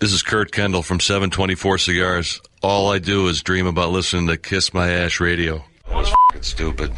[0.00, 2.40] This is Kurt Kendall from 724 Cigars.
[2.62, 5.64] All I do is dream about listening to Kiss My Ash Radio.
[5.88, 6.92] That was f***ing stupid.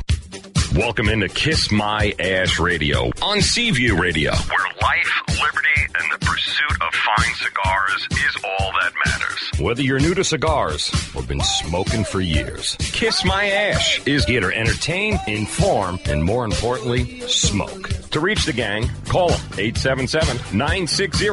[0.76, 6.82] Welcome into Kiss My Ash Radio on Seaview Radio, where life, liberty, and the pursuit
[6.82, 9.50] of fine cigars is all that matters.
[9.60, 14.42] Whether you're new to cigars or been smoking for years, Kiss My Ash is here
[14.42, 17.88] to entertain, inform, and more importantly, smoke.
[18.12, 21.28] To reach the gang, call them 877 960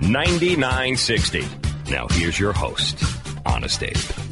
[0.00, 1.44] 9960.
[1.88, 3.04] Now, here's your host,
[3.46, 4.29] Honest Abe.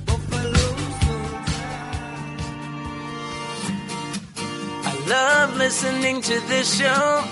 [5.08, 7.24] Love listening to this show.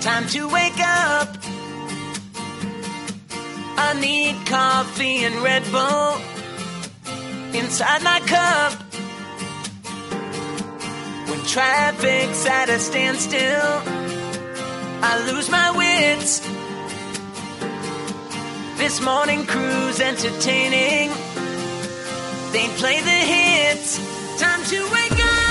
[0.00, 1.28] Time to wake up.
[3.78, 6.20] I need coffee and Red Bull
[7.58, 8.72] inside my cup.
[11.28, 13.82] When traffic's at a standstill,
[15.02, 16.40] I lose my wits.
[18.76, 21.08] This morning crew's entertaining.
[22.52, 23.96] They play the hits.
[24.38, 25.41] Time to wake up.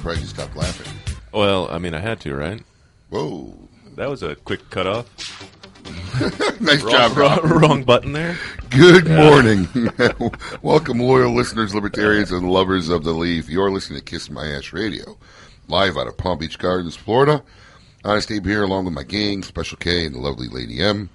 [0.00, 1.16] Surprised you stopped laughing.
[1.30, 2.62] Well, I mean, I had to, right?
[3.10, 3.54] Whoa.
[3.96, 5.49] That was a quick cutoff.
[6.60, 7.62] nice Wrong, job, wrong, Rob.
[7.62, 8.36] wrong button there.
[8.68, 9.68] Good morning.
[10.62, 13.48] Welcome, loyal listeners, libertarians, and lovers of the leaf.
[13.48, 15.16] You're listening to Kiss My Ash Radio,
[15.68, 17.42] live out of Palm Beach Gardens, Florida.
[18.04, 21.08] Honest Abe here, along with my gang, Special K, and the lovely Lady M.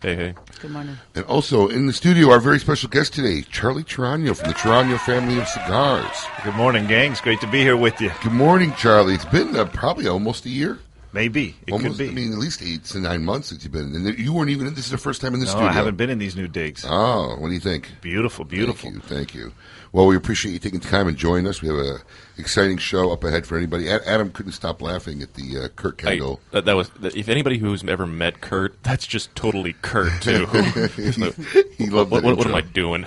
[0.00, 0.34] Hey, hey.
[0.60, 0.96] Good morning.
[1.14, 4.98] And also in the studio, our very special guest today, Charlie Torano from the Torano
[5.00, 6.24] family of cigars.
[6.44, 7.12] Good morning, gang.
[7.12, 8.10] It's great to be here with you.
[8.22, 9.14] Good morning, Charlie.
[9.14, 10.78] It's been uh, probably almost a year.
[11.12, 12.10] Maybe it almost, could be.
[12.10, 13.94] I mean, at least eight to nine months since you've been.
[13.94, 14.66] And you weren't even.
[14.74, 15.68] This is the first time in the no, studio.
[15.68, 16.84] I haven't been in these new digs.
[16.86, 17.90] Oh, what do you think?
[18.00, 18.90] Beautiful, beautiful.
[18.90, 19.52] Thank you, thank you.
[19.92, 21.62] Well, we appreciate you taking the time and joining us.
[21.62, 21.98] We have a
[22.36, 23.90] exciting show up ahead for anybody.
[23.90, 26.40] Adam couldn't stop laughing at the uh, Kurt I, Kendall.
[26.52, 30.46] that, that was if anybody who's ever met Kurt, that's just totally Kurt too.
[31.78, 33.04] he loved what, that what, what am I doing?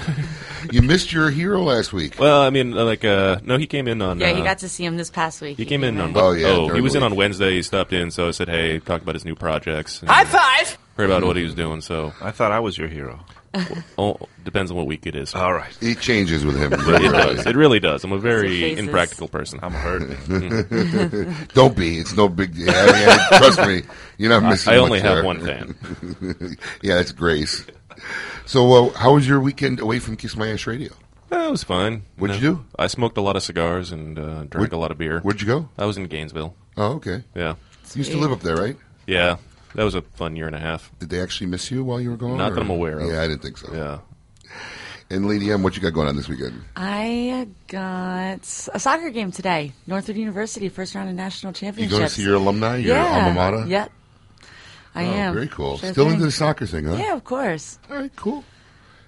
[0.71, 2.19] You missed your hero last week.
[2.19, 4.19] well, I mean, like, uh, no, he came in on.
[4.19, 5.57] Yeah, uh, you got to see him this past week.
[5.57, 6.15] He came in on.
[6.15, 7.51] Oh, yeah, Oh, he was the in on Wednesday.
[7.51, 10.77] He stopped in, so I said, "Hey, talk about his new projects." and High five!
[10.97, 11.81] Heard about what he was doing.
[11.81, 13.19] So, I thought I was your hero.
[13.97, 15.35] oh, depends on what week it is.
[15.35, 15.75] All right.
[15.81, 16.71] It changes with him.
[16.77, 17.45] it does.
[17.45, 18.03] It really does.
[18.03, 19.59] I'm a very impractical person.
[19.61, 21.49] I'm a hurt.
[21.53, 21.97] Don't be.
[21.99, 22.69] It's no big deal.
[22.69, 22.85] I
[23.31, 23.81] mean, trust me,
[24.17, 24.73] you're not missing.
[24.73, 25.25] I only much have there.
[25.25, 26.57] one fan.
[26.81, 27.65] yeah, that's Grace.
[28.45, 30.91] So, uh, how was your weekend away from Kiss My Ash Radio?
[31.29, 32.03] That was fun.
[32.17, 32.41] What'd No.
[32.49, 32.65] you do?
[32.77, 35.19] I smoked a lot of cigars and uh, drank Where'd- a lot of beer.
[35.21, 35.69] Where'd you go?
[35.77, 36.55] I was in Gainesville.
[36.77, 37.23] Oh, okay.
[37.35, 37.55] Yeah,
[37.93, 38.77] You used to live up there, right?
[39.07, 39.37] yeah.
[39.75, 40.91] That was a fun year and a half.
[40.99, 42.37] Did they actually miss you while you were gone?
[42.37, 43.09] Not or- that I'm aware of.
[43.11, 43.73] Yeah, I didn't think so.
[43.73, 43.99] Yeah.
[45.09, 46.61] And Lady M, what you got going on this weekend?
[46.75, 48.39] I got
[48.73, 49.73] a soccer game today.
[49.85, 51.91] Northwood University, first round of national championship.
[51.91, 53.25] You going to see your alumni, your yeah.
[53.25, 53.65] alma mater?
[53.67, 53.91] Yep.
[54.95, 55.33] I Oh, am.
[55.33, 55.77] very cool.
[55.79, 56.13] Sure Still thing.
[56.15, 56.95] into the soccer thing, huh?
[56.97, 57.77] Yeah, of course.
[57.89, 58.43] All right, cool.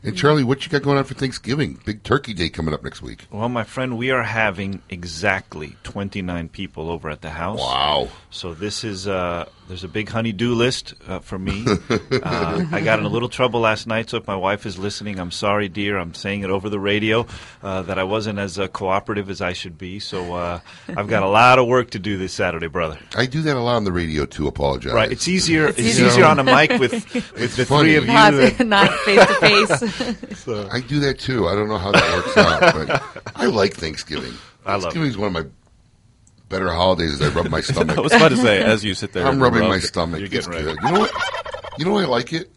[0.06, 1.80] And Charlie, what you got going on for Thanksgiving?
[1.86, 3.26] Big Turkey Day coming up next week.
[3.32, 7.60] Well, my friend, we are having exactly 29 people over at the house.
[7.60, 8.10] Wow.
[8.30, 11.64] So this is uh, there's a big honey-do list uh, for me.
[11.90, 15.20] uh, I got in a little trouble last night, so if my wife is listening,
[15.20, 15.98] I'm sorry, dear.
[15.98, 17.26] I'm saying it over the radio
[17.62, 20.00] uh, that I wasn't as uh, cooperative as I should be.
[20.00, 20.60] So uh,
[20.90, 23.00] I've got a lot of work to do this Saturday, brother.
[23.16, 24.48] I do that a lot on the radio too.
[24.48, 24.92] Apologize.
[24.92, 25.12] Right?
[25.12, 25.68] It's easier.
[25.68, 26.08] It's, easier.
[26.08, 27.96] easier on a mic with with the funny.
[27.96, 28.66] three of you.
[28.66, 29.93] Not face to face.
[30.36, 31.48] So- I do that too.
[31.48, 32.60] I don't know how that works out,
[33.24, 34.34] but I like Thanksgiving.
[34.66, 35.50] I love Thanksgiving is one of my
[36.50, 37.14] better holidays.
[37.14, 37.98] As I rub my stomach.
[37.98, 40.20] I was about to say, as you sit there, I'm rubbing rub- my stomach.
[40.20, 40.78] You're It's getting good.
[40.84, 41.12] You know what?
[41.78, 42.52] You know why I like it?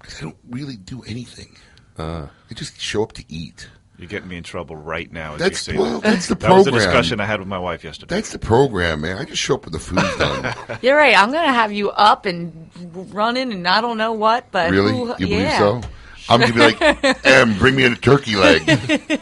[0.00, 1.56] Because I don't really do anything.
[1.98, 3.68] Uh, I just show up to eat.
[3.98, 5.34] You're getting me in trouble right now.
[5.34, 6.00] As That's you say well.
[6.00, 6.10] that.
[6.10, 6.72] That's the That was program.
[6.74, 8.14] the discussion I had with my wife yesterday.
[8.14, 9.18] That's the program, man.
[9.18, 10.78] I just show up with the food done.
[10.80, 11.14] You're right.
[11.14, 12.70] I'm going to have you up and
[13.12, 14.92] running and I don't know what, but really?
[14.92, 15.58] who- You believe yeah.
[15.58, 15.80] so?
[16.28, 16.80] I'm gonna be like,
[17.26, 18.66] Em, bring me a turkey leg.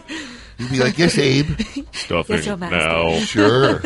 [0.58, 1.60] You'd be like, yes, Abe.
[1.92, 2.84] stuffing Yes, Your Majesty.
[2.88, 3.18] now.
[3.20, 3.80] Sure.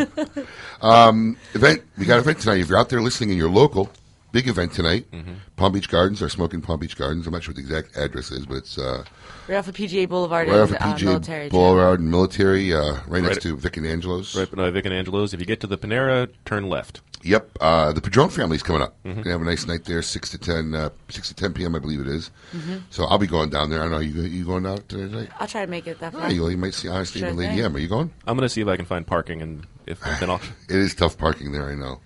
[0.81, 1.83] um, event.
[1.99, 2.61] We got an event tonight.
[2.61, 3.91] If you're out there listening and you're local,
[4.33, 5.11] big event tonight.
[5.11, 5.33] Mm-hmm.
[5.57, 6.23] Palm Beach Gardens.
[6.23, 7.27] Our smoking Palm Beach Gardens.
[7.27, 9.05] I'm not sure what the exact address is, but it's uh,
[9.49, 11.49] Right off of PGA Boulevard right off and PGA uh, military.
[11.49, 14.37] Boulevard and Military, uh, right next to Vic and Angelo's.
[14.37, 15.35] Right by Vic and Angelo's.
[15.35, 17.01] If you get to the Panera, turn left.
[17.25, 18.97] Yep, uh, the Padron family's coming up.
[19.05, 19.23] Mm-hmm.
[19.23, 21.75] Gonna have a nice night there, six to ten, uh, six to ten p.m.
[21.77, 22.31] I believe it is.
[22.53, 22.79] Mm-hmm.
[22.91, 23.81] So I'll be going down there.
[23.81, 25.29] I don't know you you going out tonight?
[25.39, 26.33] I'll try to make it that Oh, far.
[26.33, 27.65] you, you might see Honest Sure and Lady thing.
[27.65, 27.77] M.
[27.77, 28.11] Are you going?
[28.27, 30.95] I'm going to see if I can find parking, and if then I'll It is
[30.95, 32.01] tough parking there, I know.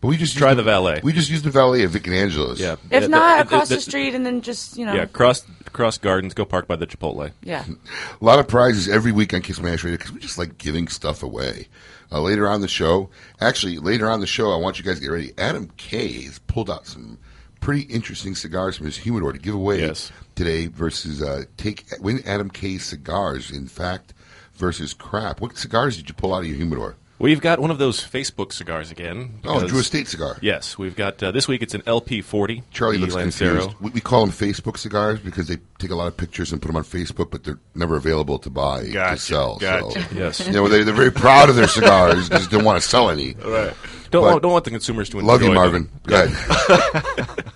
[0.00, 1.00] But we just Try used the valet.
[1.04, 2.58] We just use the valet at Vic and Angelo's.
[2.60, 2.76] yeah.
[2.90, 5.44] If The- not, the- across the- the street, and then just you know, Yeah, cross
[5.72, 6.34] cross gardens.
[6.34, 7.30] Go park by the Chipotle.
[7.42, 7.64] yeah.
[8.20, 10.58] A lot of prizes every week on Kiss My Ash Radio because we just like
[10.58, 11.68] giving stuff away.
[12.12, 13.08] Uh, later on the show,
[13.40, 15.32] actually, later on the show, I want you guys to get ready.
[15.38, 17.18] Adam K has pulled out some
[17.60, 20.12] pretty interesting cigars from his humidor to give away Yes.
[20.34, 23.50] today versus uh, take win Adam K cigars.
[23.50, 24.12] In fact,
[24.54, 25.40] versus crap.
[25.40, 26.96] What cigars did you pull out of your humidor?
[27.22, 29.38] We've got one of those Facebook cigars again.
[29.44, 30.36] Oh, Drew Estate cigar.
[30.42, 31.62] Yes, we've got uh, this week.
[31.62, 32.64] It's an LP40.
[32.72, 33.60] Charlie the looks Lancero.
[33.60, 33.80] confused.
[33.80, 36.66] We, we call them Facebook cigars because they take a lot of pictures and put
[36.66, 39.56] them on Facebook, but they're never available to buy to sell.
[39.58, 40.02] gotcha.
[40.02, 40.44] So, Yes.
[40.46, 43.34] you know, they, they're very proud of their cigars, just don't want to sell any.
[43.44, 43.72] Right.
[44.10, 45.84] Don't want, don't want the consumers to Love you, Marvin.
[45.84, 46.00] them.
[46.06, 47.44] Go ahead.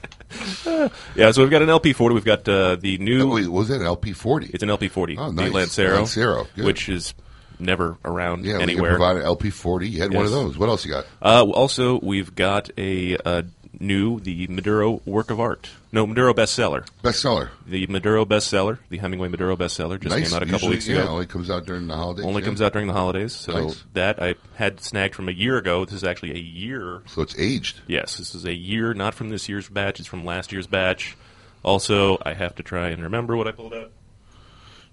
[1.16, 2.14] Yeah, so we've got an LP40.
[2.14, 3.28] We've got uh, the new.
[3.34, 3.80] Wait, what was that?
[3.80, 4.50] An LP40?
[4.54, 5.16] It's an LP40.
[5.18, 5.52] Oh, The nice.
[5.52, 5.96] Lancero.
[5.96, 6.64] Lancero, good.
[6.64, 7.14] Which is
[7.58, 8.90] never around yeah, anywhere.
[8.90, 9.90] provide an LP40.
[9.90, 10.58] You had one of those.
[10.58, 11.06] What else you got?
[11.22, 13.42] Uh, also, we've got a uh,
[13.80, 15.70] new the Maduro work of art.
[15.92, 16.86] No, Maduro bestseller.
[17.02, 17.50] Bestseller.
[17.66, 20.28] The Maduro bestseller, the Hemingway Maduro bestseller, just nice.
[20.28, 21.08] came out a couple Usually, weeks yeah, ago.
[21.08, 22.24] only comes out during the holidays.
[22.24, 22.46] Only yeah.
[22.46, 23.34] comes out during the holidays.
[23.34, 23.84] So Nice.
[23.94, 25.84] that I had snagged from a year ago.
[25.84, 27.02] This is actually a year.
[27.06, 27.80] So it's aged.
[27.86, 30.00] Yes, this is a year, not from this year's batch.
[30.00, 31.16] It's from last year's batch.
[31.62, 33.90] Also, I have to try and remember what I pulled out.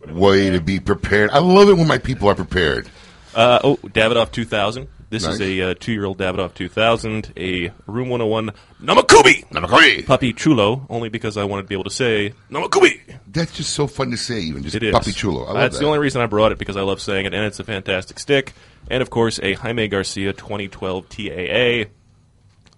[0.08, 1.30] Way to be prepared.
[1.32, 2.90] I love it when my people are prepared.
[3.36, 4.88] Uh, oh, Davidoff 2000.
[5.10, 5.36] This Nice.
[5.36, 8.50] is a uh, two-year-old Davidoff 2000, a Room 101
[8.82, 10.04] Namakubi Namakubi.
[10.06, 13.00] Papi Chulo, only because I wanted to be able to say Namakubi.
[13.28, 14.96] That's just so fun to say, even just It is.
[14.96, 15.44] papi chulo.
[15.44, 15.82] I love That's that.
[15.82, 18.18] the only reason I brought it because I love saying it, and it's a fantastic
[18.18, 18.54] stick.
[18.90, 21.90] And of course, a Jaime Garcia 2012 TAA.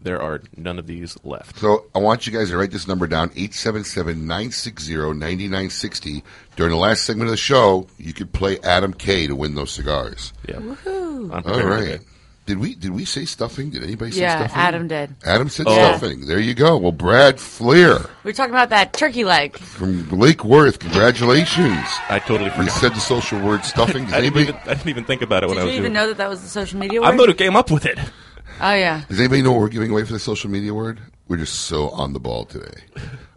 [0.06, 1.57] There are none of these left.
[1.57, 6.22] So I want you guys to write this number down, 877-960-9960.
[6.56, 9.72] During the last segment of the show, you could play Adam K to win those
[9.72, 10.31] cigars.
[10.48, 10.57] Yeah.
[10.57, 11.80] I'm All prepared right.
[11.94, 12.00] today.
[12.46, 13.72] Did we did we say stuffing?
[13.72, 14.56] Did anybody say Yeah, stuffing?
[14.62, 15.16] Adam did.
[15.25, 15.98] Adam said Yeah.
[15.98, 16.28] stuffing.
[16.28, 16.78] There you go.
[16.78, 19.57] Well, Brad Fleer We were talking about that turkey leg.
[19.57, 21.88] from Lake Worth, congratulations.
[22.10, 22.72] I totally You forgot.
[22.74, 24.06] said the social word stuffing.
[24.06, 25.72] Does I didn't, anybody, even, I didn't even think about it when I was.
[25.72, 27.13] Did I you was even doing know that that was the social media I'm word?
[27.18, 27.98] the one who came up with it.
[28.62, 29.04] Oh yeah.
[29.10, 31.00] does anybody know what we're giving away for the social media word?
[31.28, 32.84] We're just so on the ball today.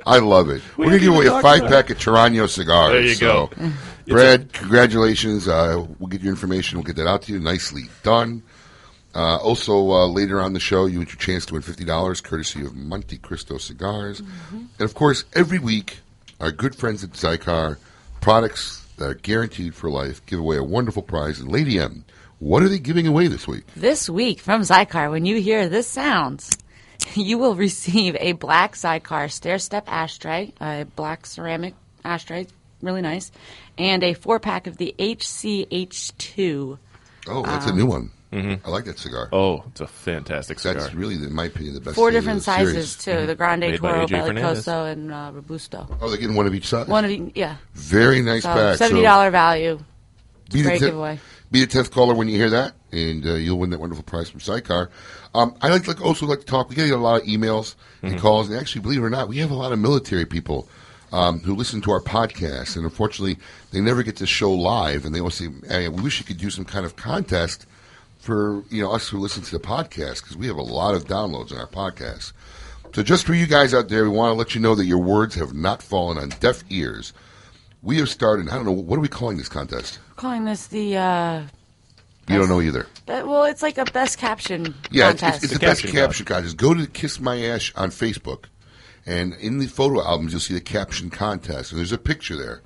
[0.06, 0.62] I love it.
[0.76, 2.92] we're going to give away a five pack of Torano cigars.
[2.92, 3.70] There you so, go.
[4.06, 5.48] Brad, congratulations.
[5.48, 6.78] Uh, we'll get your information.
[6.78, 7.40] We'll get that out to you.
[7.40, 8.42] Nicely done.
[9.14, 12.64] Uh, also, uh, later on the show, you get your chance to win $50 courtesy
[12.64, 14.20] of Montecristo Cigars.
[14.50, 15.98] And of course, every week,
[16.40, 17.78] our good friends at Xikar,
[18.20, 21.40] products that are guaranteed for life, give away a wonderful prize.
[21.40, 22.04] And Lady M,
[22.38, 23.64] what are they giving away this week?
[23.74, 26.50] This week from Xikar, when you hear this sounds,
[27.14, 31.74] you will receive a black Xikar stair step ashtray, a black ceramic
[32.04, 32.46] ashtray,
[32.82, 33.30] really nice,
[33.76, 36.78] and a four pack of the HCH2.
[37.28, 38.10] Oh, that's a new one.
[38.32, 38.66] Mm-hmm.
[38.66, 39.30] I like that cigar.
[39.32, 40.82] Oh, it's a fantastic cigar.
[40.82, 41.96] That's really, in my opinion, the best.
[41.96, 42.74] Four of the different series.
[42.74, 45.86] sizes too: the Grande Made Toro, AJ Bellicoso, and uh, Robusto.
[46.00, 46.86] Oh, they're getting one of each size.
[46.88, 47.56] One of each, yeah.
[47.72, 48.76] Very nice So pack.
[48.76, 49.78] seventy dollar value.
[50.52, 51.18] be the great tenth- giveaway.
[51.50, 54.28] Be the tenth caller when you hear that, and uh, you'll win that wonderful prize
[54.28, 54.90] from Xikar.
[55.34, 56.68] Um, I like, like also like to talk.
[56.68, 59.38] We get a lot of emails and calls, and actually, believe it or not, we
[59.38, 60.68] have a lot of military people
[61.12, 63.38] um, who listen to our podcast, and unfortunately,
[63.70, 66.38] they never get to show live, and they always say, hey, "We wish you could
[66.38, 67.66] do some kind of contest
[68.18, 71.06] for you know us who listen to the podcast because we have a lot of
[71.06, 72.32] downloads on our podcast."
[72.94, 74.98] So, just for you guys out there, we want to let you know that your
[74.98, 77.12] words have not fallen on deaf ears.
[77.82, 78.48] We have started.
[78.48, 79.98] I don't know what are we calling this contest.
[80.18, 81.42] Calling this the uh,
[82.28, 82.86] You don't know either.
[83.06, 85.44] be- well, it's like a best caption Yeah, it's, contest.
[85.44, 86.56] it's, it's The the best caption caption contest.
[86.56, 88.44] Go to Kiss My Ash on Facebook,
[89.06, 92.60] and in the photo albums, you'll see the caption contest, and there's a picture there.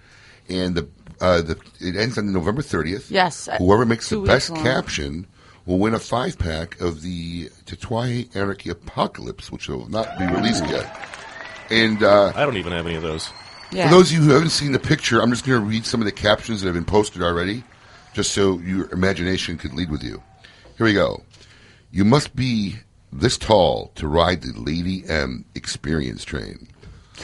[0.49, 0.89] And the,
[1.21, 3.11] uh, the it ends on November 30th.
[3.11, 4.63] Yes, uh, Whoever makes the two best long.
[4.63, 5.27] caption
[5.67, 10.65] will win a five pack of the Tatuaje Anarchy Apocalypse, which will not be released
[10.67, 11.09] yet.
[11.71, 13.31] And uh, I don't even have any of those.
[13.73, 13.89] Yeah.
[13.89, 16.01] for those of you who haven't seen the picture, I'm just going to read some
[16.01, 17.65] of the captions that have been posted already,
[18.15, 20.23] just so your imagination could lead with you.
[20.77, 21.23] Here we go.
[21.91, 22.77] You must be
[23.13, 26.69] this tall to ride the Lady M experience train.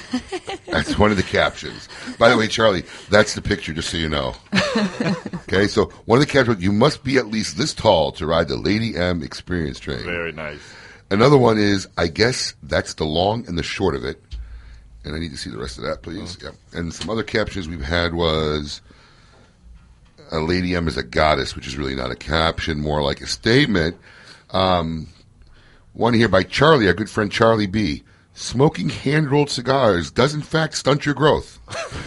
[0.66, 1.88] That's one of the captions.
[2.18, 4.34] By the way, Charlie, that's the picture, just so you know.
[5.48, 8.48] Okay, so one of the captions, you must be at least this tall to ride
[8.48, 10.04] the Lady M experience train.
[10.04, 10.60] Very nice.
[11.10, 14.22] Another one is, I guess that's the long and the short of it.
[15.04, 16.36] And I need to see the rest of that, please.
[16.42, 16.46] Oh.
[16.46, 16.54] Yep.
[16.74, 18.80] And some other captions we've had was,
[20.30, 23.26] a Lady M is a goddess, which is really not a caption, more like a
[23.26, 23.96] statement.
[24.50, 25.08] Um,
[25.94, 28.02] One here by Charlie, our good friend Charlie B.
[28.34, 31.58] Smoking hand rolled cigars does in fact stunt your growth.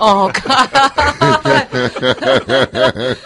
[0.00, 0.70] Oh God!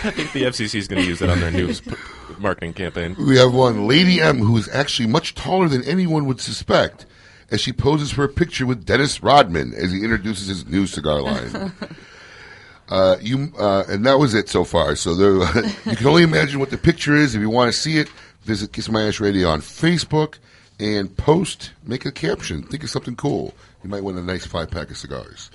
[0.00, 1.92] I think the FCC is going to use it on their news p-
[2.40, 3.14] marketing campaign.
[3.18, 7.06] We have one Lady M, who is actually much taller than anyone would suspect,
[7.50, 11.20] as she poses for a picture with Dennis Rodman as he introduces his new cigar
[11.20, 11.72] line.
[12.90, 14.96] Uh, you uh, and that was it so far.
[14.96, 15.34] So there,
[15.86, 17.36] you can only imagine what the picture is.
[17.36, 18.08] If you want to see it,
[18.42, 20.38] visit Kiss My Ash Radio on Facebook
[20.80, 21.70] and post.
[21.84, 22.64] Make a caption.
[22.64, 23.54] Think of something cool.
[23.84, 25.52] You might win a nice five pack of cigars.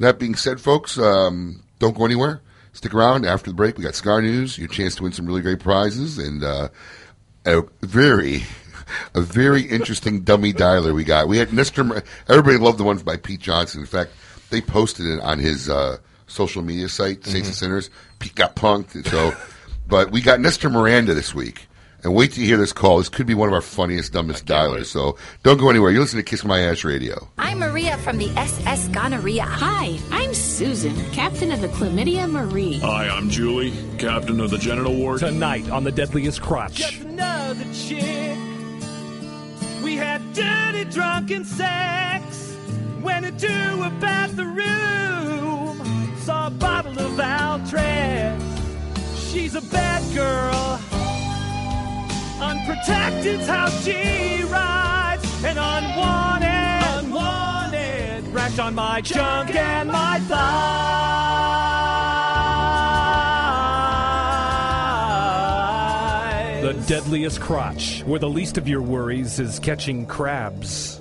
[0.00, 2.40] That being said, folks, um, don't go anywhere.
[2.72, 3.76] Stick around after the break.
[3.76, 4.56] We got Scar news.
[4.56, 6.68] Your chance to win some really great prizes and uh,
[7.44, 8.42] a very,
[9.14, 11.28] a very interesting dummy dialer we got.
[11.28, 12.04] We had Mr.
[12.28, 13.80] Everybody loved the ones by Pete Johnson.
[13.80, 14.12] In fact,
[14.50, 17.90] they posted it on his uh, social media site, Saints and Sinners.
[18.18, 19.06] Pete got punked.
[19.08, 19.32] So,
[19.86, 20.70] but we got Mr.
[20.70, 21.66] Miranda this week.
[22.02, 22.98] And wait till you hear this call.
[22.98, 24.86] This could be one of our funniest, dumbest dialers.
[24.86, 25.90] So don't go anywhere.
[25.90, 27.28] You listen to Kiss My Ash Radio.
[27.36, 29.42] I'm Maria from the SS Gonorrhea.
[29.42, 32.78] Hi, I'm Susan, captain of the Chlamydia Marie.
[32.78, 35.20] Hi, I'm Julie, captain of the genital ward.
[35.20, 36.74] Tonight on the Deadliest Crotch.
[36.74, 38.38] Just another chick.
[39.82, 42.56] We had dirty drunken sex.
[43.02, 44.56] Went into a bathroom.
[46.18, 48.40] Saw a bottle of Altrez.
[49.30, 50.80] She's a bad girl.
[52.40, 55.44] Unprotected's how she rides.
[55.44, 58.26] And unwanted, unwanted.
[58.32, 60.90] Rash on my junk and my thighs.
[66.62, 70.98] The Deadliest Crotch, where the least of your worries is catching crabs.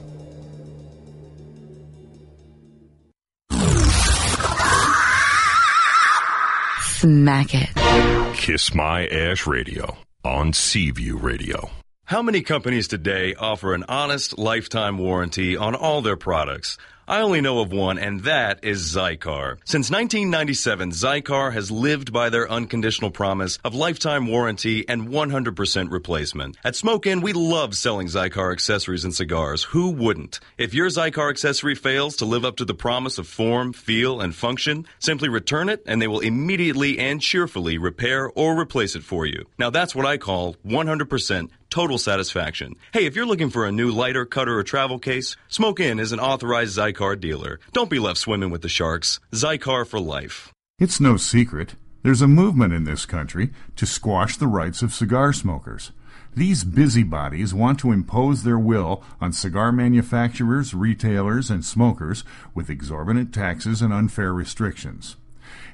[6.82, 8.36] Smack it.
[8.36, 11.70] Kiss My Ash Radio on Seaview Radio.
[12.06, 16.78] How many companies today offer an honest lifetime warranty on all their products?
[17.10, 19.58] I only know of one, and that is Xikar.
[19.66, 26.58] Since 1997, Xikar has lived by their unconditional promise of lifetime warranty and 100% replacement.
[26.64, 29.64] At Smoke Inn, we love selling Xikar accessories and cigars.
[29.64, 30.40] Who wouldn't?
[30.60, 34.36] If your Xikar accessory fails to live up to the promise of form, feel, and
[34.36, 39.26] function, simply return it and they will immediately and cheerfully repair or replace it for
[39.26, 39.48] you.
[39.58, 42.76] Now that's what I call 100% total satisfaction.
[42.94, 46.12] Hey, if you're looking for a new lighter, cutter, or travel case, Smoke Inn is
[46.12, 47.60] an authorized Xikar dealer.
[47.74, 49.20] Don't be left swimming with the sharks.
[49.32, 50.54] Xikar for life.
[50.80, 51.76] It's no secret.
[52.04, 55.92] There's a movement in this country to squash the rights of cigar smokers.
[56.36, 62.24] These busybodies want to impose their will on cigar manufacturers, retailers, and smokers
[62.54, 65.18] with exorbitant taxes and unfair restrictions.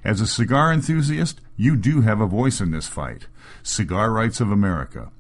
[0.04, 3.28] As a cigar enthusiast, you do have a voice in this fight.
[3.64, 5.12] Cigar Rights of America.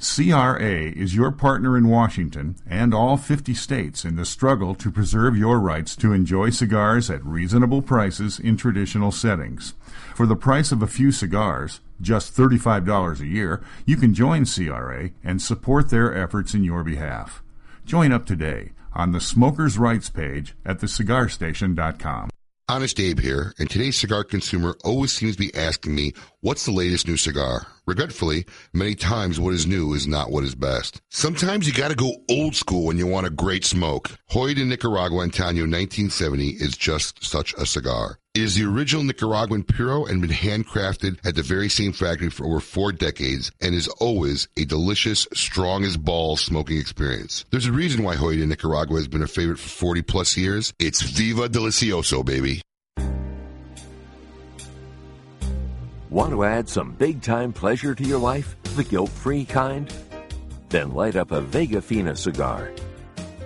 [0.00, 5.36] CRA is your partner in Washington and all 50 states in the struggle to preserve
[5.36, 9.74] your rights to enjoy cigars at reasonable prices in traditional settings.
[10.14, 15.10] For the price of a few cigars, just $35 a year, you can join CRA
[15.24, 17.42] and support their efforts in your behalf.
[17.84, 22.30] Join up today on the Smokers' Rights page at thecigarstation.com.
[22.70, 26.70] Honest Abe here, and today's cigar consumer always seems to be asking me, what's the
[26.70, 27.66] latest new cigar?
[27.86, 28.44] Regretfully,
[28.74, 31.00] many times what is new is not what is best.
[31.08, 34.10] Sometimes you gotta go old school when you want a great smoke.
[34.30, 38.18] Joya de Nicaragua Antaño 1970 is just such a cigar.
[38.38, 42.46] It is the original Nicaraguan Puro and been handcrafted at the very same factory for
[42.46, 47.44] over four decades and is always a delicious, strong as balls smoking experience.
[47.50, 50.72] There's a reason why Joya de Nicaragua has been a favorite for 40 plus years.
[50.78, 52.62] It's Viva Delicioso, baby.
[56.08, 58.54] Want to add some big time pleasure to your life?
[58.76, 59.92] The guilt free kind?
[60.68, 62.70] Then light up a Vega Fina cigar.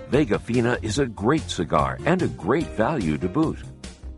[0.09, 3.57] Vega Fina is a great cigar and a great value to boot.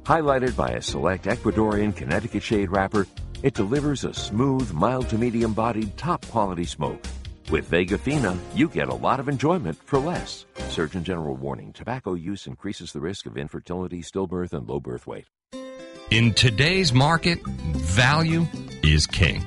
[0.06, 3.08] Highlighted by a select Ecuadorian Connecticut shade wrapper,
[3.42, 7.04] it delivers a smooth, mild to medium bodied, top quality smoke.
[7.50, 10.46] With Vega Fina, you get a lot of enjoyment for less.
[10.70, 15.26] Surgeon General warning tobacco use increases the risk of infertility, stillbirth, and low birth weight.
[16.12, 18.46] In today's market, value
[18.84, 19.44] is king.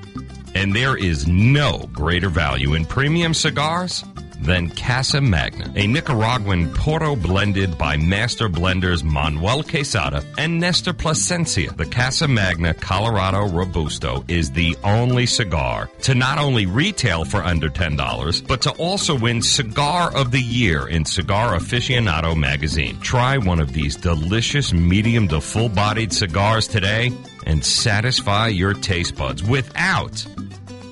[0.57, 4.05] And there is no greater value in premium cigars
[4.40, 11.73] than Casa Magna, a Nicaraguan Puro blended by master blenders Manuel Quesada and Nestor Plasencia.
[11.73, 17.68] The Casa Magna Colorado Robusto is the only cigar to not only retail for under
[17.68, 22.99] $10, but to also win Cigar of the Year in Cigar Aficionado magazine.
[23.00, 27.12] Try one of these delicious medium to full bodied cigars today
[27.47, 30.25] and satisfy your taste buds without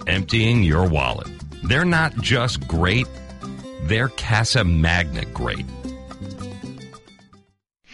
[0.06, 1.28] emptying your wallet.
[1.64, 3.06] They're not just great,
[3.88, 5.64] they're Casa Magna great.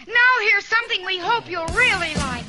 [0.07, 2.43] Now here's something we hope you'll really like.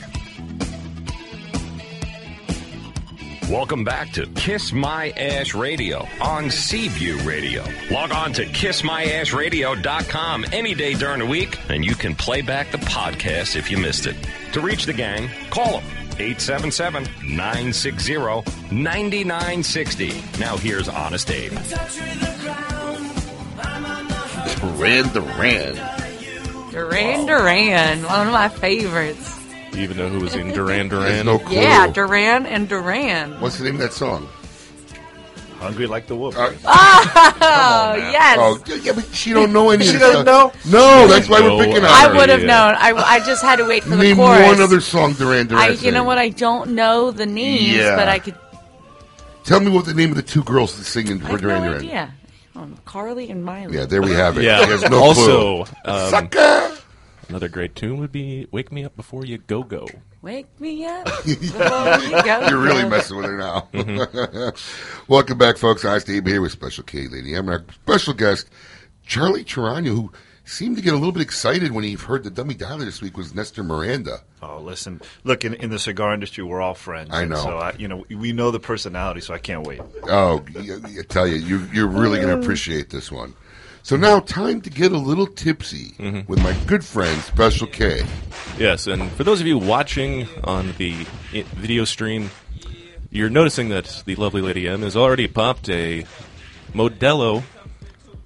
[3.51, 7.63] Welcome back to Kiss My Ash Radio on Seaview Radio.
[7.91, 12.79] Log on to kissmyashradio.com any day during the week, and you can play back the
[12.79, 14.17] podcast if you missed it.
[14.55, 15.85] To reach the gang, call them
[16.19, 18.15] 877 960
[18.71, 20.23] 9960.
[20.41, 21.53] Now here's Honest Abe.
[24.73, 25.75] Duran Duran.
[26.71, 29.41] Duran Duran, one of my favorites.
[29.73, 31.27] You even know who was in Duran There's Duran?
[31.27, 31.57] no clue.
[31.57, 33.41] Yeah, Duran and Duran.
[33.41, 34.29] What's the name of that song?
[35.59, 36.37] Hungry like the wolf.
[36.37, 38.37] Uh, oh, yes.
[38.39, 39.85] Oh, yeah, but she don't know any.
[39.85, 40.53] She of this doesn't know?
[40.67, 42.15] No, that's why No we're picking on I her.
[42.17, 42.47] would have Yeah.
[42.47, 42.75] known.
[42.77, 44.47] I, I just had to wait for the Name chorus.
[44.47, 45.63] one other song Duran Duran.
[45.63, 46.19] I, you know what?
[46.19, 47.97] I don't know the names, Yeah.
[47.97, 48.35] but I could.
[49.45, 51.63] Tell me what the name of the two girls that's singing I for have Duran
[51.63, 51.83] no Duran.
[51.85, 52.15] idea.
[52.57, 53.77] Um, Carly and Miley.
[53.77, 54.45] Yeah, there we have it.
[54.45, 54.65] Yeah.
[54.65, 55.77] He has no also, clue.
[55.93, 56.77] um, Sucker.
[57.29, 59.89] another great tune would be "Wake Me Up Before You Go Go."
[60.23, 62.47] Wake me up before you go.
[62.49, 63.69] You're really messing with her now.
[65.09, 65.85] Welcome back, folks.
[65.85, 67.49] I Steve here with Special K Lady M.
[67.49, 68.49] Our special guest,
[69.05, 70.13] Charlie Torano, who
[70.45, 73.17] seemed to get a little bit excited when he heard the dummy dialer this week
[73.17, 74.21] was Nestor Miranda.
[74.43, 75.01] Oh, listen.
[75.25, 77.11] Look, in, in the cigar industry, we're all friends.
[77.13, 77.37] I know.
[77.37, 79.81] So, I, you know, we know the personality, so I can't wait.
[80.05, 83.35] Oh, I tell you, you you're really going to appreciate this one.
[83.83, 86.31] So now, time to get a little tipsy Mm-hmm.
[86.31, 88.03] with my good friend, Special K.
[88.59, 90.93] Yes, and for those of you watching on the
[91.33, 92.31] video stream,
[93.11, 96.05] you're noticing that the lovely Lady M has already popped a
[96.73, 97.43] Modelo.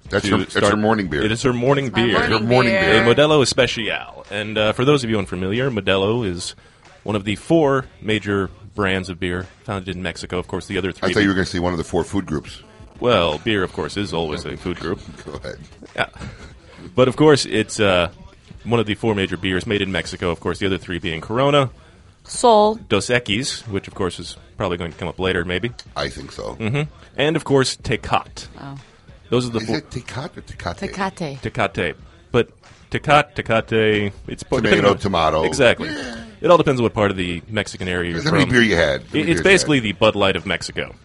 [0.09, 1.21] That's to her, that's start- her morning beer.
[1.23, 2.13] It is her morning beer.
[2.13, 3.03] morning Her morning beer.
[3.03, 3.11] beer.
[3.11, 4.25] A Modelo Especial.
[4.31, 6.55] And uh, for those of you unfamiliar, Modelo is
[7.03, 10.39] one of the four major brands of beer founded in Mexico.
[10.39, 11.09] Of course, the other three.
[11.09, 12.61] I thought you were going to say one of the four food groups.
[12.99, 14.99] Well, beer, of course, is always a food group.
[15.25, 15.59] Go ahead.
[15.95, 16.07] Yeah.
[16.95, 18.11] But of course, it's uh,
[18.65, 20.31] one of the four major beers made in Mexico.
[20.31, 21.69] Of course, the other three being Corona,
[22.25, 26.09] Sol, Dos Equis, which of course is probably going to come up later, maybe, I
[26.09, 26.53] think so.
[26.55, 26.81] hmm
[27.17, 28.47] and of course Tecate.
[28.59, 28.77] Oh.
[29.29, 29.77] Those are the Is four.
[29.77, 30.91] it Tecate or Tecate?
[30.91, 31.39] Tecate.
[31.41, 31.95] Tecate,
[32.31, 32.49] but
[32.91, 35.43] Tecate, Tecate, it's Tomato, depending on- tomato.
[35.43, 35.89] Exactly.
[36.41, 38.53] It all depends on what part of the Mexican area you're How many from.
[38.53, 39.03] beer you had?
[39.13, 40.95] Many It- It's you basically the Bud Light of Mexico.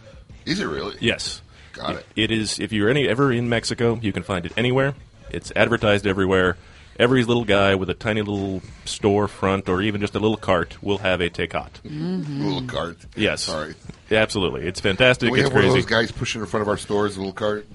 [0.46, 0.96] Is it really?
[1.00, 1.42] Yes.
[1.72, 2.06] Got it.
[2.14, 2.58] It is.
[2.60, 4.94] If you're any ever in Mexico, you can find it anywhere.
[5.30, 6.56] It's advertised everywhere.
[6.98, 10.82] Every little guy with a tiny little store front or even just a little cart
[10.82, 11.80] will have a Tecate.
[11.84, 12.98] Little cart.
[13.16, 13.42] Yes.
[13.42, 13.74] Sorry.
[14.10, 14.66] Absolutely.
[14.66, 15.28] It's fantastic.
[15.28, 17.20] Do we it's have one of those guys pushing in front of our stores, a
[17.20, 17.66] little cart?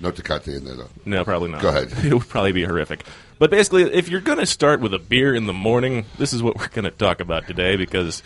[0.00, 0.90] No Tecate in there, though.
[1.04, 1.62] No, probably not.
[1.62, 1.92] Go ahead.
[2.04, 3.04] It would probably be horrific.
[3.38, 6.42] But basically, if you're going to start with a beer in the morning, this is
[6.42, 8.22] what we're going to talk about today because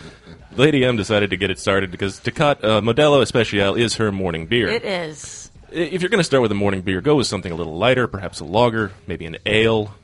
[0.57, 4.47] Lady M decided to get it started because Tecate uh, Modelo Especial is her morning
[4.47, 4.69] beer.
[4.69, 5.51] It is.
[5.71, 8.07] If you're going to start with a morning beer, go with something a little lighter,
[8.07, 9.95] perhaps a lager, maybe an ale.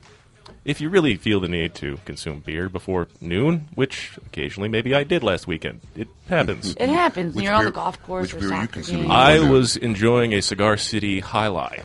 [0.65, 5.03] If you really feel the need to consume beer before noon, which occasionally maybe I
[5.03, 6.77] did last weekend, it happens.
[6.79, 7.35] It happens.
[7.35, 9.11] Which you're on the golf course which or beer are you consuming?
[9.11, 11.83] I was enjoying a Cigar City Jai Alai,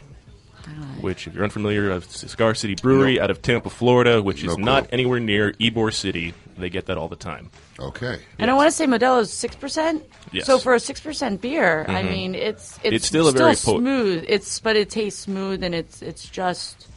[1.02, 3.24] which, if you're unfamiliar, of Cigar City Brewery No.
[3.24, 4.66] out of Tampa, Florida, which No is clue.
[4.66, 6.36] not anywhere near Ybor City.
[6.58, 7.50] They get that all the time.
[7.80, 8.20] Okay.
[8.38, 10.04] And I want to say Modelo's six percent.
[10.32, 10.46] Yes.
[10.46, 12.12] So for a six percent beer, I Mhm.
[12.12, 14.26] mean, it's it's, It's still a very po- smooth.
[14.28, 16.88] It's but it tastes smooth and it's it's just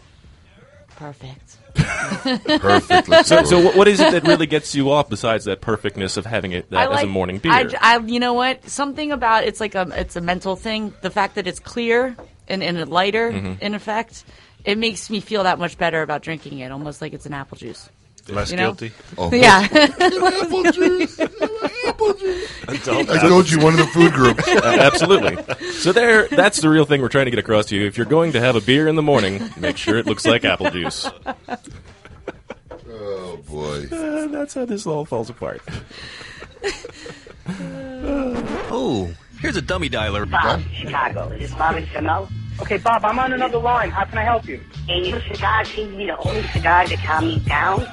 [0.96, 1.56] perfect.
[1.74, 3.09] Perfect.
[3.26, 6.26] So, so what- what is it that really gets you off besides that perfectness of
[6.26, 7.52] having it that I as a morning beer?
[7.52, 8.68] I, I- you know what?
[8.68, 10.92] Something about it's like a it's a mental thing.
[11.02, 12.16] The fact that it's clear
[12.48, 13.61] and, and lighter Mhm.
[13.61, 14.24] in effect,
[14.64, 16.72] it makes me feel that much better about drinking it.
[16.72, 17.88] Almost like it's an apple juice.
[18.28, 18.72] Less You know?
[18.74, 18.92] guilty?
[19.18, 19.30] Oh.
[19.35, 19.66] Yeah.
[19.72, 21.18] apple juice.
[21.20, 22.48] Apple juice.
[22.68, 24.44] I told you one of the food groups.
[24.61, 25.37] Uh, absolutely.
[25.72, 27.87] So there, that's the real thing we're trying to get across to you.
[27.87, 30.44] If you're going to have a beer in the morning, make sure it looks like
[30.44, 31.09] apple juice.
[32.88, 33.87] Oh boy.
[33.90, 35.62] Uh, that's how this all falls apart.
[38.72, 40.30] Oh, here's a dummy dialer.
[40.30, 41.28] Bob, Chicago.
[41.30, 42.28] Is this Bobby Chanel?
[42.62, 43.90] Okay, Bob, I'm on another line.
[43.90, 44.61] How can I help you?
[44.88, 47.87] And your cigar seems to be the only cigar to calm me down.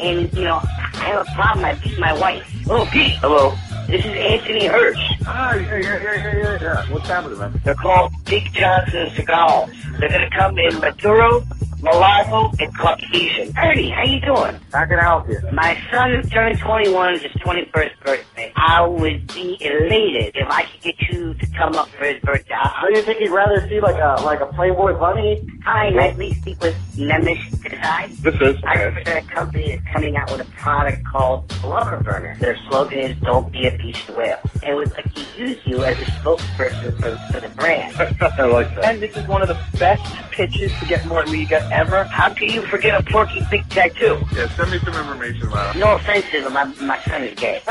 [0.00, 0.60] And, you know,
[0.94, 1.64] I have a problem.
[1.64, 2.44] I beat my wife.
[2.68, 3.16] Oh, Pete.
[3.20, 3.54] Hello.
[3.86, 4.98] This is Anthony Hirsch.
[5.26, 6.92] Ah, yeah, yeah, yeah, yeah, yeah.
[6.92, 7.60] What's happening, man?
[7.64, 9.70] They're called Big Johnson Cigars.
[9.98, 11.44] They're going to come in Maduro,
[11.82, 13.52] Mulatto, and Caucasian.
[13.58, 14.58] Ernie, how you doing?
[14.72, 15.38] How can I help you?
[15.52, 17.14] My son turned 21.
[17.14, 18.52] It's his 21st birthday.
[18.56, 22.54] I would be elated if I could get you to come up for his birthday.
[22.80, 25.46] So you think he'd rather see like a like a Playboy bunny?
[25.64, 28.16] Hi, nightly speak with Nemish Design.
[28.20, 32.36] This is I represent a company that's coming out with a product called Blubber Burner.
[32.40, 33.73] Their slogan is "Don't be a
[34.16, 37.94] whale," and would like to use you as a spokesperson for, for the brand.
[38.38, 38.84] I like that.
[38.84, 42.04] And this is one of the best pitches to get more Liga ever.
[42.04, 44.18] How can you forget a Porky Big tattoo?
[44.34, 45.78] Yeah, send me some information, man.
[45.78, 47.60] No offenses, my my son is gay.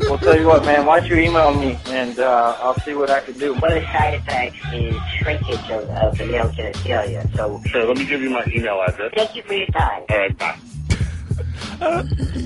[0.00, 0.86] We'll tell you what, man.
[0.86, 3.54] Why don't you email me and uh, I'll see what I can do.
[3.54, 7.34] One of the side effects is shrinkage of, of the male genitalia.
[7.36, 9.12] So, Sure, let me give you my email address.
[9.14, 10.04] thank you for your time.
[10.08, 10.56] All right, bye.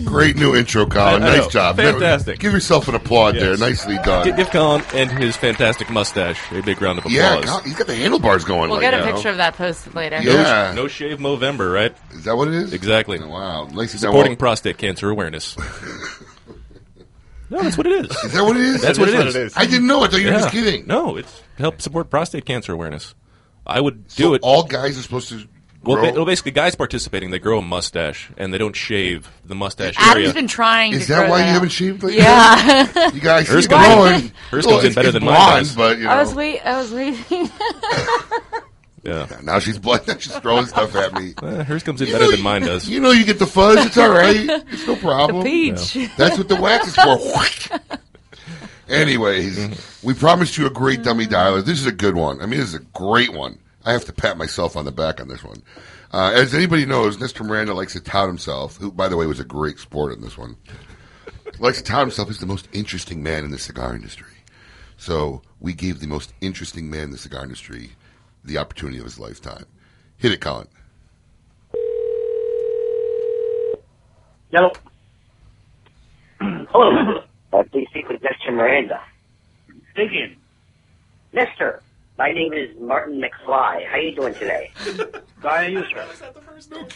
[0.04, 1.22] Great new intro, Colin.
[1.22, 1.50] I- I nice know.
[1.50, 1.76] job.
[1.76, 2.38] Fantastic.
[2.40, 3.50] Give yourself an applaud there.
[3.50, 3.60] Yes.
[3.60, 4.24] Nicely done.
[4.26, 7.14] Gi- Give Colin and his fantastic mustache a big round of applause.
[7.16, 8.70] Yeah, Colin, he's got the handlebars going.
[8.70, 9.14] We'll like get a that.
[9.14, 10.20] picture of that posted later.
[10.22, 10.72] No, Yeah.
[10.74, 11.94] no shave Movember, right?
[12.12, 12.72] Is that what it is?
[12.72, 13.18] Exactly.
[13.22, 13.64] Oh, wow.
[13.66, 13.98] Nicely done.
[13.98, 15.56] Supporting Well- prostate cancer awareness.
[17.50, 18.16] no, that's what it is.
[18.24, 18.82] Is that what it is?
[18.82, 19.56] That's what, it is.
[19.56, 20.02] I didn't know.
[20.02, 20.38] I thought you were Yeah.
[20.40, 20.86] just kidding.
[20.86, 23.14] No, it's to help support prostate cancer awareness.
[23.66, 24.40] I would do So it.
[24.42, 25.46] all guys are supposed to
[25.82, 26.10] Well, grow?
[26.10, 29.94] ba- well, basically, guys participating, they grow a mustache and they don't shave the mustache
[29.98, 30.34] Adam's area.
[30.34, 31.52] been trying Is to that grow why you that.
[31.52, 32.18] haven't shaved lately?
[32.22, 33.10] Yeah.
[33.14, 34.32] You guys Hers keep comes in- growing.
[34.50, 35.76] hers Well, comes in better than mine blonde, does.
[35.76, 36.10] but you know.
[36.10, 36.60] I was wait.
[36.60, 37.50] I was waiting.
[39.02, 39.26] Yeah.
[39.42, 40.02] Now she's blood.
[40.20, 41.32] She's throwing stuff at me.
[41.42, 42.86] Eh, hers comes in You better know than mine does.
[42.86, 43.86] You know, you get the fuzz.
[43.86, 44.36] It's all right.
[44.70, 45.42] It's no problem.
[45.42, 45.96] The peach.
[45.96, 46.08] Yeah.
[46.18, 47.16] That's what the wax is for.
[48.88, 51.64] Anyways, we promised you a great dummy dialer.
[51.64, 52.42] This is a good one.
[52.42, 53.58] I mean, this is a great one.
[53.84, 55.62] I have to pat myself on the back on this one.
[56.12, 57.46] Uh, as anybody knows, Mr.
[57.46, 60.36] Miranda likes to tout himself, who, by the way, was a great sport in this
[60.36, 60.56] one.
[61.58, 64.32] likes to tout himself as the most interesting man in the cigar industry.
[64.96, 67.90] So we gave the most interesting man in the cigar industry
[68.44, 69.64] the opportunity of his lifetime.
[70.18, 70.68] Hit it, Colin.
[74.52, 74.70] Hello.
[76.40, 77.22] Hello.
[77.52, 78.54] Uh, please speak with Mr.
[78.54, 79.00] Miranda.
[79.90, 80.36] Speaking.
[81.32, 81.82] Mister,
[82.20, 83.88] my name is Martin McFly.
[83.90, 84.68] How you doing today?
[85.42, 86.06] Guy you, sir.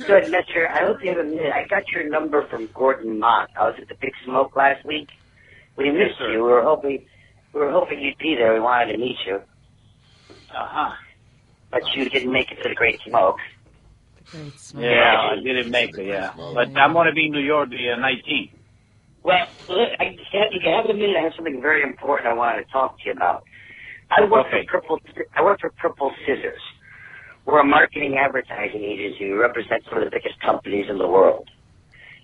[0.06, 0.68] Good, Mister.
[0.68, 1.50] I hope you have a minute.
[1.50, 3.48] I got your number from Gordon Mott.
[3.58, 5.08] I was at the Big Smoke last week.
[5.78, 6.30] We missed sir.
[6.30, 6.44] you.
[6.44, 7.06] We were hoping
[7.54, 8.52] we were hoping you'd be there.
[8.52, 9.36] We wanted to meet you,
[10.50, 10.92] Uh huh.
[11.70, 13.36] but you didn't make it to the Great Smoke.
[14.16, 14.84] The Great Smoke.
[14.84, 16.06] Yeah, yeah, I didn't make it.
[16.06, 18.52] Yeah, but I'm gonna be in New York the uh, 19th.
[19.22, 22.66] Well, look, I, if you have a minute, I have something very important I wanted
[22.66, 23.44] to talk to you about.
[24.16, 24.66] I work Okay.
[24.66, 25.00] for Purple.
[25.34, 26.60] I work for Purple Scissors.
[27.46, 29.26] We're a marketing advertising agency.
[29.26, 31.48] We represent some of the biggest companies in the world.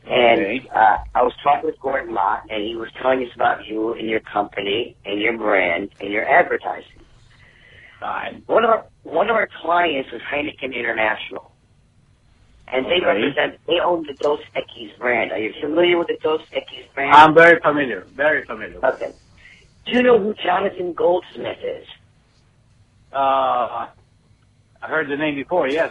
[0.06, 0.68] And Okay.
[0.74, 4.08] uh, I was talking with Gordon Mott, and he was telling us about you and
[4.08, 7.04] your company and your brand and your advertising.
[8.46, 11.52] One of our one of our clients is Heineken International,
[12.68, 13.06] and they Okay.
[13.06, 13.60] represent.
[13.66, 15.32] They own the Dos Equis brand.
[15.32, 17.12] Are you familiar with the Dos Equis brand?
[17.14, 18.06] I'm very familiar.
[18.14, 18.78] Very familiar.
[18.84, 19.12] Okay.
[19.90, 21.86] Do you know who Jonathan Goldsmith is?
[23.12, 25.68] Uh, I heard the name before.
[25.68, 25.90] Yes.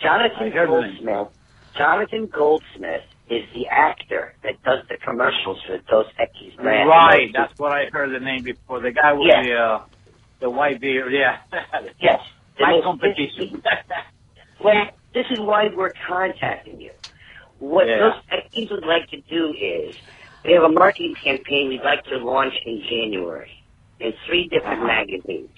[0.00, 1.04] Jonathan I heard the name.
[1.04, 1.28] Goldsmith.
[1.76, 6.88] Jonathan Goldsmith is the actor that does the commercials for Dos Equis brand.
[6.88, 7.30] Right.
[7.34, 8.80] That's what I heard the name before.
[8.80, 9.42] The guy with Yeah.
[9.42, 9.84] the uh,
[10.40, 11.12] the white beard.
[11.12, 11.38] Yeah.
[12.00, 12.20] Yes.
[12.60, 13.62] My competition.
[14.64, 16.92] Well, this is why we're contacting you.
[17.58, 17.98] What Yeah.
[17.98, 19.94] Dos Equis would like to do is,
[20.46, 23.50] we have a marketing campaign we'd like to launch in January
[24.00, 24.86] in three different Uh-huh.
[24.86, 25.50] magazines.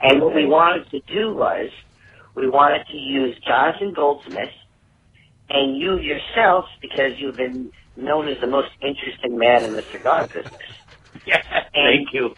[0.00, 1.70] And what we wanted to do was,
[2.34, 4.54] we wanted to use Jonathan Goldsmith
[5.50, 10.26] and you yourself, because you've been known as the most interesting man in the cigar
[10.34, 10.68] business.
[11.26, 11.42] yeah.
[11.74, 12.34] Thank you.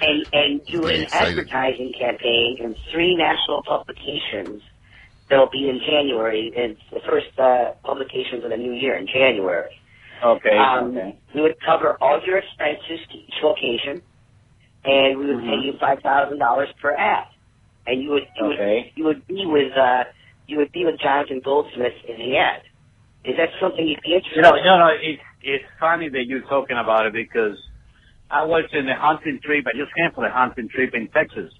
[0.00, 4.62] and and do an advertising campaign in three national publications
[5.30, 6.52] that'll be in January.
[6.54, 9.74] It's the first uh, publications of the new year in January.
[10.24, 10.56] Okay.
[10.56, 11.18] Um, okay.
[11.34, 14.02] We would cover all your expenses to each location,
[14.84, 17.24] and we would pay you five thousand dollars per ad.
[17.86, 18.92] And you would you Okay.
[18.96, 20.04] would you would be with uh,
[20.46, 22.62] you would be with Jonathan Goldsmith in the ad.
[23.24, 24.64] Is that something you'd be interested You know, in?
[24.64, 27.58] you know, it's it's funny that you're talking about it because
[28.30, 29.64] I was in a hunting trip.
[29.66, 31.52] I just came from a hunting trip in Texas.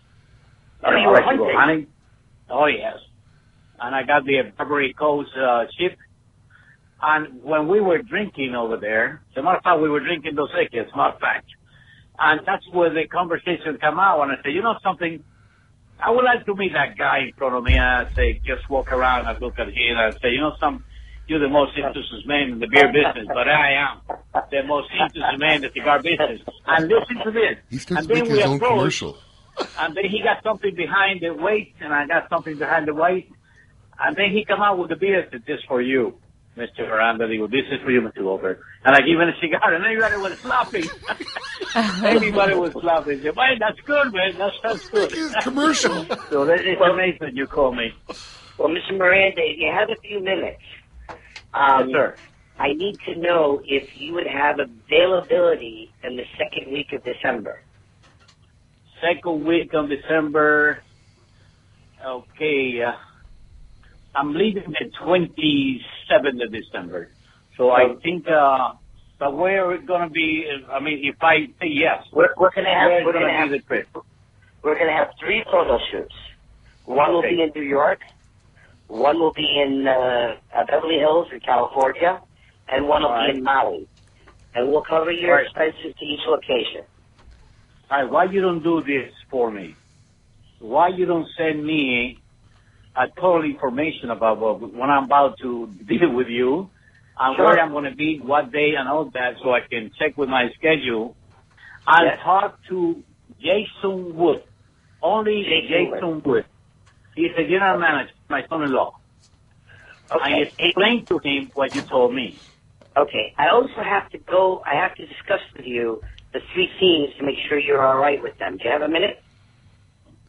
[0.85, 1.87] Oh, you were I like to go hunting?
[2.51, 2.97] Oh yes,
[3.81, 5.99] and I got the Barbary Coast uh, ship.
[7.03, 10.35] And when we were drinking over there, as a matter of fact, we were drinking
[10.35, 11.47] Dos Equis, as a matter of fact.
[12.19, 14.23] And that's where the conversation come out.
[14.23, 15.23] And I said, you know something?
[16.01, 17.75] I would like to meet that guy in front of me.
[17.75, 20.53] And I say, just walk around and look at him and I say, you know
[20.59, 20.85] some,
[21.27, 24.01] you're the most interesting man in the beer business, but I am
[24.51, 26.41] the most interesting man in the cigar business.
[26.67, 27.59] And listen to this.
[27.69, 29.19] He starts and then making we his own commercial.
[29.79, 33.31] and then he got something behind the weight, and I got something behind the weight.
[33.99, 36.15] And then he come out with the beer that said, this for you.
[36.57, 36.89] Mr.
[36.89, 37.29] Miranda.
[37.29, 38.19] Digo, this is for you, Mr.
[38.19, 38.59] Goldberg.
[38.85, 40.85] And I give him a cigar, and everybody was laughing.
[42.05, 43.19] everybody was laughing.
[43.19, 44.39] They said, man, that's good, man.
[44.39, 45.13] That's, that's good.
[45.43, 46.05] commercial.
[46.31, 47.93] so that is amazing you call me.
[48.59, 48.97] Well, Mr.
[48.97, 50.63] Miranda, if you have a few minutes,
[51.53, 52.17] um, Yes, sir.
[52.59, 57.61] I need to know if you would have availability in the second week of December.
[59.01, 60.83] Second week of December.
[62.03, 62.83] Okay.
[62.83, 62.93] Uh,
[64.17, 67.11] I'm leaving the 27th of December.
[67.57, 68.73] So I think, uh,
[69.19, 72.69] but where we're going to be, I mean, if I say yes, We're, we're gonna
[72.69, 73.89] have we're going gonna have the trip?
[74.63, 76.15] we're gonna have three photo shoots.
[76.87, 78.01] One will be in New York,
[78.89, 82.21] one will be in uh, Beverly Hills in California,
[82.69, 83.33] and one will right.
[83.33, 83.89] be in Maui.
[84.55, 85.47] And we'll cover your right.
[85.47, 86.85] expenses to each location.
[87.91, 89.77] All right, why you don't do this for me?
[90.59, 92.19] Why you don't send me
[92.97, 96.71] a total information about what, when I'm about to deal with you
[97.19, 97.45] and Sure.
[97.47, 100.29] where I'm going to be, what day and all that so I can check with
[100.29, 101.17] my schedule.
[101.87, 102.19] I'll Yes.
[102.25, 103.03] talk to
[103.41, 104.43] Jason Wood.
[105.03, 106.47] Only Jason Jason, Wood.
[107.15, 108.93] He's the general manager, my son-in-law.
[110.15, 110.23] Okay.
[110.23, 112.41] I explained to him what you told me.
[112.97, 113.33] Okay.
[113.39, 114.63] I also have to go.
[114.65, 118.23] I have to discuss with you the three scenes to make sure you're all right
[118.23, 118.57] with them.
[118.57, 119.23] Do you have a minute?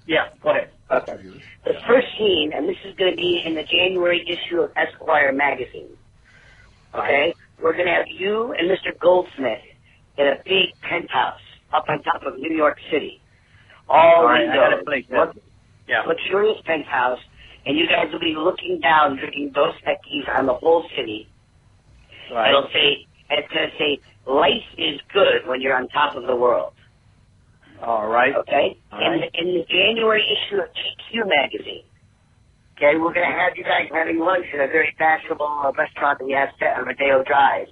[0.08, 0.70] Yeah, go ahead.
[0.90, 1.18] Okay.
[1.66, 5.34] The first scene, and this is going to be in the January issue of Esquire
[5.34, 5.90] magazine.
[6.96, 7.36] Okay?
[7.62, 8.98] We're going to have you and Mr.
[9.00, 9.60] Goldsmith
[10.18, 11.42] in a big penthouse
[11.74, 13.22] up on top of New York City.
[13.90, 15.34] All All right, I got a windows, place there.
[15.88, 16.04] Yeah.
[16.08, 17.20] luxurious penthouse,
[17.66, 21.28] and you guys will be looking down, drinking Dos Equis on the whole city.
[22.32, 22.50] Right.
[22.50, 26.36] It'll say, it's going to say, life is good when you're on top of the
[26.36, 26.74] world.
[27.84, 28.34] All right.
[28.36, 28.78] Okay?
[28.92, 29.32] All in, right.
[29.32, 31.84] the, in the January issue of GQ magazine,
[32.78, 36.20] okay, we're going to have you guys having lunch at a very fashionable uh, restaurant
[36.20, 37.68] that we have set on Rodeo Drive.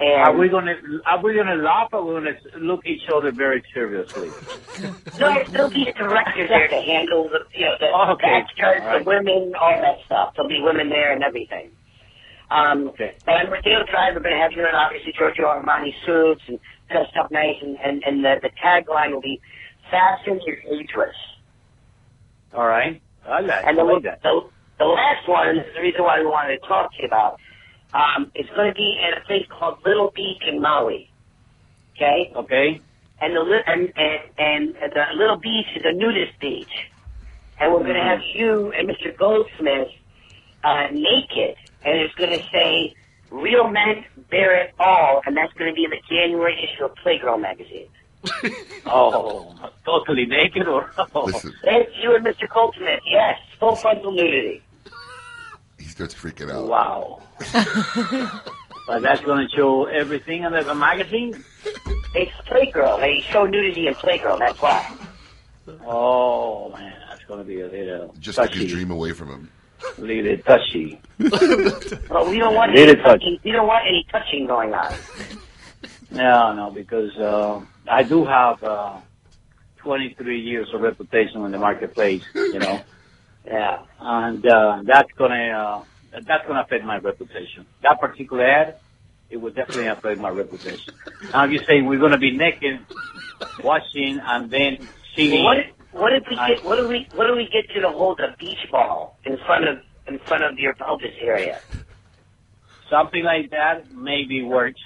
[0.00, 0.74] And Are we gonna
[1.06, 4.34] are we gonna laugh or we're gonna look each other very seriously?
[5.18, 7.86] there'll, there''ll be a director there to handle the, you know, the
[8.18, 8.42] Okay.
[8.42, 8.98] extras, All right.
[8.98, 10.34] the women, all that stuff.
[10.34, 11.70] There'll be women there and everything.
[12.50, 13.14] Um, Okay.
[13.24, 16.58] But on Rodeo Drive, we're going to have you in obviously Giorgio Armani suits and
[16.90, 19.40] dressed up nice, and, and, and the, the tagline will be
[19.90, 21.16] "Fashion is ageless."
[22.54, 23.00] All right.
[23.26, 24.22] I like, And I the, like that.
[24.22, 24.40] the,
[24.78, 27.40] the last one, the reason why we wanted to talk to you about,
[27.94, 31.10] um, it's going to be at a place called Little Beach in Maui.
[31.96, 32.32] Okay?
[32.36, 32.80] Okay.
[33.20, 36.90] And the and, and, and the Little Beach is a nudist beach.
[37.58, 39.16] And we're going to have you and Mr.
[39.16, 39.88] Goldsmith
[40.64, 42.94] uh, naked, and it's going to say,
[43.34, 46.94] Real men bear it all, and that's going to be in the January issue of
[47.04, 47.88] Playgirl magazine.
[48.86, 50.90] Oh, totally naked or?
[51.14, 52.48] Listen, That's you and Mr.
[52.48, 54.62] Goldsmith, yes, full frontal nudity.
[55.78, 56.68] he starts freaking out.
[56.68, 57.22] Wow.
[58.86, 61.42] but that's going to show everything under the magazine.
[62.14, 63.00] It's Playgirl.
[63.00, 64.38] They show nudity in Playgirl.
[64.38, 64.96] That's why.
[65.86, 69.50] Oh man, that's going to be a little Just took his dream away from him.
[69.98, 71.00] Little touchy.
[72.10, 73.20] Well, we don't want Little any touch.
[73.20, 73.38] touching.
[73.44, 74.94] We don't want any touching going on.
[76.10, 78.98] No, no, because uh, I do have uh,
[79.78, 82.22] 23 years of reputation in the marketplace.
[82.34, 82.80] You know.
[83.46, 83.82] Yeah.
[84.00, 85.34] and uh, that's gonna
[86.14, 87.66] uh, that's gonna affect my reputation.
[87.82, 88.76] That particular ad,
[89.30, 90.94] it will definitely affect my reputation.
[91.32, 92.80] Now you say we're gonna be naked,
[93.62, 95.44] watching, and then singing.
[95.44, 97.90] What if, what if we get what if we what if we get you to
[97.90, 99.78] hold a beach ball in front of
[100.08, 101.60] in front of your pelvis area?
[102.90, 104.80] Something like that maybe works.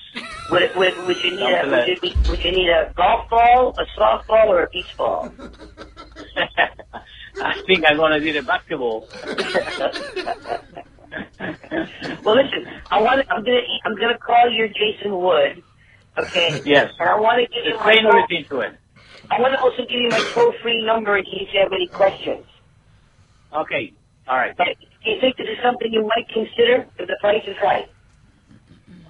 [0.50, 3.74] Would, would, would you need a would you, be, would you need a golf ball,
[3.76, 5.34] a softball, or a beach ball?
[7.40, 9.08] I think I'm gonna do the basketball.
[12.24, 15.62] well, listen, I want to, I'm gonna I'm gonna call you Jason Wood,
[16.18, 16.62] okay?
[16.64, 16.92] Yes.
[16.98, 18.72] And I want to give you my Explain toll- everything to it.
[19.30, 21.88] I want to also give you my toll free number in case you have any
[21.88, 22.44] questions.
[23.52, 23.92] Okay.
[24.28, 24.56] All right.
[24.56, 24.68] But
[25.04, 27.86] do you think this is something you might consider if the price is right?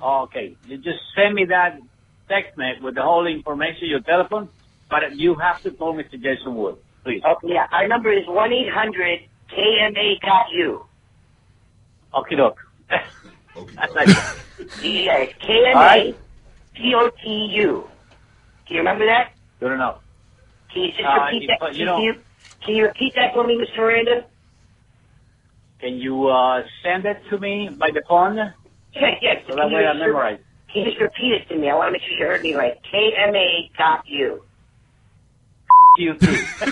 [0.03, 0.57] Okay.
[0.67, 1.79] You just send me that
[2.29, 4.49] text message with the whole information, your telephone,
[4.91, 6.21] but you have to call Mr.
[6.21, 7.23] Jason Wood, please.
[7.25, 7.67] Okay, yeah.
[7.73, 10.85] Our number is one eight hundred KMA got you.
[12.15, 12.57] Okay, doc.
[12.91, 14.37] That's like that.
[14.83, 16.19] Yeah, it's All KMA right.
[16.75, 17.85] P O T U.
[18.69, 19.33] Do you remember that?
[19.61, 20.01] Good enough.
[20.79, 21.75] Can you just Uh, repeat that?
[21.75, 22.15] you can, you,
[22.65, 23.79] can you repeat that for me, Mr.
[23.79, 24.27] Miranda?
[25.81, 28.37] Can you uh, send it to me by the phone?
[28.37, 29.43] Yeah, yes.
[29.49, 30.41] So that way I memorize.
[30.73, 31.71] Can you just repeat it to me?
[31.71, 32.75] I want to make sure you heard me right.
[32.93, 34.48] KMA got you.
[35.99, 36.29] You too.
[36.61, 36.65] oh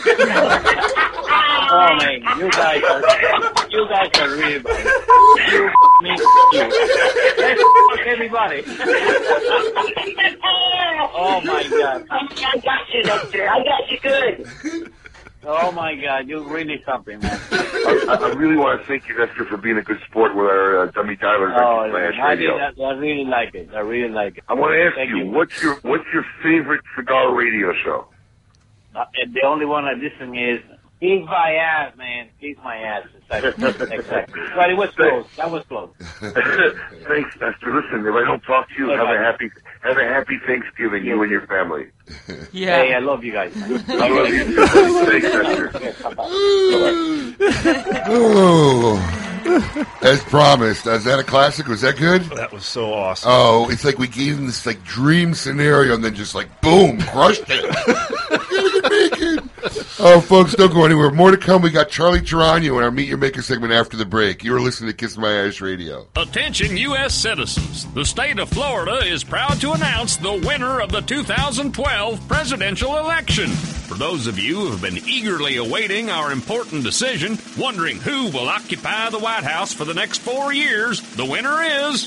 [1.99, 3.01] man, you guys are
[3.69, 4.87] you guys are really bad.
[5.51, 5.69] You
[6.03, 6.11] me,
[6.53, 6.69] you.
[7.37, 8.63] Let's fuck everybody.
[11.15, 12.07] oh my god.
[12.09, 12.11] I
[12.61, 13.49] got you, Nestor.
[13.49, 14.47] I got you good.
[15.49, 17.41] Oh my god, you're really something, man.
[17.53, 20.83] I, I really want to thank you, Nestor, for being a good sport with our
[20.83, 22.59] uh, dummy dialer Oh, on Flash I, Radio.
[22.59, 23.71] did, I really like it.
[23.75, 24.45] I really like it.
[24.49, 28.07] I want to ask Thank you, what's your what's your favorite cigar radio show?
[28.97, 30.61] Uh, and the only one I listen is
[31.01, 32.29] He's my ass, man.
[32.39, 33.07] He's my ass.
[33.31, 33.97] Exactly.
[33.97, 34.41] exactly.
[34.57, 35.27] But it was close.
[35.37, 35.91] That was close.
[35.99, 37.75] Thanks, Nestor.
[37.75, 39.51] Listen, if I don't talk to you, have a happy
[39.83, 41.89] have a happy Thanksgiving, you and your family.
[42.53, 42.77] Yeah.
[42.77, 43.53] Hey, I love you guys.
[43.57, 44.67] I love you too.
[44.67, 45.71] Thanks, Nestor.
[48.07, 48.97] Oh,
[50.03, 50.87] as promised.
[50.87, 51.67] Is that a classic?
[51.67, 52.23] Was that good?
[52.23, 53.31] That was so awesome.
[53.33, 57.01] Oh, it's like we gave him this like dream scenario, and then just like boom,
[57.01, 58.43] crushed it.
[59.99, 61.11] oh, folks, don't go anywhere.
[61.11, 61.63] More to come.
[61.63, 64.45] We got Charlie Geronio in our Meet Your Maker segment after the break.
[64.45, 66.07] You are listening to Kiss My Ash Radio.
[66.17, 67.15] Attention, U.S.
[67.15, 67.87] citizens.
[67.93, 73.49] The state of Florida is proud to announce the winner of the 2012 presidential election.
[73.49, 78.49] For those of you who have been eagerly awaiting our important decision, wondering who will
[78.49, 82.07] occupy the White House for the next four years, the winner is.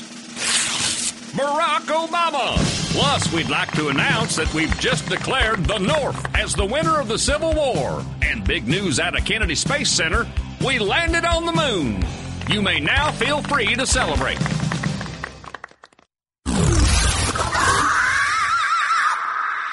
[1.32, 2.56] Barack Obama.
[2.92, 7.08] Plus, we'd like to announce that we've just declared the North as the winner of
[7.08, 8.04] the Civil War.
[8.22, 10.26] And big news out of Kennedy Space Center
[10.64, 12.04] we landed on the moon.
[12.48, 14.38] You may now feel free to celebrate.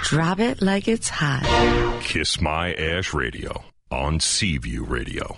[0.04, 2.02] Drop it like it's hot.
[2.02, 5.38] Kiss My Ash Radio on Seaview Radio.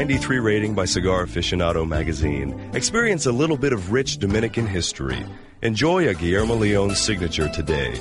[0.00, 2.58] 93 rating by Cigar Aficionado magazine.
[2.72, 5.26] Experience a little bit of rich Dominican history.
[5.60, 7.92] Enjoy a Guillermo Leon signature today.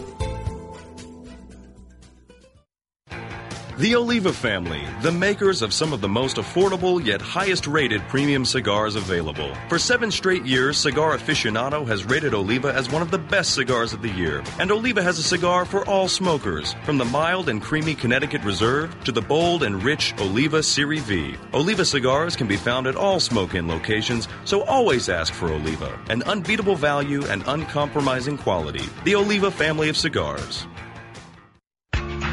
[3.79, 8.43] The Oliva family, the makers of some of the most affordable yet highest rated premium
[8.43, 9.55] cigars available.
[9.69, 13.93] For seven straight years, Cigar Aficionado has rated Oliva as one of the best cigars
[13.93, 14.43] of the year.
[14.59, 19.01] And Oliva has a cigar for all smokers, from the mild and creamy Connecticut Reserve
[19.05, 21.35] to the bold and rich Oliva Serie V.
[21.53, 25.97] Oliva cigars can be found at all Smoke Inn locations, so always ask for Oliva,
[26.09, 28.83] an unbeatable value and uncompromising quality.
[29.05, 30.67] The Oliva family of cigars.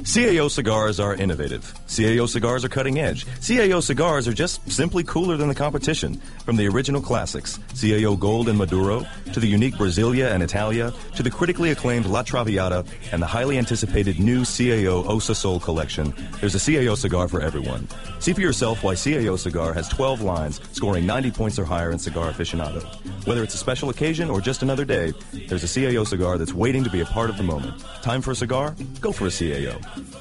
[0.00, 1.72] CAO cigars are innovative.
[1.86, 3.26] CAO cigars are cutting edge.
[3.26, 6.20] CAO cigars are just simply cooler than the competition.
[6.44, 11.22] From the original classics, CAO Gold and Maduro, to the unique Brasilia and Italia, to
[11.22, 16.56] the critically acclaimed La Traviata, and the highly anticipated new CAO Osa Sol collection, there's
[16.56, 17.86] a CAO cigar for everyone.
[18.18, 21.98] See for yourself why CAO cigar has 12 lines, scoring 90 points or higher in
[22.00, 22.84] Cigar Aficionado.
[23.26, 25.12] Whether it's a special occasion or just another day,
[25.48, 27.80] there's a CAO cigar that's waiting to be a part of the moment.
[28.02, 28.74] Time for a cigar?
[29.00, 29.73] Go for a CAO.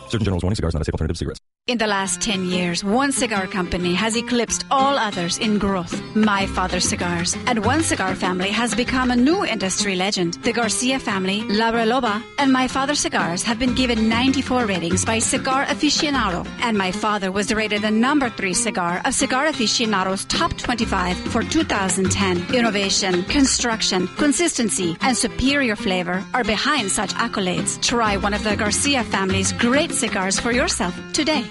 [0.10, 1.53] Surgeon General's warning cigars not a safe alternative to cigarettes.
[1.66, 5.98] In the last 10 years, one cigar company has eclipsed all others in growth.
[6.14, 7.38] My Father's Cigars.
[7.48, 10.34] And one cigar family has become a new industry legend.
[10.44, 15.20] The Garcia family, La Reloba, and My Father Cigars have been given 94 ratings by
[15.20, 16.46] Cigar Aficionado.
[16.60, 21.44] And My Father was rated the number three cigar of Cigar Aficionado's top 25 for
[21.44, 22.54] 2010.
[22.54, 27.82] Innovation, construction, consistency, and superior flavor are behind such accolades.
[27.82, 31.46] Try one of the Garcia family's great cigars for yourself today.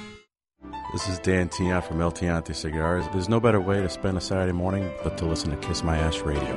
[0.92, 3.06] This is Dan Tion from El Tiante Cigars.
[3.12, 5.96] There's no better way to spend a Saturday morning but to listen to Kiss My
[5.96, 6.54] Ash Radio.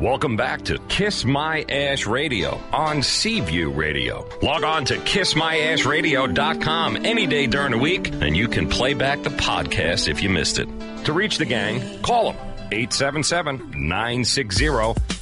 [0.00, 4.26] Welcome back to Kiss My Ash Radio on Seaview Radio.
[4.40, 9.28] Log on to kissmyashradio.com any day during the week, and you can play back the
[9.28, 10.68] podcast if you missed it.
[11.04, 14.68] To reach the gang, call them 877 960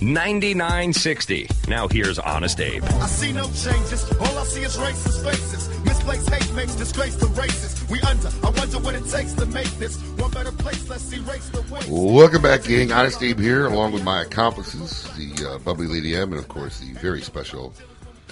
[0.01, 1.49] 9960.
[1.68, 2.84] Now here's Honest Abe.
[2.84, 4.11] I see no changes.
[4.18, 5.68] All I see is racist faces.
[5.84, 6.01] Mr.
[6.05, 7.88] place hate makes disgrace to races.
[7.88, 8.28] We under.
[8.42, 10.88] I wonder what it takes to make this one better place.
[10.88, 11.88] Let's erase the waste.
[11.88, 12.92] Welcome back, gang.
[12.92, 16.80] Honest Abe here, along with my accomplices, the uh, bubbly Lady M, and of course
[16.80, 17.72] the very special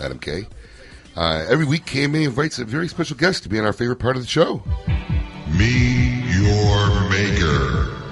[0.01, 0.47] Adam K.
[1.17, 4.17] Uh, every week, KMA invites a very special guest to be on our favorite part
[4.17, 4.63] of the show.
[5.57, 8.04] Me, your maker.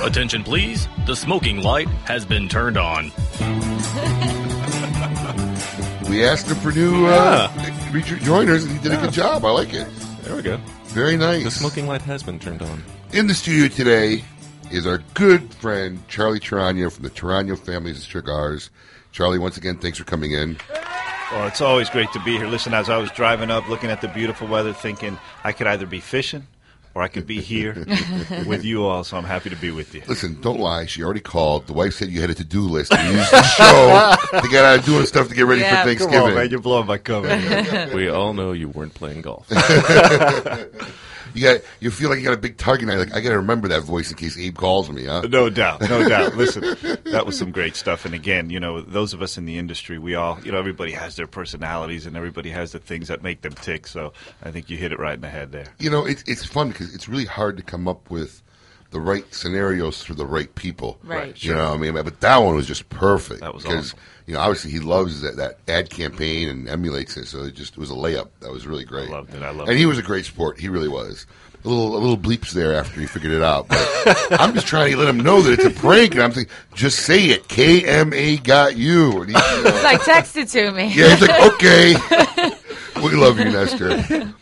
[0.00, 0.86] Attention, please.
[1.06, 3.10] The smoking light has been turned on.
[6.08, 7.48] We asked him for new uh,
[7.90, 9.44] featured joiners, and he did a good job.
[9.44, 9.88] I like it.
[10.22, 10.56] There we go.
[10.84, 11.42] Very nice.
[11.42, 12.82] The smoking light has been turned on.
[13.12, 14.22] In the studio today
[14.70, 18.70] is our good friend Charlie Torano from the Torano Families of Cigars.
[19.10, 20.58] Charlie, once again, thanks for coming in.
[21.32, 22.46] Well, it's always great to be here.
[22.46, 25.86] Listen, as I was driving up, looking at the beautiful weather, thinking I could either
[25.86, 26.46] be fishing
[26.98, 27.74] or I could be here
[28.46, 29.04] with you all.
[29.04, 30.02] So I'm happy to be with you.
[30.08, 30.84] Listen, don't lie.
[30.86, 31.68] She already called.
[31.68, 32.92] The wife said you had a to-do list.
[32.92, 35.68] You used the show to get out doing stuff to get ready Yeah.
[35.68, 36.34] for Come on, Thanksgiving.
[36.34, 37.90] man, you're blowing my cover.
[37.94, 39.46] we all know you weren't playing golf.
[41.34, 41.60] you got.
[41.80, 42.88] You feel like you got a big target.
[42.88, 42.98] Now.
[42.98, 45.04] Like I got to remember that voice in case Abe calls me.
[45.04, 45.22] Huh?
[45.28, 46.36] No doubt, no doubt.
[46.36, 46.62] Listen,
[47.04, 48.04] that was some great stuff.
[48.04, 50.92] And again, you know, those of us in the industry, we all, you know, everybody
[50.92, 53.86] has their personalities and everybody has the things that make them tick.
[53.86, 54.12] So
[54.42, 55.66] I think you hit it right in the head there.
[55.78, 58.42] You know, it's it's fun because it's really hard to come up with
[58.90, 60.98] the right scenarios for the right people.
[61.02, 61.42] Right.
[61.42, 63.40] You know, what I mean, but that one was just perfect.
[63.40, 63.98] That was because awesome.
[64.26, 67.26] you know, obviously he loves that, that ad campaign and emulates it.
[67.26, 68.28] So it just it was a layup.
[68.40, 69.08] That was really great.
[69.08, 69.42] I loved it.
[69.42, 69.72] I loved and it.
[69.72, 70.58] And he was a great sport.
[70.58, 71.26] He really was.
[71.64, 73.66] A little a little bleeps there after he figured it out.
[73.68, 76.54] But I'm just trying to let him know that it's a prank, and I'm thinking,
[76.74, 77.48] just say it.
[77.48, 79.22] KMA got you.
[79.22, 80.84] And he, you know, It's like texted to me.
[80.94, 81.94] yeah, he's like, okay.
[83.02, 84.32] we love you, Nestor.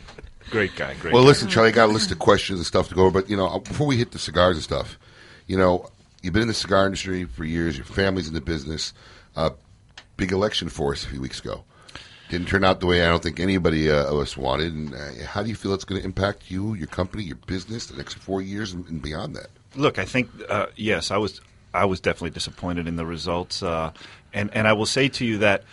[0.56, 1.28] Great guy, great Well, guy.
[1.28, 3.36] listen, Charlie, I got a list of questions and stuff to go over, but you
[3.36, 4.98] know, before we hit the cigars and stuff,
[5.46, 5.90] you know,
[6.22, 7.76] you've been in the cigar industry for years.
[7.76, 8.94] Your family's in the business.
[9.36, 9.50] Uh,
[10.16, 11.62] big election for us a few weeks ago.
[12.30, 14.72] Didn't turn out the way I don't think anybody uh, of us wanted.
[14.72, 17.84] And uh, how do you feel it's going to impact you, your company, your business,
[17.88, 19.48] the next four years and, and beyond that?
[19.74, 21.42] Look, I think uh, yes, I was
[21.74, 23.92] I was definitely disappointed in the results, uh,
[24.32, 25.64] and and I will say to you that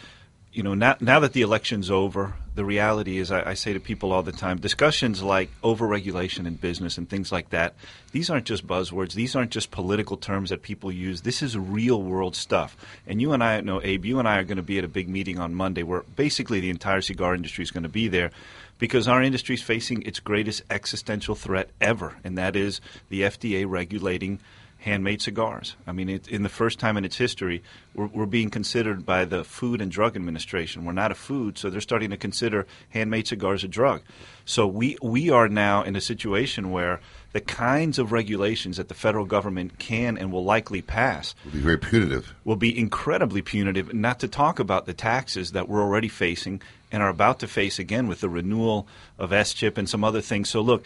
[0.54, 3.80] you know now now that the election's over, the reality is I, I say to
[3.80, 7.74] people all the time, discussions like overregulation in business and things like that,
[8.12, 9.14] these aren't just buzzwords.
[9.14, 11.22] These aren't just political terms that people use.
[11.22, 12.78] This is real world stuff.
[13.08, 14.90] And you and I know, Abe, you and I are going to be at a
[14.90, 18.30] big meeting on Monday where basically the entire cigar industry is going to be there
[18.78, 23.66] because our industry is facing its greatest existential threat ever, and that is the FDA
[23.68, 24.40] regulating
[24.84, 25.78] handmade cigars.
[25.88, 27.64] I mean, it, in the first time in its history,
[27.96, 30.84] we're, we're being considered by the Food and Drug Administration.
[30.84, 34.02] We're not a food, so they're starting to consider handmade cigars a drug.
[34.44, 37.00] So we we are now in a situation where
[37.32, 41.60] the kinds of regulations that the federal government can and will likely pass It'll be
[41.60, 42.36] very punitive.
[42.44, 46.62] will be incredibly punitive, not to talk about the taxes that we're already facing
[46.92, 48.86] and are about to face again with the renewal
[49.18, 50.50] of S-chip and some other things.
[50.50, 50.84] So look,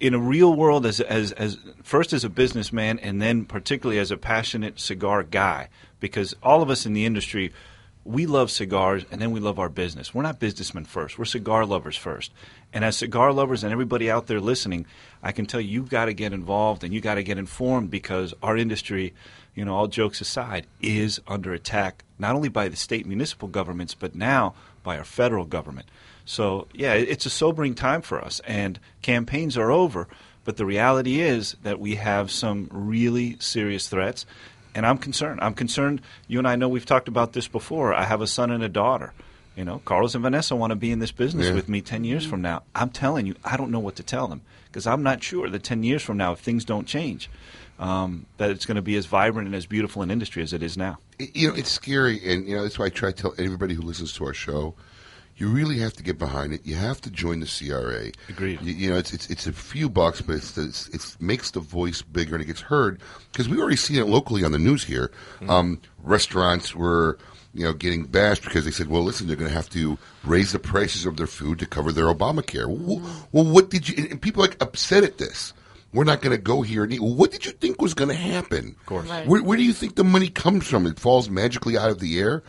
[0.00, 4.10] in a real world, as, as, as first as a businessman and then particularly as
[4.10, 5.68] a passionate cigar guy,
[6.00, 7.52] because all of us in the industry,
[8.04, 10.14] we love cigars and then we love our business.
[10.14, 11.18] We're not businessmen first.
[11.18, 12.32] We're cigar lovers first.
[12.72, 14.86] And as cigar lovers and everybody out there listening,
[15.22, 17.90] I can tell you, you've got to get involved and you got to get informed
[17.90, 19.12] because our industry,
[19.54, 23.94] you know, all jokes aside, is under attack not only by the state municipal governments,
[23.94, 25.88] but now by our federal government.
[26.30, 28.40] So, yeah, it's a sobering time for us.
[28.46, 30.06] And campaigns are over,
[30.44, 34.26] but the reality is that we have some really serious threats.
[34.72, 35.40] And I'm concerned.
[35.42, 36.02] I'm concerned.
[36.28, 37.92] You and I know we've talked about this before.
[37.92, 39.12] I have a son and a daughter.
[39.56, 41.54] You know, Carlos and Vanessa want to be in this business Yeah.
[41.54, 42.62] with me 10 years from now.
[42.76, 45.64] I'm telling you, I don't know what to tell them because I'm not sure that
[45.64, 47.28] 10 years from now, if things don't change,
[47.80, 50.62] um, that it's going to be as vibrant and as beautiful an industry as it
[50.62, 50.98] is now.
[51.18, 53.82] You know, it's scary, and you know that's why I try to tell everybody who
[53.82, 54.76] listens to our show.
[55.40, 56.66] You really have to get behind it.
[56.66, 58.12] You have to join the CRA.
[58.28, 58.60] Agreed.
[58.60, 61.60] You, you know, it's, it's it's a few bucks, but it's, it's it makes the
[61.60, 63.00] voice bigger and it gets heard
[63.32, 65.10] because we already see it locally on the news here.
[65.48, 67.16] Um, restaurants were
[67.54, 70.52] you know getting bashed because they said, "Well, listen, they're going to have to raise
[70.52, 73.00] the prices of their food to cover their Obamacare." Well,
[73.32, 74.08] well what did you?
[74.10, 75.54] And people are like upset at this.
[75.92, 77.00] We're not going to go here and eat.
[77.00, 78.76] Well, what did you think was going to happen?
[78.78, 79.08] Of course.
[79.08, 79.26] Right.
[79.26, 80.86] Where, where do you think the money comes from?
[80.86, 82.44] It falls magically out of the air.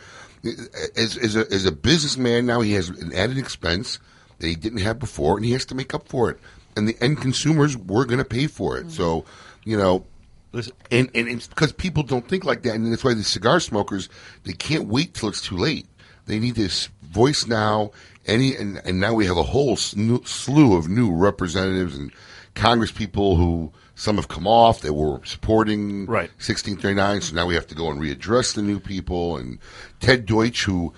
[0.95, 3.99] As, as, a, as a businessman now, he has an added expense
[4.39, 6.39] that he didn't have before, and he has to make up for it.
[6.75, 8.91] And the end consumers were going to pay for it.
[8.91, 9.25] So,
[9.63, 10.05] you know,
[10.53, 10.73] Listen.
[10.89, 14.09] and and it's because people don't think like that, and that's why the cigar smokers
[14.43, 15.87] they can't wait till it's too late.
[16.25, 17.91] They need this voice now.
[18.25, 22.11] Any and, and now we have a whole slew of new representatives and
[22.53, 23.71] Congress people who
[24.01, 26.31] some have come off that were supporting Right.
[26.39, 27.21] 1639.
[27.21, 29.59] So now we have to go and readdress the new people and
[29.99, 30.91] Ted Deutch, who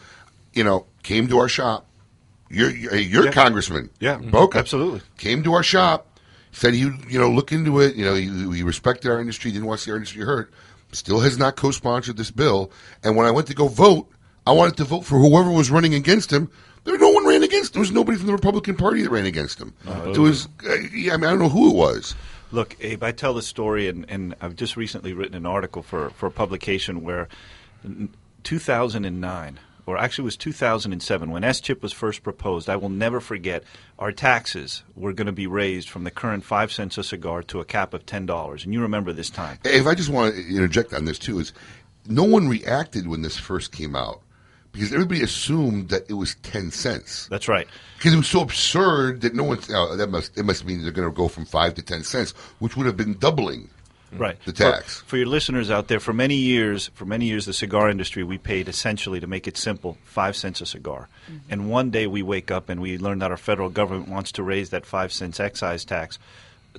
[0.53, 1.85] you know, came to our shop.
[2.49, 3.31] Your your, Yeah.
[3.31, 5.01] congressman, Yeah, Boca, absolutely.
[5.17, 6.07] came to our shop.
[6.53, 7.95] Said he, you know, look into it.
[7.95, 10.53] You know, he, he respected our industry, didn't want to see our industry hurt.
[10.93, 12.71] Still has not co-sponsored this bill.
[13.03, 14.07] And when I went to go vote,
[14.45, 16.49] I wanted to vote for whoever was running against him.
[16.83, 17.73] There, no one ran against.
[17.73, 19.73] There was nobody from the Republican Party that ran against him.
[19.87, 20.11] Oh.
[20.11, 22.13] It was, uh, I mean, I don't know who it was.
[22.53, 26.11] Look, Abe, I tell the story, and, and I've just recently written an article for,
[26.11, 27.27] for a publication where
[28.43, 33.19] 2009, or actually it was 2007, when S chip was first proposed, I will never
[33.19, 33.63] forget,
[33.97, 37.59] our taxes were going to be raised from the current 5 cents a cigar to
[37.59, 38.63] a cap of $10.
[38.63, 39.57] And you remember this time.
[39.65, 41.53] If I just want to interject on this too, is
[42.07, 44.21] no one reacted when this first came out
[44.73, 47.27] because everybody assumed that it was ten cents.
[47.27, 47.67] That's right.
[47.97, 50.91] Because it was so absurd that no one oh, that must it must mean they're
[50.91, 53.69] going to go from five to ten cents, which would have been doubling
[54.17, 54.37] Right.
[54.45, 54.99] the tax.
[54.99, 58.23] For, for your listeners out there, for many years, for many years, the cigar industry,
[58.23, 61.09] we paid essentially, to make it simple, five cents a cigar.
[61.25, 61.37] Mm-hmm.
[61.49, 64.43] And one day we wake up and we learn that our federal government wants to
[64.43, 66.19] raise that five cents excise tax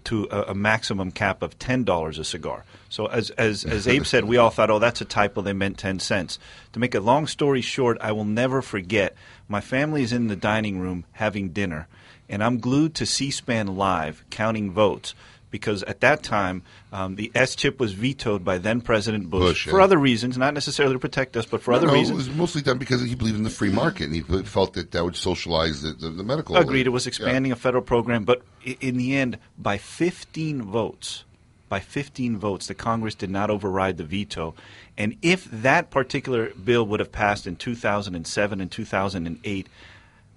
[0.05, 2.64] to a, a maximum cap of ten dollars a cigar.
[2.88, 5.42] So as as as Abe said, we all thought, oh, that's a typo.
[5.42, 6.38] They meant ten cents.
[6.72, 9.14] To make a long story short, I will never forget.
[9.49, 11.86] My family is in the dining room having dinner,
[12.28, 15.14] and I'm glued to C-SPAN live counting votes
[15.55, 19.68] because at that time um, the S chip was vetoed by then President Bush, Bush,
[19.68, 19.84] for yeah.
[19.84, 22.26] other reasons, not necessarily to protect us, but for other No, reasons.
[22.26, 24.90] It was mostly done because he believed in the free market, and he felt that
[24.90, 26.57] that would socialize the, the, the medical.
[26.57, 26.88] Agreed.
[26.88, 31.22] It was expanding a federal program, but in the end, by 15 votes,
[31.68, 34.57] by 15 votes, the Congress did not override the veto.
[34.98, 39.68] And if that particular bill would have passed in 2007 and 2008,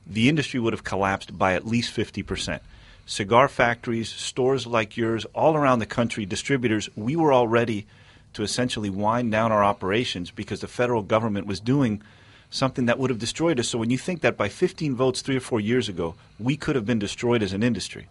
[0.05, 2.61] the industry would have collapsed by at least 50 percent.
[3.08, 7.86] Cigar factories, stores like yours, all around the country, distributors, we were all ready
[8.34, 12.01] to essentially wind down our operations because the federal government was doing
[12.49, 13.70] something that would have destroyed us.
[13.70, 16.76] So when you think that by 15 votes three or four years ago, we could
[16.76, 18.08] have been destroyed as an industry.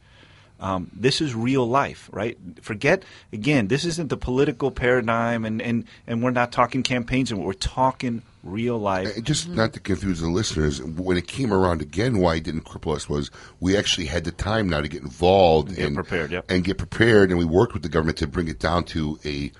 [0.58, 2.38] Um, this is real life, right?
[2.62, 3.02] Forget
[3.34, 3.68] again.
[3.68, 8.22] This isn't the political paradigm, and, and, and we're not talking campaigns, and we're talking
[8.46, 9.16] real life.
[9.16, 12.64] And just not to confuse the listeners, when it came around again, why it didn't
[12.64, 13.30] cripple us was
[13.60, 16.50] we actually had the time now to get involved Get and prepared, yep.
[16.50, 19.52] and get prepared, and we worked with the government to bring it down to a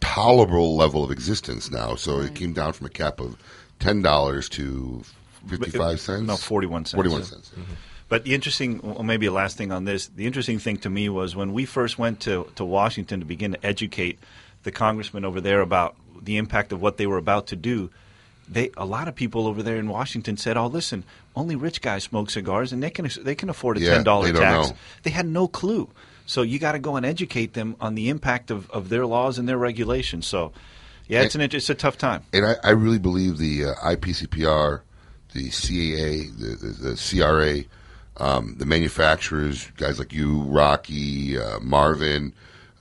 [0.00, 1.94] tolerable level of existence now.
[1.94, 3.36] So it came down from a cap of
[3.78, 5.02] ten dollars to
[5.46, 6.26] fifty-five uh, cents.
[6.26, 6.94] No, 41 cents.
[6.94, 7.50] Forty-one cents.
[7.50, 7.72] Mm-hmm.
[8.10, 11.08] But the interesting, well, maybe a last thing on this, the interesting thing to me
[11.08, 14.18] was when we first went to, to Washington to begin to educate
[14.64, 17.88] the congressman over there about the impact of what they were about to do.
[18.50, 21.04] They, a lot of people over there in Washington said, "Oh, listen,
[21.36, 24.32] only rich guys smoke cigars, and they can they can afford a Yeah, ten dollar
[24.32, 24.76] tax." know.
[25.04, 25.88] They had no clue.
[26.26, 29.38] So you got to go and educate them on the impact of, of their laws
[29.38, 30.28] and their regulations.
[30.28, 30.52] So,
[31.08, 32.22] yeah, it's an it's a tough time.
[32.32, 34.82] And I, I really believe the uh, IPCPR,
[35.32, 37.64] the CAA, the, the, the CRA,
[38.24, 42.32] um, the manufacturers, guys like you, Rocky, uh, Marvin,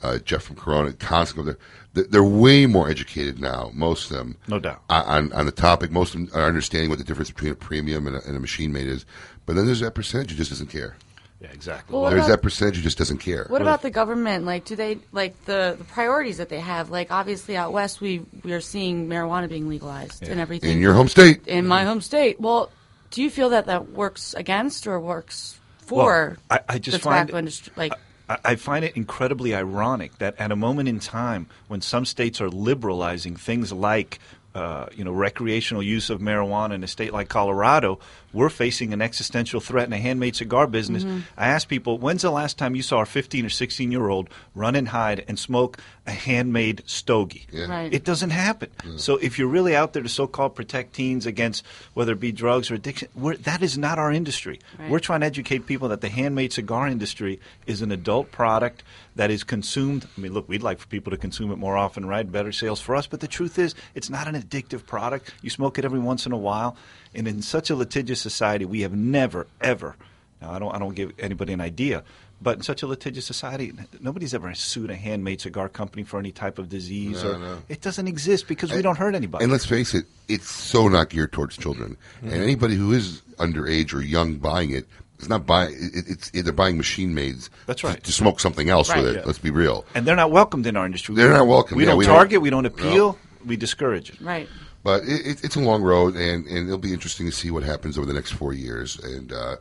[0.03, 1.57] uh, Jeff from Corona, Constable, they're,
[1.93, 4.35] they're- they're way more educated now, most of them.
[4.47, 4.81] No doubt.
[4.89, 8.07] On, on the topic, most of them are understanding what the difference between a premium
[8.07, 9.05] and a, and a machine made is.
[9.45, 10.95] But then there's that percentage who just doesn't care.
[11.41, 11.93] Yeah, exactly.
[11.97, 13.45] Well, there's about- that percentage who just doesn't care.
[13.47, 14.45] What about the government?
[14.45, 16.89] Like, do they like the, the priorities that they have?
[16.89, 20.93] Like, obviously, out west, we we are seeing marijuana being legalized and everything In your
[20.93, 21.47] home state.
[21.47, 22.41] In my home state.
[22.41, 22.69] Well,
[23.11, 27.03] do you feel that that works against or works for Well, I, I just the
[27.03, 27.71] find tobacco industry?
[27.77, 27.97] Like, I,
[28.29, 32.49] I find it incredibly ironic that at a moment in time when some states are
[32.49, 34.19] liberalizing things like
[34.53, 37.99] uh, you know recreational use of marijuana in a state like Colorado,
[38.33, 41.03] we're facing an existential threat in a handmade cigar business.
[41.03, 41.17] Mm-hmm.
[41.17, 41.23] Mhm.
[41.37, 44.29] I ask people, when's the last time you saw a 15 or 16 year old
[44.55, 47.47] run and hide and smoke a handmade stogie?
[47.53, 47.93] Right.
[47.93, 48.69] It doesn't happen.
[48.97, 52.69] So if you're really out there to so-called protect teens against whether it be drugs
[52.71, 54.59] or addiction, we're, that is not our industry.
[54.77, 54.89] Right.
[54.89, 58.83] We're trying to educate people that the handmade cigar industry is an adult product
[59.15, 60.07] that is consumed.
[60.17, 62.29] I mean, look, we'd like for people to consume it more often, right?
[62.31, 63.05] Better sales for us.
[63.07, 65.33] But the truth is, it's not an addictive product.
[65.41, 66.77] You smoke it every once in a while.
[67.15, 69.95] And in such a litigious society, we have never, ever.
[70.41, 72.03] Now, I don't, I don't give anybody an idea.
[72.41, 76.31] But in such a litigious society, nobody's ever sued a handmade cigar company for any
[76.31, 77.21] type of disease.
[77.21, 77.57] No, or, no.
[77.67, 79.43] It doesn't exist because we don't hurt anybody.
[79.43, 81.97] And let's face it, it's so not geared towards children.
[82.23, 82.31] Mhm.
[82.31, 84.87] And anybody who is underage or young buying it,
[85.17, 85.73] it's not buying.
[85.73, 87.49] It, it's they're buying machine mades.
[87.65, 88.01] That's right.
[88.01, 89.03] To, smoke something else Right.
[89.03, 89.15] with it.
[89.17, 89.23] Yeah.
[89.25, 89.83] Let's be real.
[89.93, 91.15] and they're not welcomed in our industry.
[91.15, 91.75] They're not welcome.
[91.75, 92.41] We Yeah, don't we don't- target.
[92.41, 92.67] we don't No.
[92.69, 93.17] appeal.
[93.45, 94.21] We discourage it.
[94.21, 94.47] right.
[94.83, 97.63] But it, it, it's a long road, and, and it'll be interesting to see what
[97.63, 98.97] happens over the next four years.
[98.99, 99.57] And uh,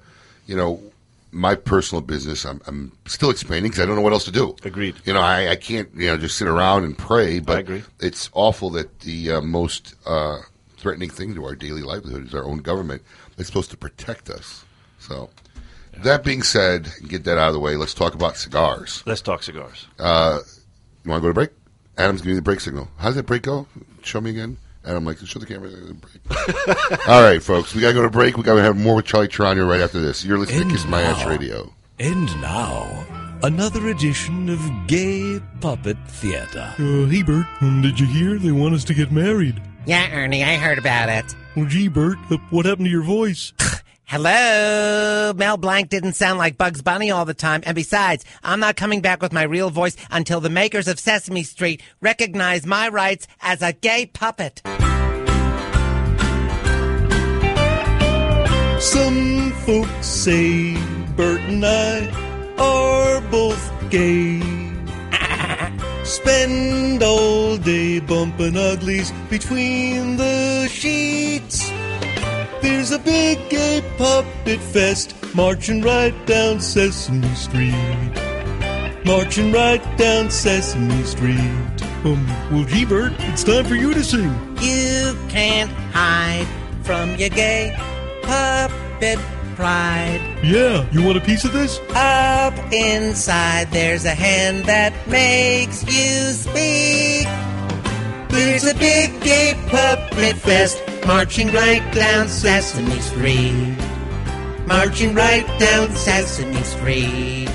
[0.46, 0.80] you know,
[1.32, 4.56] my personal business, I'm, I'm still expanding because I don't know what else to do.
[4.64, 4.96] Agreed.
[5.04, 7.40] You know, I, I can't you know just sit around and pray.
[7.40, 7.82] But agree.
[8.00, 10.38] it's awful that the uh, most uh,
[10.76, 13.02] threatening thing to our daily livelihood is our own government
[13.36, 14.64] that's supposed to protect us.
[15.00, 15.30] So,
[16.02, 17.76] that being said, get that out of the way.
[17.76, 19.02] Let's talk about cigars.
[19.06, 19.86] Let's talk cigars.
[19.98, 20.40] Uh,
[21.04, 21.50] you want to go to break?
[21.96, 22.88] Adam's giving me the break signal.
[22.98, 23.66] How does that break go?
[24.02, 24.58] Show me again.
[24.88, 25.68] Adam, like, show the camera.
[27.08, 28.38] All right, folks, we got to go to break.
[28.38, 30.24] We got to have more with Charlie Torano right after this.
[30.24, 31.74] You're listening And to Kiss My Ash Radio.
[31.98, 33.06] And now,
[33.42, 36.72] another edition of Gay Puppet Theater.
[36.78, 39.60] Uh, hey, Bert, um, did you hear they want us to get married?
[39.84, 41.34] Yeah, Ernie, I heard about it.
[41.54, 43.52] Well, gee, Bert, uh, what happened to your voice?
[44.10, 45.34] Hello?
[45.36, 47.62] Mel Blanc didn't sound like Bugs Bunny all the time.
[47.66, 51.42] And besides, I'm not coming back with my real voice until the makers of Sesame
[51.42, 54.62] Street recognize my rights as a gay puppet.
[58.80, 60.74] Some folks say
[61.16, 62.08] Bert and I
[62.56, 64.40] are both gay.
[66.04, 71.68] Spend all day bumping uglies between the sheets.
[72.62, 77.74] There's a big gay puppet fest marching right down Sesame Street.
[79.04, 81.82] Marching right down Sesame Street.
[82.04, 84.30] Um, well, gee, Bert, it's time for you to sing.
[84.60, 86.46] You can't hide
[86.84, 87.76] from your gay
[88.28, 89.18] puppet
[89.56, 90.20] pride.
[90.44, 91.80] Yeah, you want a piece of this?
[91.94, 97.26] Up inside, there's a hand that makes you speak.
[98.28, 103.76] There's a big gay puppet fest marching right down Sesame Street.
[104.66, 107.50] Marching right down Sesame Street.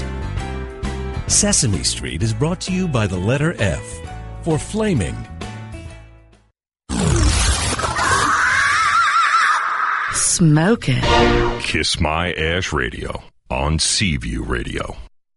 [1.27, 3.85] Sesame Street is brought to you by the letter F
[4.41, 5.15] for flaming.
[10.43, 11.61] Smoke it.
[11.63, 14.97] Kiss My Ash Radio on Seaview Radio.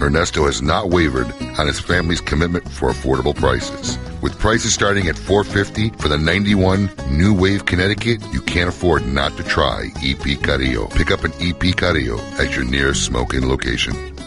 [0.00, 1.26] Ernesto has not wavered
[1.58, 3.98] on his family's commitment for affordable prices.
[4.22, 9.36] With prices starting at 450 for the 91 New Wave Connecticut, you can't afford not
[9.36, 10.86] to try EP Carrillo.
[10.88, 14.17] Pick up an EP Carrillo at your nearest smoking location.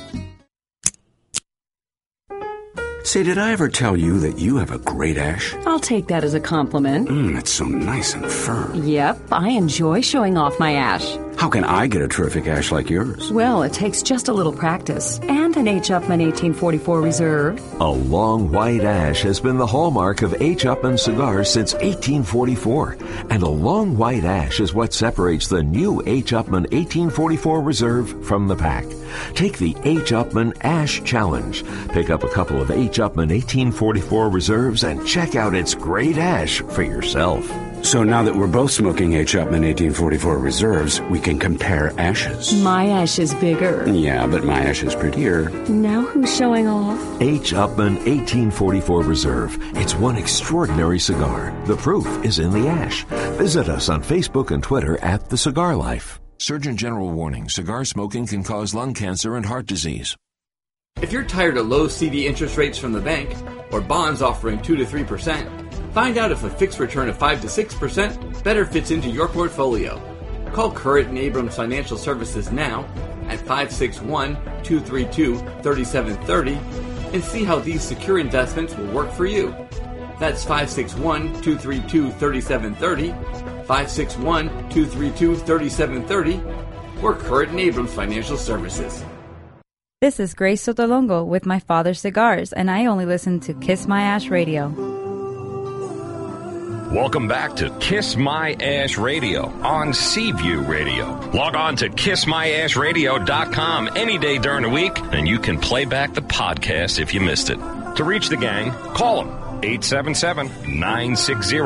[3.03, 5.53] Say, did I ever tell you that you have a great ash?
[5.65, 7.09] I'll take that as a compliment.
[7.09, 8.83] Mmm, it's so nice and firm.
[8.83, 11.17] Yep, I enjoy showing off my ash.
[11.37, 13.31] How can I get a terrific ash like yours?
[13.31, 15.89] Well, it takes just a little practice and an H.
[15.89, 17.81] Upmann 1844 Reserve.
[17.81, 20.65] A long white ash has been the hallmark of H.
[20.65, 22.97] Upmann cigars since 1844,
[23.31, 26.31] and a long white ash is what separates the new H.
[26.31, 28.85] Upmann 1844 Reserve from the pack.
[29.33, 30.11] Take the H.
[30.11, 31.63] Upmann Ash Challenge.
[31.89, 32.97] Pick up a couple of H.
[32.97, 37.49] Upmann 1844 Reserves and check out its great ash for yourself.
[37.83, 39.33] So now that we're both smoking H.
[39.33, 42.61] Upmann 1844 Reserves, we can compare ashes.
[42.61, 43.87] My ash is bigger.
[43.89, 45.49] Yeah, but my ash is prettier.
[45.67, 46.99] Now who's showing off?
[47.21, 47.53] H.
[47.53, 49.57] Upmann 1844 Reserve.
[49.75, 51.53] It's one extraordinary cigar.
[51.65, 53.03] The proof is in the ash.
[53.37, 56.19] Visit us on Facebook and Twitter at The Cigar Life.
[56.41, 60.17] Surgeon General warning cigar smoking can cause lung cancer and heart disease.
[60.99, 63.31] If you're tired of low CD interest rates from the bank
[63.71, 67.47] or bonds offering 2 to 3%, find out if a fixed return of 5 to
[67.47, 70.01] 6% better fits into your portfolio.
[70.51, 72.85] Call Current and Abrams Financial Services now
[73.27, 74.33] at 561
[74.63, 76.53] 232 3730
[77.13, 79.55] and see how these secure investments will work for you.
[80.19, 89.01] That's 561 232 3730, 561 232 3730, or Current and Abrams Financial Services.
[90.01, 94.01] This is Grace Sotolongo with my father's cigars, and I only listen to Kiss My
[94.01, 94.67] Ash Radio.
[96.93, 101.05] Welcome back to Kiss My Ash Radio on Seaview Radio.
[101.33, 106.21] Log on to kissmyashradio.com any day during the week, and you can play back the
[106.21, 107.59] podcast if you missed it.
[107.95, 111.57] To reach the gang, call them 877 960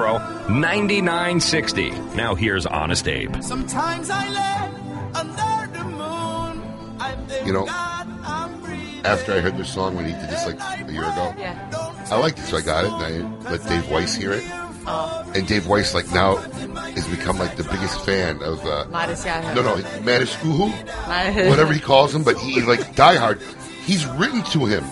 [0.53, 1.89] 9960.
[2.15, 3.41] Now here's Honest Abe.
[3.41, 6.97] Sometimes I lay under the moon.
[6.99, 8.65] I think You know, God I'm
[9.05, 11.69] after I heard this song when he did this like a year ago, Yeah.
[12.11, 14.43] I liked it, so I got it, and I let Dave Weiss hear it.
[14.87, 15.31] Oh.
[15.35, 18.59] And Dave Weiss, like now, has become like the biggest fan of.
[18.65, 19.55] Uh, Matisyahu.
[19.55, 20.69] no, no, Maniskuhu,
[21.07, 23.41] Modest- whatever he calls him, but he like diehard.
[23.85, 24.83] He's written to him,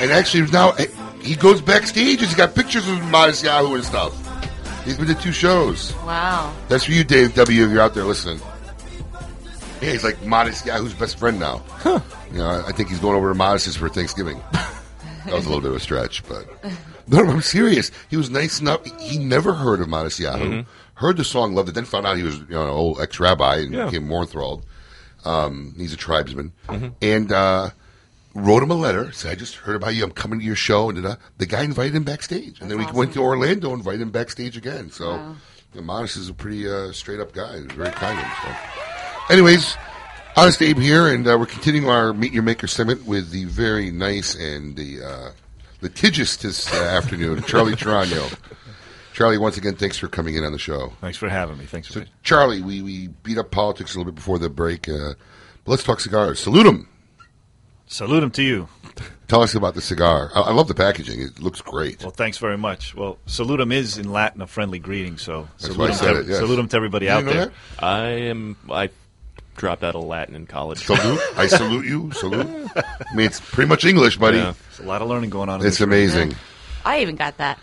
[0.00, 0.72] and actually now
[1.26, 2.18] he goes backstage.
[2.18, 4.84] and He's got pictures of Matisyahu and stuff.
[4.84, 5.94] He's been to two shows.
[6.04, 6.54] Wow.
[6.68, 7.64] That's for you, Dave W.
[7.64, 8.40] If you're out there listening.
[9.82, 11.62] Yeah, he's like Matisyahu's best friend now.
[12.32, 14.40] You know, I I think he's going over to Modest's for Thanksgiving.
[14.52, 16.46] that was a little bit of a stretch, but
[17.08, 17.90] no, no, I'm serious.
[18.08, 18.84] He was nice enough.
[19.00, 20.64] He never heard of Matisyahu.
[20.94, 21.74] Heard the song, loved it.
[21.74, 23.84] Then found out he was you know an old ex rabbi and Yeah.
[23.86, 24.64] became more enthralled.
[25.26, 26.92] Um, he's a tribesman, Mhm.
[27.02, 27.70] and uh,
[28.36, 29.10] wrote him a letter.
[29.12, 30.04] Said, "I just heard about you.
[30.04, 31.16] I'm coming to your show." And da-da.
[31.38, 34.56] the guy invited him backstage, and then we went to Orlando, and invited him backstage
[34.56, 34.90] again.
[34.90, 35.36] So, Wow.
[35.74, 37.56] you know, Modest is a pretty uh, straight up guy.
[37.60, 38.32] He's very kind of him.
[38.42, 39.32] So.
[39.34, 39.76] Anyways,
[40.36, 43.90] Honest Abe here, and uh, we're continuing our Meet Your Maker segment with the very
[43.90, 45.30] nice and the uh,
[45.80, 48.38] litigious this uh, afternoon, Charlie Torano.
[49.14, 50.92] Charlie, once again, thanks for coming in on the show.
[51.00, 51.64] Thanks for having me.
[51.64, 54.88] Thanks So, for Charlie, we, we beat up politics a little bit before the break.
[54.90, 55.14] Uh,
[55.64, 56.38] but let's talk cigars.
[56.38, 56.86] Salute them.
[57.86, 58.68] Salute them to you.
[59.28, 60.30] Tell us about the cigar.
[60.34, 61.20] I, I love the packaging.
[61.20, 62.00] It looks great.
[62.02, 62.94] Well, thanks very much.
[62.94, 66.26] Well, salutum is in Latin a friendly greeting, so That's salutum, why I to, it,
[66.28, 66.40] yes.
[66.40, 67.46] salutum to everybody You out there.
[67.46, 67.52] that?
[67.80, 68.56] I am.
[68.70, 68.90] I
[69.56, 70.84] dropped out of Latin in college.
[70.84, 71.20] Salute.
[71.36, 72.12] I salute you.
[72.12, 72.46] Salute.
[72.76, 74.38] I mean, it's pretty much English, buddy.
[74.38, 74.54] Yeah.
[74.68, 75.60] There's a lot of learning going on.
[75.60, 75.90] in It's this room.
[75.90, 76.34] amazing.
[76.84, 77.58] I even got that.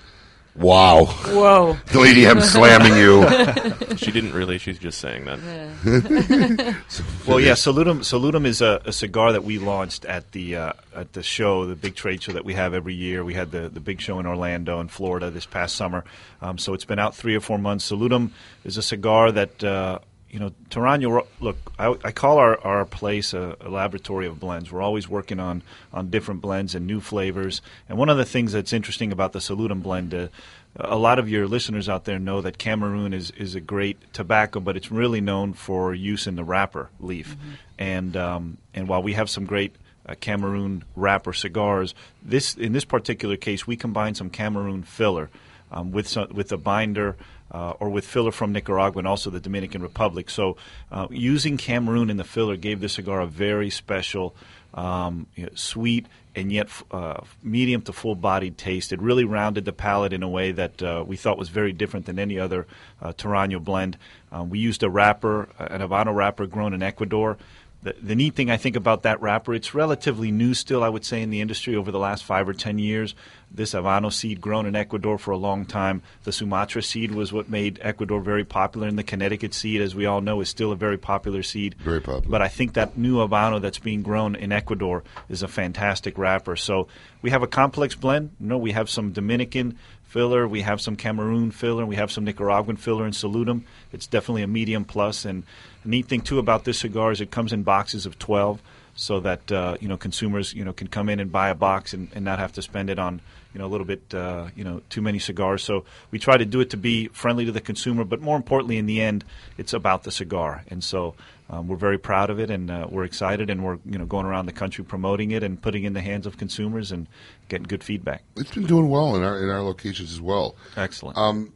[0.55, 1.05] Wow.
[1.05, 1.77] Whoa.
[1.95, 3.27] Lady M slamming you.
[3.97, 4.57] she didn't really.
[4.59, 5.39] She's just saying that.
[7.27, 11.13] Well, yeah, Salutum, Salutum is a, a cigar that we launched at the uh, at
[11.13, 13.23] the show, the big trade show that we have every year.
[13.23, 16.03] We had the, the big show in Orlando in Florida this past summer.
[16.41, 17.89] Um, so it's been out three or four months.
[17.89, 18.31] Salutum
[18.65, 19.99] is a cigar that, uh,
[20.33, 24.71] you know, Torano, look, I, I call our, our place a, a laboratory of blends.
[24.71, 25.61] We're always working on,
[25.93, 27.61] on different blends and new flavors.
[27.87, 30.29] And one of the things that's interesting about the Salutum blend, uh,
[30.75, 34.59] a lot of your listeners out there know that Cameroon is, is a great tobacco,
[34.59, 37.37] but it's really known for use in the wrapper leaf.
[37.77, 39.75] And um, and while we have some great
[40.07, 45.29] uh, Cameroon wrapper cigars, this in this particular case we combine some Cameroon filler
[45.71, 47.17] um, with some, with a binder.
[47.53, 50.27] Uh, or with filler from Nicaragua and also the Dominican Republic.
[50.31, 50.57] So,
[50.91, 54.33] uh, using Cameroon in the filler gave the cigar a very special,
[54.73, 58.91] um, you know, sweet and yet uh, medium to full bodied taste.
[58.91, 62.07] It really rounded the palate in a way that uh, we thought was very different
[62.07, 62.65] than any other
[63.01, 63.97] uh, Torano blend.
[64.31, 67.37] Um, we used a wrapper, an Habano wrapper grown in Ecuador.
[67.83, 71.05] The, the neat thing I think about that wrapper, it's relatively new still, I would
[71.05, 73.13] say, in the industry over the last five or ten years.
[73.53, 76.01] This Habano seed grown in Ecuador for a long time.
[76.23, 80.07] The Sumatra seed was what made Ecuador very popular, and the Connecticut seed, as we
[80.07, 81.75] all know, is still a very popular seed.
[81.75, 82.31] Very popular.
[82.31, 86.55] But I think that new Habano that's being grown in Ecuador is a fantastic wrapper.
[86.55, 86.87] So
[87.21, 88.31] we have a complex blend.
[88.39, 92.23] You know, we have some Dominican filler, we have some Cameroon filler, we have some
[92.23, 93.63] Nicaraguan filler and Salutum.
[93.91, 95.25] It's definitely a medium plus.
[95.25, 95.43] And
[95.83, 98.61] the neat thing too about this cigar is it comes in boxes of twelve,
[98.95, 101.93] so that uh, you know consumers you know can come in and buy a box
[101.93, 103.21] and, and not have to spend it on
[103.53, 105.63] you know a little bit uh, you know too many cigars.
[105.63, 108.77] So we try to do it to be friendly to the consumer, but more importantly,
[108.77, 109.23] in the end,
[109.57, 110.63] it's about the cigar.
[110.69, 111.15] And so
[111.49, 114.25] um, we're very proud of it, and uh, we're excited, and we're you know going
[114.25, 117.07] around the country promoting it and putting it in the hands of consumers and
[117.49, 118.23] getting good feedback.
[118.37, 120.55] It's been doing well in our in our locations as well.
[120.77, 121.17] Excellent.
[121.17, 121.53] Um,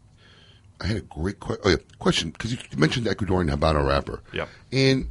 [0.79, 4.21] I had a great que- oh, yeah, question because you mentioned the Ecuadorian Habano wrapper.
[4.33, 4.49] Yep.
[4.71, 5.09] And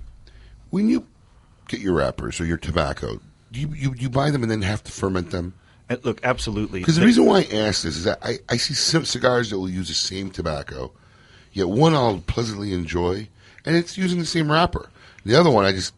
[0.70, 1.06] when you
[1.68, 3.20] get your wrappers or your tobacco,
[3.52, 5.54] do you, you, you buy them and then have to ferment them?
[5.88, 6.80] And look, absolutely.
[6.80, 9.58] Because the reason why I ask this is that I, I see some cigars that
[9.58, 10.92] will use the same tobacco,
[11.52, 13.28] yet one I'll pleasantly enjoy,
[13.64, 14.88] and it's using the same wrapper.
[15.24, 15.94] The other one I just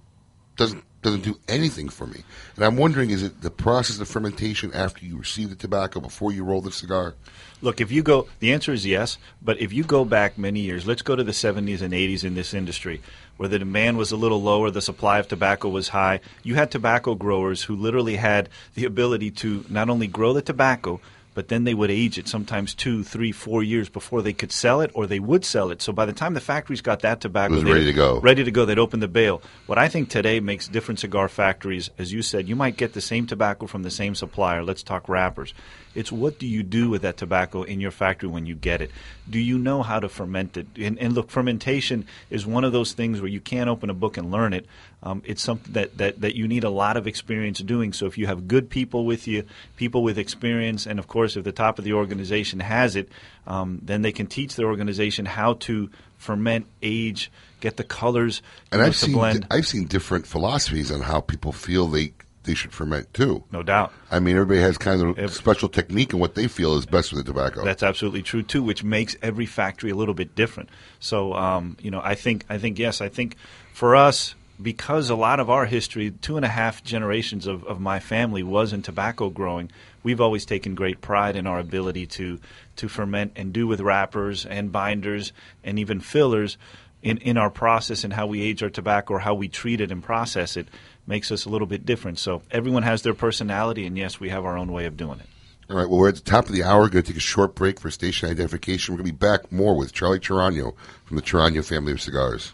[0.56, 2.22] doesn't doesn't do anything for me.
[2.56, 6.32] And I'm wondering, is it the process of fermentation after you receive the tobacco before
[6.32, 7.14] you roll the cigar?
[7.62, 9.16] Look, if you go, the answer is yes.
[9.40, 12.34] But if you go back many years, let's go to the 70s and 80s in
[12.34, 13.00] this industry,
[13.38, 16.20] where the demand was a little lower, the supply of tobacco was high.
[16.42, 21.00] You had tobacco growers who literally had the ability to not only grow the tobacco,
[21.38, 24.80] but then they would age it sometimes two, three, four years before they could sell
[24.80, 25.80] it, or they would sell it.
[25.80, 28.18] So by the time the factories got that tobacco, It was ready to go.
[28.18, 28.64] Ready to go.
[28.64, 29.40] They'd open the bale.
[29.66, 33.00] What I think today makes different cigar factories, as you said, you might get the
[33.00, 34.64] same tobacco from the same supplier.
[34.64, 35.54] Let's talk wrappers.
[35.98, 38.92] It's what do you do with that tobacco in your factory when you get it?
[39.28, 40.68] Do you know how to ferment it?
[40.76, 44.16] And, and look, fermentation is one of those things where you can't open a book
[44.16, 44.64] and learn it.
[45.02, 47.92] Um, it's something that, that, that you need a lot of experience doing.
[47.92, 49.42] So if you have good people with you,
[49.74, 53.08] people with experience, and of course, if the top of the organization has it,
[53.48, 57.28] um, then they can teach their organization how to ferment, age,
[57.60, 58.40] get the colors
[58.70, 59.18] And I've seen.
[59.50, 62.12] I've seen different philosophies on how people feel they
[62.44, 63.44] they should ferment too.
[63.52, 63.92] No doubt.
[64.10, 67.12] I mean, everybody has kind of a special technique and what they feel is best
[67.12, 67.64] with the tobacco.
[67.64, 70.70] That's absolutely true too, which makes every factory a little bit different.
[71.00, 73.36] So, um, you know, I think, I think yes, I think
[73.74, 77.80] for us, because a lot of our history, two and a half generations of, of
[77.80, 79.70] my family was in tobacco growing,
[80.02, 82.40] we've always taken great pride in our ability to
[82.76, 85.32] to ferment and do with wrappers and binders
[85.64, 86.56] and even fillers
[87.02, 89.90] in, in our process and how we age our tobacco or how we treat it
[89.90, 90.68] and process it
[91.08, 92.18] makes us a little bit different.
[92.18, 95.26] So everyone has their personality, and yes, we have our own way of doing it.
[95.70, 96.80] All right, well, we're at the top of the hour.
[96.80, 98.94] We're going to take a short break for station identification.
[98.94, 102.52] We're going to be back more with Charlie Torano from the Torano family of cigars.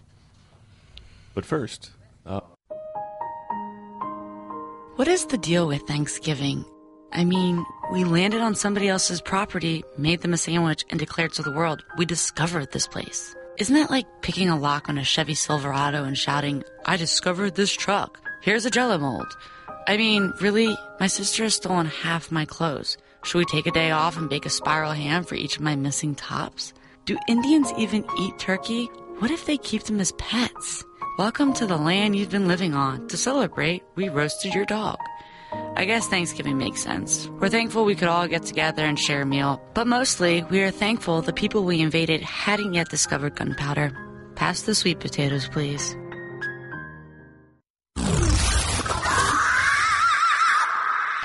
[1.34, 1.90] But first,
[2.26, 2.40] uh,
[4.96, 6.64] What is the deal with Thanksgiving?
[7.12, 11.42] I mean, we landed on somebody else's property, made them a sandwich, and declared to
[11.42, 13.34] the world, we discovered this place.
[13.56, 17.72] Isn't that like picking a lock on a Chevy Silverado and shouting, I discovered this
[17.72, 18.20] truck.
[18.44, 19.38] Here's a jello mold.
[19.88, 20.76] I mean, really?
[21.00, 22.98] My sister has stolen half my clothes.
[23.24, 25.76] Should we take a day off and bake a spiral ham for each of my
[25.76, 26.74] missing tops?
[27.06, 28.90] Do Indians even eat turkey?
[29.18, 30.84] What if they keep them as pets?
[31.16, 33.08] Welcome to the land you've been living on.
[33.08, 34.98] To celebrate, we roasted your dog.
[35.74, 37.26] I guess Thanksgiving makes sense.
[37.40, 40.70] We're thankful we could all get together and share a meal, but mostly we are
[40.70, 43.96] thankful the people we invaded hadn't yet discovered gunpowder.
[44.34, 45.96] Pass the sweet potatoes, please.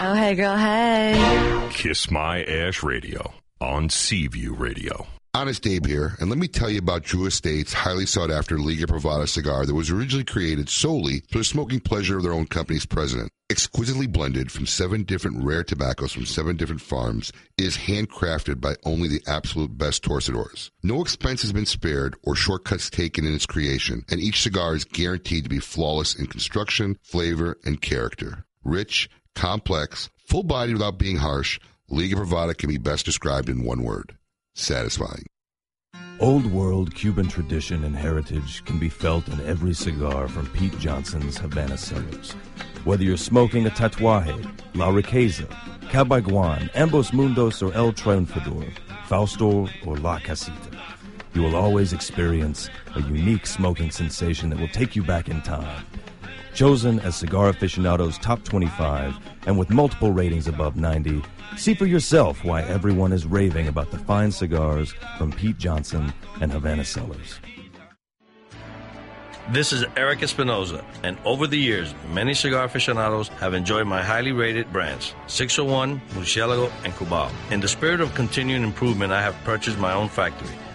[0.02, 1.68] Oh, hey, girl, hey.
[1.72, 5.08] Kiss My Ash Radio on Seaview Radio.
[5.34, 8.88] Honest Abe here, and let me tell you about Drew Estate's highly sought after Liga
[8.88, 12.86] Privada cigar that was originally created solely for the smoking pleasure of their own company's
[12.86, 13.30] president.
[13.50, 18.76] Exquisitely blended from seven different rare tobaccos from seven different farms, it is handcrafted by
[18.86, 20.70] only the absolute best torcedores.
[20.82, 24.86] No expense has been spared or shortcuts taken in its creation, and each cigar is
[24.86, 28.46] guaranteed to be flawless in construction, flavor, and character.
[28.64, 29.10] Rich,
[29.40, 34.18] complex, full bodied without being harsh, Liga Privada can be best described in one word
[34.54, 35.26] satisfying.
[36.20, 41.38] Old world Cuban tradition and heritage can be felt in every cigar from Pete Johnson's
[41.38, 42.34] Havana Cellars.
[42.84, 45.48] Whether you're smoking a Tatuaje, La Riqueza,
[45.84, 48.70] Cabaiguan, Ambos Mundos, or El Triunfador,
[49.06, 50.78] Fausto, or La Casita,
[51.34, 55.86] you will always experience a unique smoking sensation that will take you back in time.
[56.60, 61.22] Chosen as Cigar Aficionado's top 25 and with multiple ratings above 90,
[61.56, 66.52] see for yourself why everyone is raving about the fine cigars from Pete Johnson and
[66.52, 67.40] Havana Cellars.
[69.54, 74.34] This is Eric Espinosa, and over the years, many cigar aficionados have enjoyed my highly
[74.34, 77.32] rated brands, 601, Murcielago, and Cubao.
[77.52, 80.54] In the spirit of continuing improvement, I have purchased my own factory,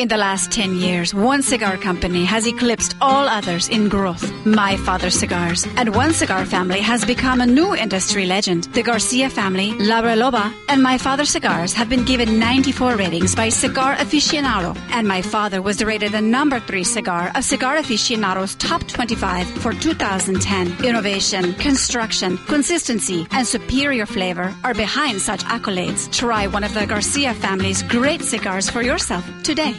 [0.00, 4.78] In the last 10 years, one cigar company has eclipsed all others in growth, My
[4.78, 5.66] Father Cigars.
[5.76, 8.64] And one cigar family has become a new industry legend.
[8.72, 13.50] The Garcia family, La Reloba, and My Father Cigars have been given 94 ratings by
[13.50, 14.74] Cigar Aficionado.
[14.90, 19.74] And My Father was rated the number three cigar of Cigar Aficionado's top 25 for
[19.74, 20.82] 2010.
[20.82, 26.10] Innovation, construction, consistency, and superior flavor are behind such accolades.
[26.10, 29.78] Try one of the Garcia family's great cigars for yourself today.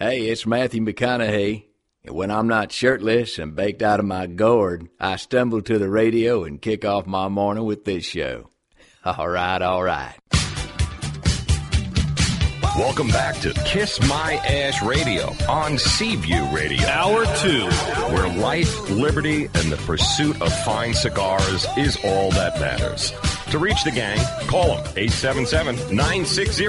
[0.00, 1.66] Hey, it's Matthew McConaughey.
[2.04, 5.88] And when I'm not shirtless and baked out of my gourd, I stumble to the
[5.88, 8.50] radio and kick off my morning with this show.
[9.04, 10.14] All right, all right.
[12.76, 16.88] Welcome back to Kiss My Ash Radio on Seaview Radio.
[16.88, 17.66] Hour two.
[18.12, 23.12] Where life, liberty, and the pursuit of fine cigars is all that matters.
[23.50, 24.18] To reach the gang,
[24.48, 26.66] call them 877 960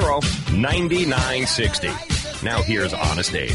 [0.55, 2.24] 9960.
[2.43, 3.49] Now here's Honest Abe.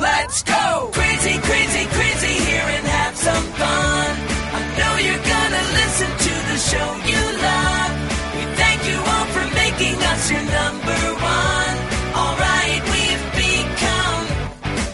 [0.00, 4.16] Let's go crazy, crazy, crazy here and have some fun.
[4.56, 7.92] I know you're gonna listen to the show you love.
[8.34, 11.74] We thank you all for making us your number one.
[12.16, 14.24] All right, we've become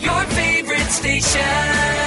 [0.00, 2.00] your favorite station.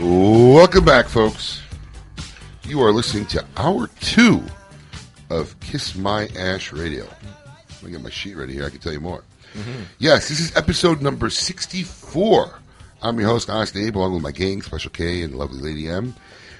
[0.00, 1.63] Welcome back, folks.
[2.66, 4.42] You are listening to hour two
[5.28, 7.04] of Kiss My Ash Radio.
[7.04, 8.64] Let me get my sheet ready here.
[8.64, 9.22] I can tell you more.
[9.52, 9.82] Mm-hmm.
[9.98, 12.58] Yes, this is episode number 64.
[13.02, 16.14] I'm your host, Honest Abe, along with my gang, Special K and lovely Lady M.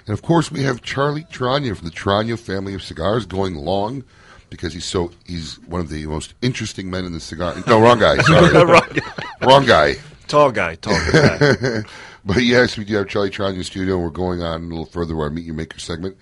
[0.06, 4.04] And of course, we have Charlie Torano from the Torano family of cigars going long
[4.50, 7.54] because he's so he's one of the most interesting men in the cigar.
[7.66, 8.18] No, wrong guy.
[8.18, 8.90] Sorry, Wrong
[9.40, 9.94] wrong guy.
[10.28, 11.82] Tall guy, tall guy.
[12.24, 14.66] but yes, we do have Charlie Tron in the studio, and we're going on a
[14.66, 16.16] little further with our Meet Your Maker segment.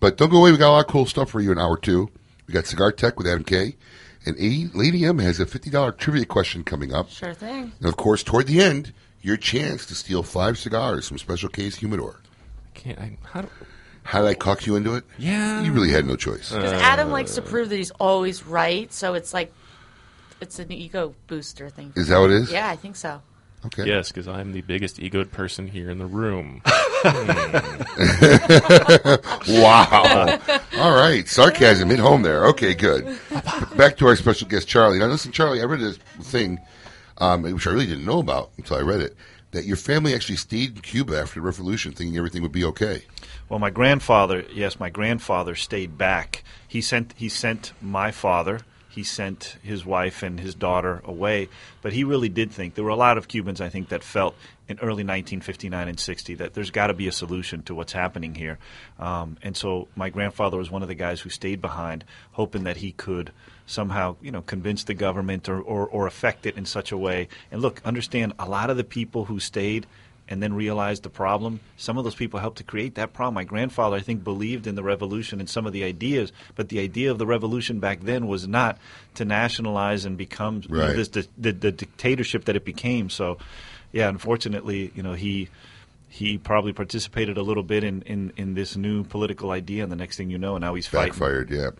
[0.00, 0.52] But don't go away.
[0.52, 2.10] We got a lot of cool stuff for you in hour two.
[2.46, 3.76] We got Cigar Tech with Adam K.
[4.26, 7.08] And A- Lady M has a $50 trivia question coming up.
[7.10, 7.72] Sure thing.
[7.78, 8.92] And of course, toward the end,
[9.22, 12.20] your chance to steal five cigars from Special K's Humidor.
[12.74, 13.16] I Can't I?
[13.24, 13.48] How do,
[14.02, 15.04] How did I cock you into it?
[15.16, 15.62] Yeah.
[15.62, 16.52] You really had no choice.
[16.52, 19.52] Because Adam likes to prove that he's always right, so it's like
[20.40, 21.92] it's an ego booster thing.
[21.96, 22.52] Is that what it is?
[22.52, 23.22] Yeah, I think so.
[23.66, 23.86] Okay.
[23.86, 26.62] Yes, because I'm the biggest egoed person here in the room.
[29.48, 30.38] wow.
[30.78, 31.26] All right.
[31.26, 32.46] Sarcasm hit home there.
[32.46, 33.18] Okay, good.
[33.76, 34.98] Back to our special guest, Charlie.
[34.98, 36.60] Now, listen, Charlie, I read this thing,
[37.18, 39.16] um, which I really didn't know about until I read it,
[39.50, 43.02] that your family actually stayed in Cuba after the revolution thinking everything would be okay.
[43.48, 46.42] Well, my grandfather, yes, my grandfather stayed back.
[46.66, 48.60] He sent he sent my father,
[48.96, 51.48] he sent his wife and his daughter away,
[51.82, 54.34] but he really did think there were a lot of Cubans I think that felt
[54.68, 58.34] in early 1959 and 60 that there's got to be a solution to what's happening
[58.34, 58.58] here.
[58.98, 62.78] Um, and so my grandfather was one of the guys who stayed behind hoping that
[62.78, 63.32] he could
[63.66, 67.28] somehow, you know, convince the government or, or, or affect it in such a way.
[67.52, 69.86] And look, understand a lot of the people who stayed
[70.28, 71.60] and then realized the problem.
[71.76, 73.34] Some of those people helped to create that problem.
[73.34, 76.80] My grandfather, I think, believed in the revolution and some of the ideas, but the
[76.80, 78.78] idea of the revolution back then was not
[79.14, 80.96] to nationalize and become Right.
[80.96, 83.08] this, the, the, the dictatorship that it became.
[83.10, 83.38] So,
[83.92, 85.48] yeah, unfortunately, you know, he
[86.08, 89.96] he probably participated a little bit in, in, in this new political idea, and the
[89.96, 91.10] next thing you know, now he's fighting.
[91.12, 91.70] Backfired, yeah.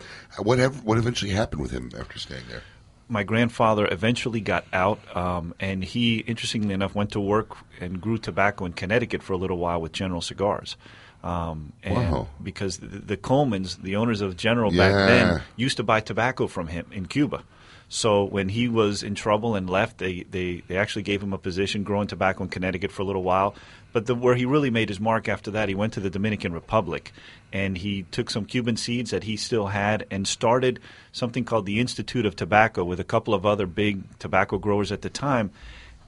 [0.43, 2.63] What, ev- what eventually happened with him after staying there?
[3.09, 8.19] My grandfather eventually got out, um, and he, interestingly enough, went to work and grew
[8.19, 10.77] tobacco in Connecticut for a little while with General Cigars.
[11.23, 12.29] Um, and Wow.
[12.43, 16.69] Because the, the Colemans, the owners of General back then, used to buy tobacco from
[16.69, 17.43] him in Cuba.
[17.89, 21.39] So when he was in trouble and left, they, they, they actually gave him a
[21.39, 23.55] position growing tobacco in Connecticut for a little while.
[23.93, 26.53] But the, where he really made his mark after that, he went to the Dominican
[26.53, 27.13] Republic
[27.53, 30.81] and he took some Cuban seeds that he still had and started
[31.13, 35.03] something called the Institute of Tobacco with a couple of other big tobacco growers at
[35.03, 35.51] the time.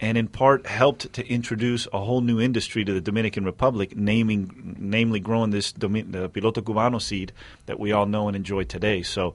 [0.01, 4.77] And in part helped to introduce a whole new industry to the Dominican Republic, naming,
[4.79, 7.33] namely growing this Domi- the Piloto Cubano seed
[7.67, 9.03] that we all know and enjoy today.
[9.03, 9.35] So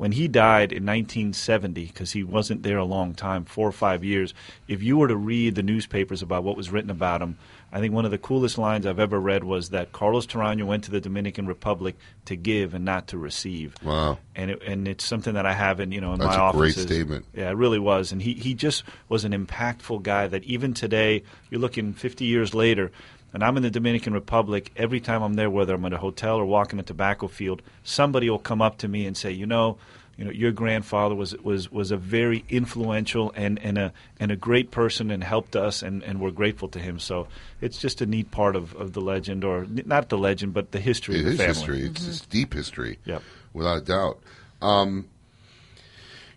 [0.00, 4.02] when he died in 1970, because he wasn't there a long time, four or five
[4.02, 4.32] years,
[4.66, 7.36] if you were to read the newspapers about what was written about him,
[7.70, 10.84] I think one of the coolest lines I've ever read was that Carlos Torano went
[10.84, 13.74] to the Dominican Republic to give and not to receive.
[13.84, 14.16] Wow.
[14.34, 16.52] And it, and it's something that I have in you know in That's my a
[16.52, 17.26] great statement.
[17.34, 21.24] Yeah, it really was, and he he just was an impactful guy that even today,
[21.50, 22.90] you're looking 50 years later.
[23.32, 24.72] And I'm in the Dominican Republic.
[24.76, 28.28] Every time I'm there, whether I'm at a hotel or walking a tobacco field, somebody
[28.28, 29.78] will come up to me and say, "You know,
[30.16, 34.36] you know, your grandfather was was was a very influential and, and a and a
[34.36, 36.98] great person and helped us, and, and we're grateful to him.
[36.98, 37.26] So
[37.60, 40.80] it's just a neat part of, of the legend, or not the legend, but the
[40.80, 41.54] history It of the is family.
[41.54, 41.80] history.
[41.86, 42.98] It's, it's deep history.
[43.06, 43.22] Yep.
[43.54, 44.18] Without a doubt.
[44.60, 45.08] Um,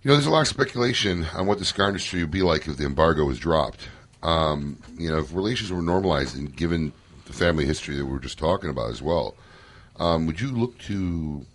[0.02, 2.68] you know, there's a lot of speculation on what the cigar industry would be like
[2.68, 3.90] if the embargo was dropped.
[4.24, 6.94] Um, you know, if relations were normalized and given
[7.26, 9.36] the family history that we were just talking about as well,
[10.00, 11.46] um, would you look to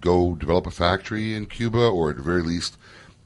[0.00, 2.76] go develop a factory in Cuba or at the very least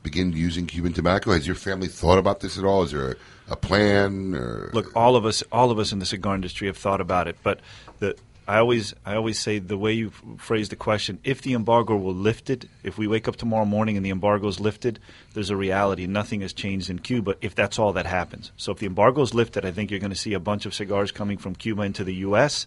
[0.03, 1.33] begin using Cuban tobacco?
[1.33, 2.83] Has your family thought about this at all?
[2.83, 3.17] Is there a,
[3.53, 4.35] a plan?
[4.35, 4.71] Or?
[4.73, 7.37] Look, all of us, all of us in the cigar industry have thought about it,
[7.43, 7.61] but
[8.01, 8.17] the
[8.49, 12.13] I always, I always say the way you phrase the question: if the embargo were
[12.13, 14.99] lifted, if we wake up tomorrow morning and the embargo is lifted,
[15.35, 16.07] there's a reality.
[16.07, 17.37] Nothing has changed in Cuba.
[17.41, 20.11] If that's all that happens, so if the embargo is lifted, I think you're going
[20.11, 22.67] to see a bunch of cigars coming from Cuba into the U.S.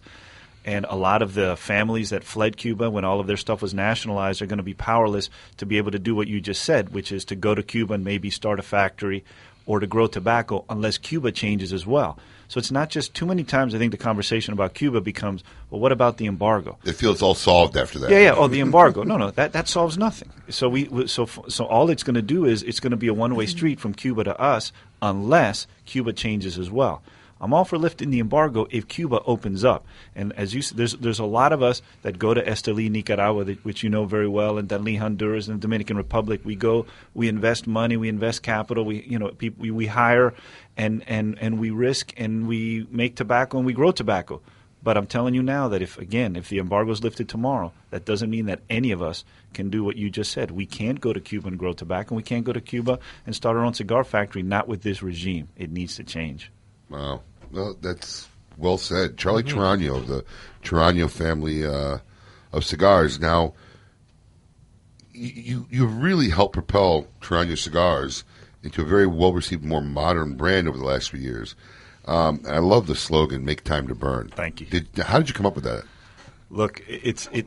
[0.66, 3.74] And a lot of the families that fled Cuba when all of their stuff was
[3.74, 6.94] nationalized are going to be powerless to be able to do what you just said,
[6.94, 9.24] which is to go to Cuba and maybe start a factory
[9.66, 12.18] or to grow tobacco unless Cuba changes as well.
[12.48, 15.80] So it's not just too many times I think the conversation about Cuba becomes, well,
[15.80, 16.78] what about the embargo?
[16.84, 18.10] It feels all solved after that.
[18.10, 18.34] Yeah, yeah.
[18.34, 19.02] Oh, the embargo.
[19.02, 20.30] No, no, that that solves nothing.
[20.48, 23.14] So we so so all it's going to do is it's going to be a
[23.14, 24.72] one way street from Cuba to us
[25.02, 27.02] unless Cuba changes as well.
[27.40, 29.84] I'm all for lifting the embargo if Cuba opens up.
[30.14, 33.44] And as you said, there's there's a lot of us that go to Esteli, Nicaragua,
[33.64, 36.40] which you know very well, and Danli, Honduras, and the Dominican Republic.
[36.44, 40.32] We go, we invest money, we invest capital, we you know people, we, we hire,
[40.76, 44.40] and and and we risk, and we make tobacco, and we grow tobacco.
[44.82, 48.04] But I'm telling you now that if again, if the embargo is lifted tomorrow, that
[48.04, 50.50] doesn't mean that any of us can do what you just said.
[50.50, 53.34] We can't go to Cuba and grow tobacco, and we can't go to Cuba and
[53.34, 54.42] start our own cigar factory.
[54.42, 55.48] Not with this regime.
[55.56, 56.50] It needs to change.
[56.90, 57.22] Wow.
[57.50, 59.16] Well, that's well said.
[59.16, 59.54] Charlie Mhm.
[59.54, 60.24] Torano of the
[60.62, 61.98] Torano family uh,
[62.52, 63.18] of cigars.
[63.18, 63.54] Now,
[65.12, 68.24] you you really helped propel Torano cigars
[68.64, 71.54] into a very well received, more modern brand over the last few years.
[72.06, 74.66] Um, and I love the slogan "Make time to burn." Thank you.
[74.66, 75.84] Did, how did you come up with that?
[76.50, 77.46] Look, it's it.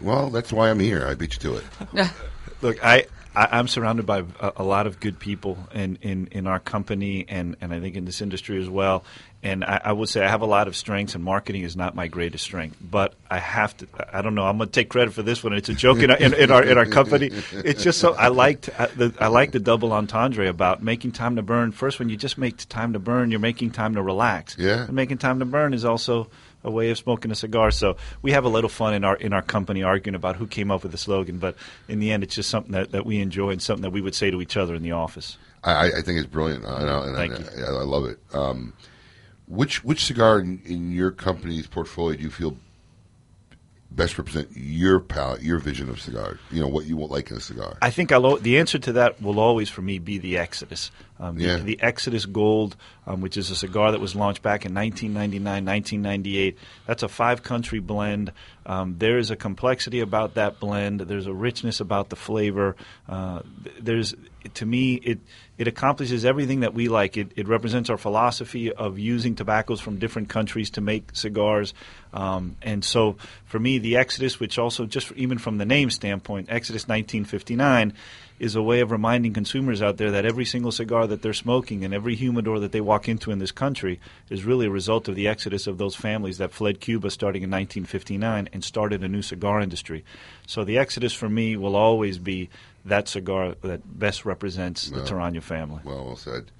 [0.00, 1.06] Well, that's why I'm here.
[1.06, 2.10] I beat you to it.
[2.62, 6.46] Look, I, I I'm surrounded by a, a lot of good people in, in, in
[6.46, 9.04] our company and, and I think in this industry as well.
[9.42, 11.94] And I, I would say I have a lot of strengths, and marketing is not
[11.94, 12.76] my greatest strength.
[12.80, 13.86] But I have to.
[14.12, 14.44] I don't know.
[14.44, 15.52] I'm going to take credit for this one.
[15.52, 17.30] It's a joke in, our- in, in our in our company.
[17.52, 21.36] It's just so I liked I, the, I like the double entendre about making time
[21.36, 21.70] to burn.
[21.70, 24.56] First, when you just make time to burn, you're making time to relax.
[24.58, 24.84] Yeah.
[24.84, 26.28] And making time to burn is also
[26.64, 27.70] a way of smoking a cigar.
[27.70, 30.72] So we have a little fun in our in our company arguing about who came
[30.72, 31.38] up with the slogan.
[31.38, 31.54] But
[31.88, 34.14] in the end, it's just something that, that we enjoy and something that we would
[34.14, 35.36] say to each other in the office.
[35.62, 36.64] I, I think it's brilliant.
[36.64, 38.18] I, know, and Thank I, I, I love it.
[38.32, 38.72] Um,
[39.46, 42.56] which which cigar in, in your company's portfolio do you feel
[43.90, 46.38] best represent your palate, your vision of cigar?
[46.50, 47.78] You know what you want like in a cigar.
[47.80, 50.90] I think I'll, the answer to that will always, for me, be the Exodus.
[51.18, 51.56] Um, the, Yeah.
[51.58, 52.76] the Exodus Gold,
[53.06, 56.58] um, which is a cigar that was launched back in 1999, 1998.
[56.86, 58.32] That's a five country blend.
[58.66, 61.00] Um, there is a complexity about that blend.
[61.00, 62.74] There's a richness about the flavor.
[63.08, 63.42] Uh,
[63.80, 64.14] there's,
[64.54, 65.20] to me, it
[65.56, 67.16] it accomplishes everything that we like.
[67.16, 71.72] It, it represents our philosophy of using tobaccos from different countries to make cigars.
[72.12, 76.48] Um, and so, for me, the Exodus, which also just even from the name standpoint,
[76.50, 77.94] Exodus 1959
[78.38, 81.84] is a way of reminding consumers out there that every single cigar that they're smoking
[81.84, 85.14] and every humidor that they walk into in this country is really a result of
[85.14, 89.22] the exodus of those families that fled Cuba starting in 1959 and started a new
[89.22, 90.04] cigar industry.
[90.46, 92.50] So the exodus for me will always be
[92.84, 95.80] that cigar that best represents the Well, Torano family.
[95.84, 96.50] Well, well said.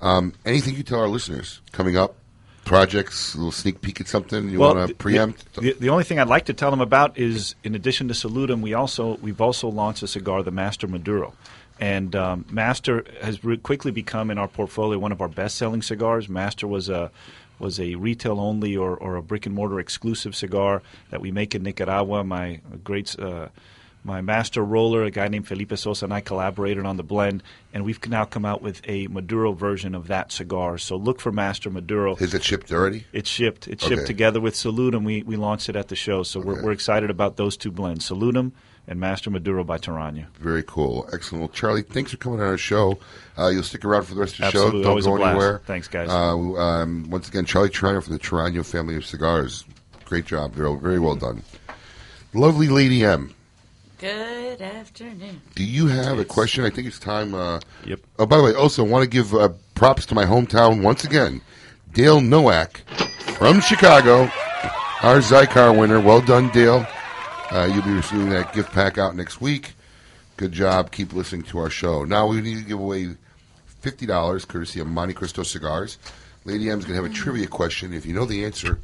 [0.00, 2.16] Um, anything you tell our listeners coming up?
[2.64, 5.54] Projects, a little sneak peek at something you Well, want to preempt?
[5.56, 8.60] The, the only thing I'd like to tell them about is, in addition to Salutum,
[8.62, 11.34] we also we've also launched a cigar, the Master Maduro,
[11.80, 16.28] and um, Master has re- quickly become in our portfolio one of our best-selling cigars.
[16.28, 17.10] Master was a
[17.58, 21.54] was a retail only or, or a brick and mortar exclusive cigar that we make
[21.54, 22.24] in Nicaragua.
[22.24, 23.18] My great.
[23.18, 23.48] Uh,
[24.04, 27.42] my master roller, a guy named Felipe Sosa, and I collaborated on the blend,
[27.72, 30.76] and we've now come out with a Maduro version of that cigar.
[30.78, 32.16] So look for Master Maduro.
[32.16, 33.06] Is it shipped already?
[33.12, 33.68] It's shipped.
[33.68, 33.94] It's Okay.
[33.94, 35.04] shipped together with Salutum.
[35.04, 38.08] We we launched it at the show, so we're, we're excited about those two blends,
[38.08, 38.52] Salutum
[38.88, 40.24] and Master Maduro by Torano.
[40.40, 41.08] Very cool.
[41.12, 41.42] Excellent.
[41.42, 42.98] Well, Charlie, thanks for coming on our show.
[43.38, 44.80] Uh, you'll stick around for the rest of the Absolutely.
[44.80, 44.82] show.
[44.82, 45.30] Don't Always a go blast.
[45.36, 45.62] anywhere.
[45.66, 46.08] Thanks, guys.
[46.10, 49.64] Uh, um, once again, Charlie Torano from the Torano family of cigars.
[50.04, 50.52] Great job.
[50.54, 51.44] Very, very well done.
[52.34, 53.32] Lovely Lady M.
[54.02, 55.40] Good afternoon.
[55.54, 56.64] Do you have a question?
[56.64, 57.36] I think it's time.
[57.36, 58.00] Uh, yep.
[58.18, 61.40] Oh, by the way, also want to give uh, props to my hometown once again,
[61.92, 62.78] Dale Nowak
[63.38, 64.22] from Chicago,
[65.04, 66.00] our Xikar winner.
[66.00, 66.84] Well done, Dale.
[67.52, 69.74] Uh, you'll be receiving that gift pack out next week.
[70.36, 70.90] Good job.
[70.90, 72.02] Keep listening to our show.
[72.04, 73.10] Now we need to give away
[73.82, 75.98] fifty dollars, courtesy of Montecristo Cigars.
[76.44, 77.92] Lady M's gonna have a trivia question.
[77.92, 78.80] If you know the answer,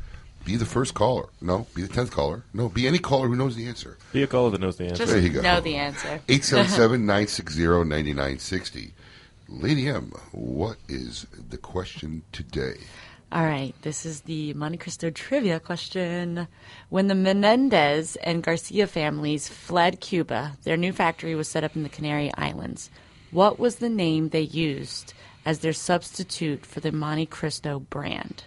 [0.49, 1.29] be the first caller.
[1.43, 2.43] No, be the tenth caller.
[2.55, 3.99] No, be any caller who knows the answer.
[4.15, 4.97] Be a caller that knows the answer.
[5.05, 5.43] Just There you go.
[5.43, 6.23] know the answer.
[6.29, 8.93] 877-960-9960.
[9.51, 12.77] Lady M, what is the question today?
[13.31, 16.49] All right, this is the Montecristo trivia question.
[16.89, 21.83] When the Menendez and Garcia families fled Cuba, their new factory was set up in
[21.83, 22.89] the Canary Islands.
[23.33, 25.13] What was the name they used
[25.45, 28.45] as their substitute for the Montecristo brand?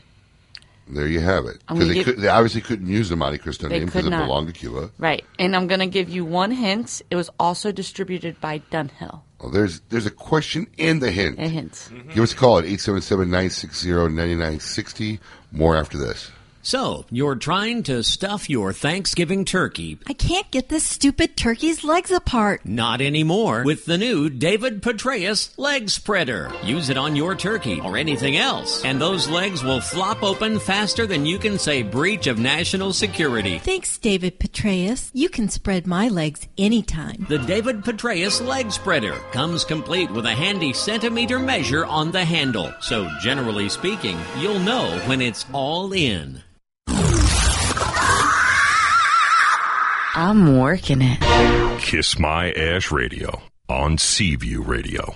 [0.93, 1.59] There you have it.
[1.67, 4.53] Because they, give- they obviously couldn't use the Montecristo They name because it belonged to
[4.53, 4.91] Cuba.
[4.97, 7.01] Right, and I'm going to give you one hint.
[7.09, 9.21] It was also distributed by Dunhill.
[9.39, 11.39] Well, there's there's a question and the hint.
[11.39, 11.89] A hint.
[12.13, 15.19] Give us a call at 877-960-9960.
[15.51, 16.29] More after this.
[16.63, 19.97] So, you're trying to stuff your Thanksgiving turkey.
[20.07, 22.65] I can't get this stupid turkey's legs apart.
[22.65, 26.51] Not anymore with the new David Petraeus leg spreader.
[26.63, 31.07] Use it on your turkey or anything else, and those legs will flop open faster
[31.07, 33.57] than you can say breach of national security.
[33.59, 35.09] Thanks, David Petraeus.
[35.13, 37.25] You can spread my legs anytime.
[37.27, 42.71] The David Petraeus leg spreader comes complete with a handy centimeter measure on the handle.
[42.81, 46.43] So, generally speaking, you'll know when it's all in.
[50.13, 51.79] I'm working it.
[51.79, 55.15] Kiss My Ash Radio on Seaview Radio.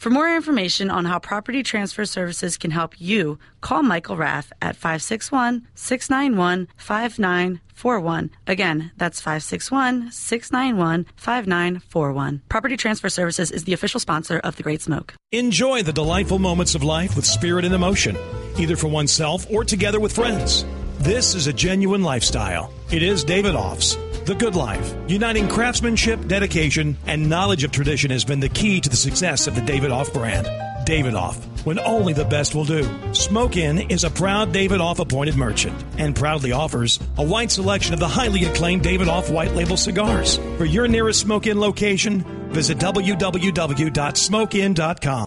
[0.00, 4.74] For more information on how Property Transfer Services can help you, call Michael Rath at
[4.74, 8.30] 561 691 5941.
[8.46, 12.40] Again, that's 561 691 5941.
[12.48, 15.12] Property Transfer Services is the official sponsor of The Great Smoke.
[15.32, 18.16] Enjoy the delightful moments of life with spirit and emotion,
[18.56, 20.64] either for oneself or together with friends.
[21.00, 22.72] This is a genuine lifestyle.
[22.90, 23.98] It is Davidoff's.
[24.30, 24.94] The Good Life.
[25.08, 29.56] Uniting craftsmanship, dedication, and knowledge of tradition has been the key to the success of
[29.56, 30.46] the Davidoff brand.
[30.86, 31.34] Davidoff,
[31.66, 32.88] when only the best will do.
[33.12, 37.98] Smoke Inn is a proud Davidoff appointed merchant and proudly offers a wide selection of
[37.98, 40.38] the highly acclaimed Davidoff white label cigars.
[40.58, 45.26] For your nearest Smoke Inn location, visit www.smokeinn.com.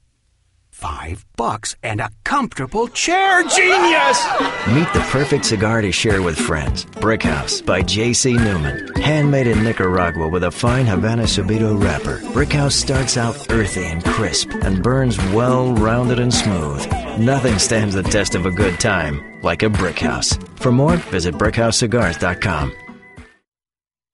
[0.81, 3.43] Five bucks and a comfortable chair.
[3.43, 4.25] Genius!
[4.67, 6.85] Meet the perfect cigar to share with friends.
[6.85, 8.33] Brickhouse by J.C.
[8.33, 8.91] Newman.
[8.95, 12.17] Handmade in Nicaragua with a fine Havana Subido wrapper.
[12.33, 16.83] Brickhouse starts out earthy and crisp and burns well rounded and smooth.
[17.19, 20.35] Nothing stands the test of a good time like a Brickhouse.
[20.57, 22.73] For more, visit brickhousecigars.com.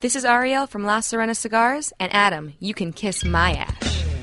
[0.01, 4.16] This is Ariel from La Sirena Cigars, and Adam, you can kiss my ass.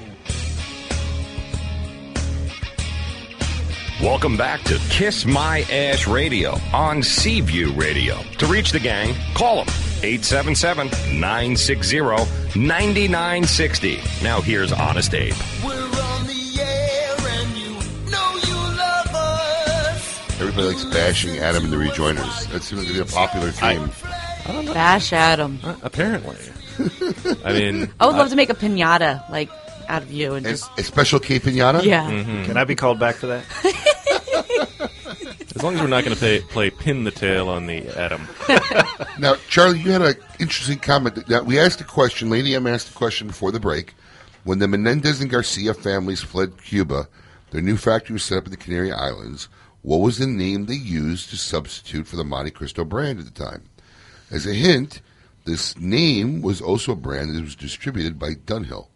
[4.02, 8.16] Welcome back to Kiss My Ash Radio on Seaview Radio.
[8.38, 9.68] To reach the gang, call them
[10.02, 10.88] 877
[11.20, 11.98] 960
[12.58, 14.00] 9960.
[14.22, 15.32] Now here's Honest Abe.
[15.64, 17.70] We're on the air and you
[18.10, 20.40] know you love us.
[20.40, 22.48] Everybody likes bashing Adam and the Rejoiners.
[22.50, 23.90] That seems to be a popular theme.
[24.74, 25.60] Bash Adam.
[25.82, 26.36] apparently.
[27.44, 29.48] I mean, I would love to make a pinata, like,
[29.88, 30.70] out of you and just.
[30.78, 31.82] A special K pinata?
[31.82, 32.10] Yeah.
[32.10, 32.44] Mm-hmm.
[32.44, 33.44] Can I be called back for that?
[35.54, 38.26] As long as we're not going to play pin the tail on the atom.
[39.18, 41.28] Now, Charlie, you had an interesting comment.
[41.28, 42.30] Now, we asked a question.
[42.30, 43.94] Lady M asked a question before the break.
[44.42, 47.08] When the Menendez and Garcia families fled Cuba,
[47.52, 49.48] their new factory was set up in the Canary Islands.
[49.82, 53.62] What was the name they used to substitute for the Montecristo brand at the time?
[54.30, 55.00] As a hint,
[55.44, 58.88] this name was also a brand that was distributed by Dunhill.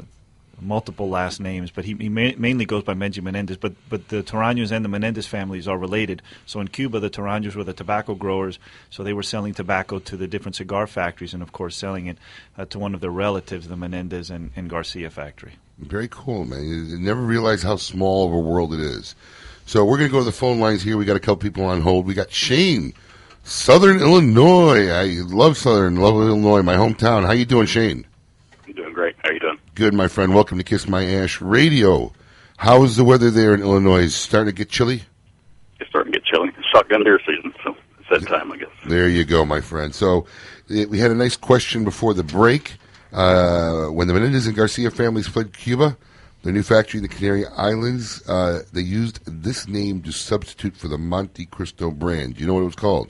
[0.61, 3.57] multiple last names, but he, he ma- mainly goes by Benji Menendez.
[3.57, 6.21] But but the Toraños and the Menendez families are related.
[6.45, 8.59] So in Cuba, the Toraños were the tobacco growers,
[8.89, 12.17] so they were selling tobacco to the different cigar factories, and of course selling it
[12.57, 15.53] uh, to one of their relatives, the Menendez and, and Garcia factory.
[15.77, 16.63] Very cool, man.
[16.63, 19.15] You you never realize how small of a world it is.
[19.67, 20.95] So we're going to go to the phone lines here.
[20.95, 22.05] We got a couple people on hold.
[22.05, 22.93] We got Shane,
[23.43, 24.89] Southern Illinois.
[24.89, 27.25] I love Southern, love Illinois, my hometown.
[27.25, 28.05] How you doing, Shane?
[28.67, 29.04] I'm doing great.
[29.77, 29.91] How you doing?
[29.91, 30.33] Good, my friend.
[30.33, 32.13] Welcome to Kiss My Ash Radio.
[32.57, 34.03] How is the weather there in Illinois?
[34.03, 35.03] Is it starting to get chilly?
[35.79, 36.49] It's starting to get chilly.
[36.73, 38.69] Shotgun deer season, so it's that time, I guess.
[38.87, 39.93] There you go, my friend.
[39.93, 40.27] So
[40.69, 42.77] eh, we had a nice question before the break.
[43.11, 45.97] Uh, when the Menendez and Garcia families fled Cuba,
[46.43, 50.87] their new factory in the Canary Islands, uh, they used this name to substitute for
[50.87, 52.35] the Montecristo brand.
[52.35, 53.09] Do you know what it was called?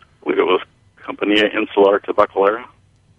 [0.00, 0.62] I believe it was
[1.02, 2.64] Compañía Insular Tabacalera.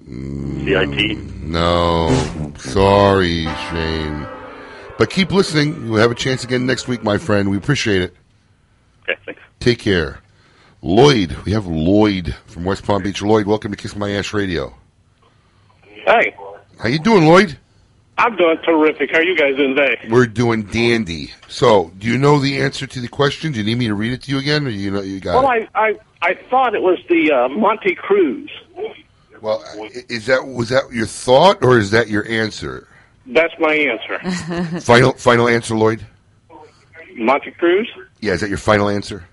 [0.06, 1.18] CIT.
[1.44, 2.10] No.
[2.58, 4.28] Sorry, Shane.
[4.98, 5.86] But keep listening.
[5.88, 7.50] You'll have a chance again next week, my friend.
[7.50, 8.16] We appreciate it.
[9.10, 9.42] Okay, thanks.
[9.60, 10.20] Take care.
[10.82, 13.22] Lloyd, we have Lloyd from West Palm Beach.
[13.22, 14.74] Lloyd, welcome to Kiss My Ash Radio.
[16.06, 16.36] Hey,
[16.80, 17.58] How you doing, Lloyd?
[18.18, 19.12] I'm doing terrific.
[19.12, 19.96] How are you guys doing today?
[20.10, 21.32] We're doing dandy.
[21.48, 23.52] So, do you know the answer to the question?
[23.52, 25.44] Do you need me to read it to you again, or you know you got
[25.44, 25.70] Well, it?
[25.74, 28.50] I, I I thought it was the uh, Monte Cruz.
[29.42, 29.64] Well,
[30.08, 32.88] is that was that your thought, or is that your answer?
[33.26, 34.80] That's my answer.
[34.82, 36.06] final final answer, Lloyd.
[37.16, 37.90] Monte Cruz.
[38.20, 39.26] Yeah, is that your final answer?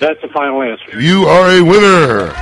[0.00, 1.00] That's the final answer.
[1.00, 2.34] You are a winner.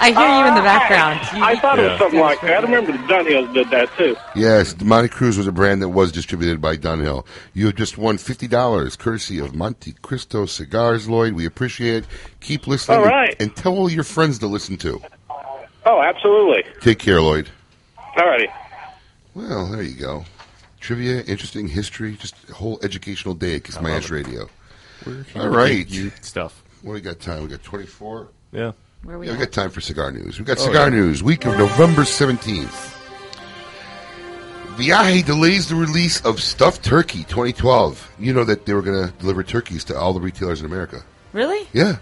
[0.00, 1.20] I hear you in the ah, background.
[1.42, 2.64] I thought it was something like that.
[2.64, 4.16] I remember the Dunhills did that too.
[4.34, 7.26] Yes, the Monte Cruz was a brand that was distributed by Dunhill.
[7.54, 11.34] You have just won fifty dollars, courtesy of Montecristo Cigars, Lloyd.
[11.34, 12.06] We appreciate it.
[12.40, 13.34] Keep listening, All right.
[13.40, 15.00] and tell all your friends to listen to.
[15.84, 16.64] Oh, absolutely.
[16.80, 17.48] Take care, Lloyd.
[18.16, 18.48] All righty.
[19.34, 20.24] Well, there you go.
[20.80, 24.48] Trivia, interesting history, just a whole educational day at Kiss My Ash Radio.
[25.04, 25.86] We're here All to right.
[25.88, 26.62] give you stuff.
[26.82, 27.42] What do we got time?
[27.42, 28.28] We got 24?
[28.52, 28.72] Yeah.
[29.04, 30.38] Where are we Yeah, we got time for cigar news.
[30.38, 30.96] We got Oh, cigar yeah.
[30.96, 32.94] news, week of November 17th.
[34.76, 38.12] Viaje delays the release of Stuffed Turkey 2012.
[38.18, 41.02] You know that they were going to deliver turkeys to all the retailers in America.
[41.32, 41.66] Really?
[41.72, 41.96] Yeah.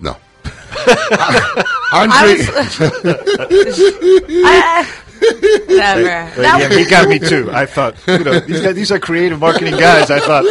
[0.00, 0.16] No.
[0.86, 2.44] I Andre.
[5.24, 6.32] Whatever.
[6.36, 7.50] But That yeah, he got me too.
[7.52, 10.10] I thought, you know, these guys, these are creative marketing guys.
[10.10, 10.44] I thought,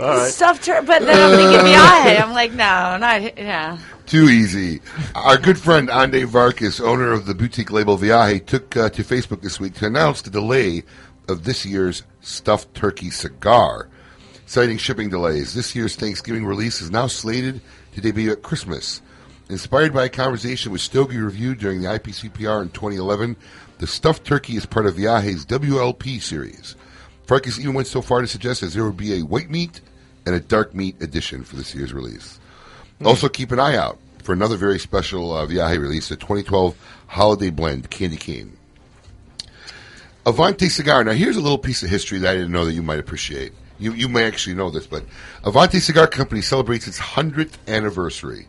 [0.00, 0.30] all right.
[0.30, 2.22] Stuffed tur- but then I'm thinking Viaje.
[2.22, 3.78] I'm like, no, not yeah.
[4.06, 4.80] Too easy.
[5.14, 9.42] Our good friend Andre Farkas, owner of the boutique label Viaje, took uh, to Facebook
[9.42, 10.82] this week to announce the delay
[11.28, 13.88] of this year's stuffed turkey cigar,
[14.46, 15.52] citing shipping delays.
[15.54, 17.60] This year's Thanksgiving release is now slated
[17.94, 19.02] to debut at Christmas.
[19.50, 23.34] Inspired by a conversation with Stogie Review during the IPCPR in 2011,
[23.78, 26.76] the stuffed turkey is part of Viaje's WLP series.
[27.26, 29.80] Farkas even went so far to suggest that there would be a white meat
[30.26, 32.38] and a dark meat edition for this year's release.
[33.02, 36.76] Also, keep an eye out for another very special uh, Viaje release, the 2012
[37.06, 38.54] Holiday Blend Candy Cane.
[40.26, 41.04] Avanti Cigar.
[41.04, 43.54] Now, here's a little piece of history that I didn't know that you might appreciate.
[43.78, 45.04] You, you may actually know this, but
[45.42, 48.48] Avanti Cigar Company celebrates its 100th anniversary.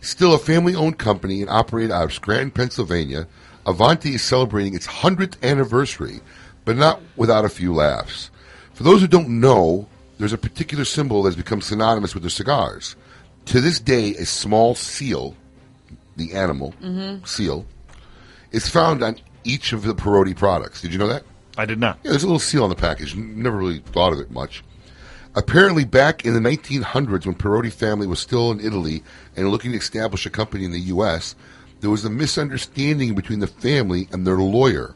[0.00, 3.26] Still a family owned company and operated out of Scranton, Pennsylvania,
[3.66, 6.20] Avanti is celebrating its 100th anniversary,
[6.64, 8.30] but not without a few laughs.
[8.72, 9.86] For those who don't know,
[10.18, 12.96] there's a particular symbol that's become synonymous with their cigars.
[13.46, 15.34] To this day, a small seal,
[16.16, 17.26] the animal Mhm.
[17.26, 17.66] seal,
[18.52, 20.80] is found on each of the Perotti products.
[20.80, 21.24] Did you know that?
[21.58, 21.98] I did not.
[22.02, 23.14] Yeah, there's a little seal on the package.
[23.14, 24.62] Never really thought of it much.
[25.36, 29.02] Apparently, back in the 1900s, when Perotti family was still in Italy
[29.36, 31.36] and looking to establish a company in the U.S.,
[31.80, 34.94] there was a misunderstanding between the family and their lawyer.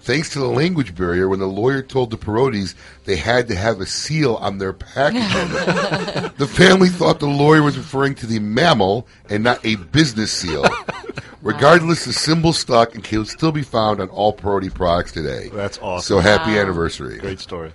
[0.00, 2.74] Thanks to the language barrier, when the lawyer told the Perottis
[3.04, 5.20] they had to have a seal on their package,
[6.38, 10.64] the family thought the lawyer was referring to the mammal and not a business seal.
[11.42, 15.50] Regardless, the symbol stuck and can still be found on all Priority products today.
[15.52, 16.16] That's awesome.
[16.16, 16.60] So happy Wow.
[16.62, 17.18] anniversary.
[17.18, 17.72] Great story.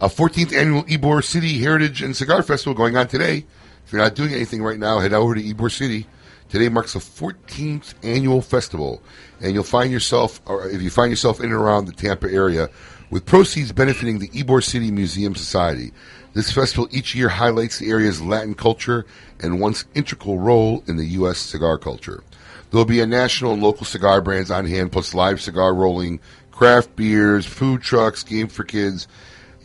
[0.00, 3.44] A 14th annual Ybor City Heritage and Cigar Festival going on today.
[3.84, 6.06] If you're not doing anything right now, head over to Ybor City.
[6.48, 9.02] Today marks the 14th annual festival,
[9.40, 12.68] and you'll find yourself, or if you find yourself in and around the Tampa area,
[13.10, 15.90] with proceeds benefiting the Ybor City Museum Society.
[16.32, 19.04] This festival each year highlights the area's Latin culture
[19.40, 21.38] and once integral role in the U.S.
[21.38, 22.22] cigar culture.
[22.70, 26.20] There will be a national and local cigar brands on hand, plus live cigar rolling,
[26.52, 29.08] craft beers, food trucks, game for kids,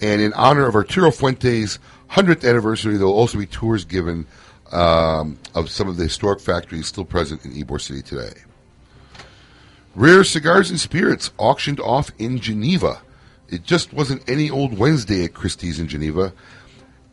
[0.03, 1.79] and in honor of Arturo Fuentes'
[2.11, 4.27] 100th anniversary, there will also be tours given
[4.73, 8.33] um, of some of the historic factories still present in Ybor City today.
[9.95, 13.01] Rare Cigars and Spirits auctioned off in Geneva.
[13.47, 16.33] It just wasn't any old Wednesday at Christie's in Geneva.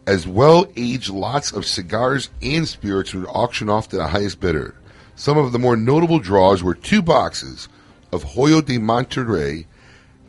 [0.09, 4.75] As well aged lots of cigars and spirits were auctioned off to the highest bidder.
[5.15, 7.69] Some of the more notable draws were two boxes
[8.11, 9.67] of Hoyo de Monterrey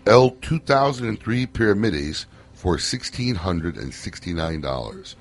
[0.05, 2.27] L 2003 Pyramides
[2.61, 5.15] for $1,669.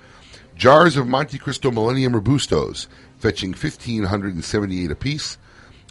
[0.54, 2.86] Jars of Montecristo Millennium Robustos
[3.16, 5.38] fetching 1,578 apiece,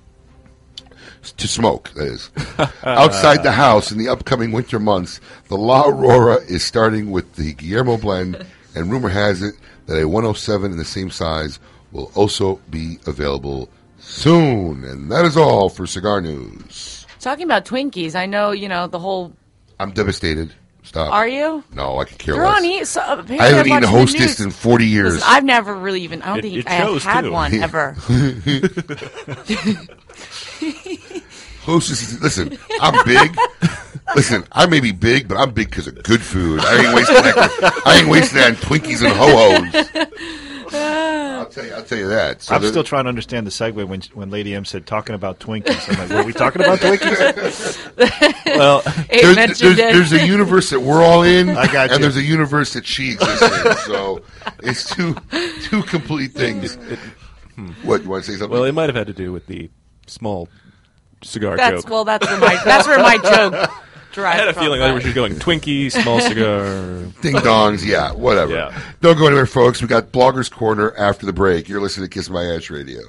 [1.36, 2.30] to smoke, that is.
[2.84, 7.54] Outside the house in the upcoming winter months, the La Aurora is starting with the
[7.54, 9.54] Guillermo blend, and rumor has it
[9.86, 11.58] that a 107 in the same size
[11.92, 14.84] will also be available soon.
[14.84, 17.06] And that is all for cigar news.
[17.20, 19.32] Talking about Twinkies, I know you know the whole.
[19.80, 20.52] I'm devastated.
[20.88, 21.12] Stop.
[21.12, 21.62] Are you?
[21.74, 22.56] No, I can care They're less.
[22.56, 22.86] on eat.
[22.86, 24.40] So, apparently I haven't eaten a the Hostess news.
[24.40, 25.12] in 40 years.
[25.16, 26.22] Listen, I've never really even.
[26.22, 27.30] I don't It- think it I have shows, had too.
[27.32, 27.94] one ever.
[31.62, 33.36] Hostess, listen, I'm big.
[34.16, 36.60] Listen, I may be big, but I'm big because of good food.
[36.60, 37.82] I ain't wasting that.
[37.84, 39.28] I ain't wasting that on Twinkies and ho
[39.60, 40.08] hos.
[40.74, 41.72] I'll tell you.
[41.74, 42.42] I'll tell you that.
[42.42, 45.14] So I'm the- still trying to understand the segue when when Lady M said talking
[45.14, 45.88] about Twinkies.
[45.92, 48.34] I'm like, were we talking about Twinkies?
[48.48, 48.80] Well,
[49.10, 51.98] there's, there's, there's a universe that we're all in, I got and you.
[51.98, 53.76] there's a universe that she exists in.
[53.84, 54.22] So
[54.62, 55.14] it's two
[55.62, 56.76] two complete things.
[57.82, 58.50] What you want to say something?
[58.50, 59.70] Well, it might have had to do with the
[60.06, 60.48] small
[61.22, 61.90] cigar That's joke.
[61.90, 62.04] well.
[62.04, 62.58] That's where my.
[62.64, 63.70] That's where my joke.
[64.26, 66.62] I had a feeling but- like we were going Twinkie, small cigar,
[67.22, 68.52] Ding dongs, yeah, whatever.
[68.54, 68.82] Yeah.
[69.00, 69.80] Don't go anywhere, folks.
[69.82, 71.68] We got Bloggers Corner after the break.
[71.68, 73.00] You're listening to Kiss My Ash Radio.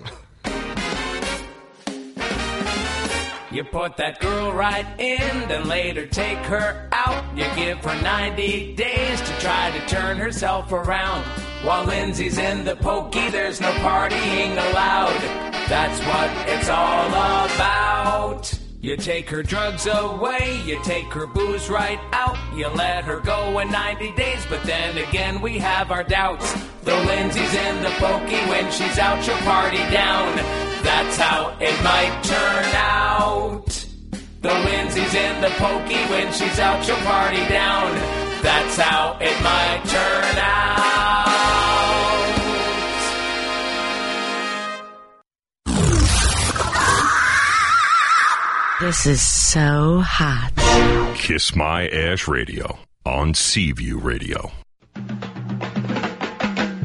[3.51, 7.25] You put that girl right in, then later take her out.
[7.35, 11.23] You give her 90 days to try to turn herself around.
[11.63, 15.19] While Lindsay's in the pokey, there's no partying allowed.
[15.67, 18.58] That's what it's all about.
[18.81, 22.37] You take her drugs away, you take her booze right out.
[22.55, 26.53] You let her go in 90 days, but then again we have our doubts.
[26.83, 30.33] Though Lindsay's in the pokey, when she's out, she'll party down.
[30.81, 33.85] That's how it might turn out.
[34.39, 37.93] Though Lindsay's in the pokey, when she's out, she'll party down.
[38.41, 41.28] That's how it might turn out.
[48.79, 50.51] This is so hot.
[51.17, 54.53] Kiss My Ash Radio on Seaview Radio.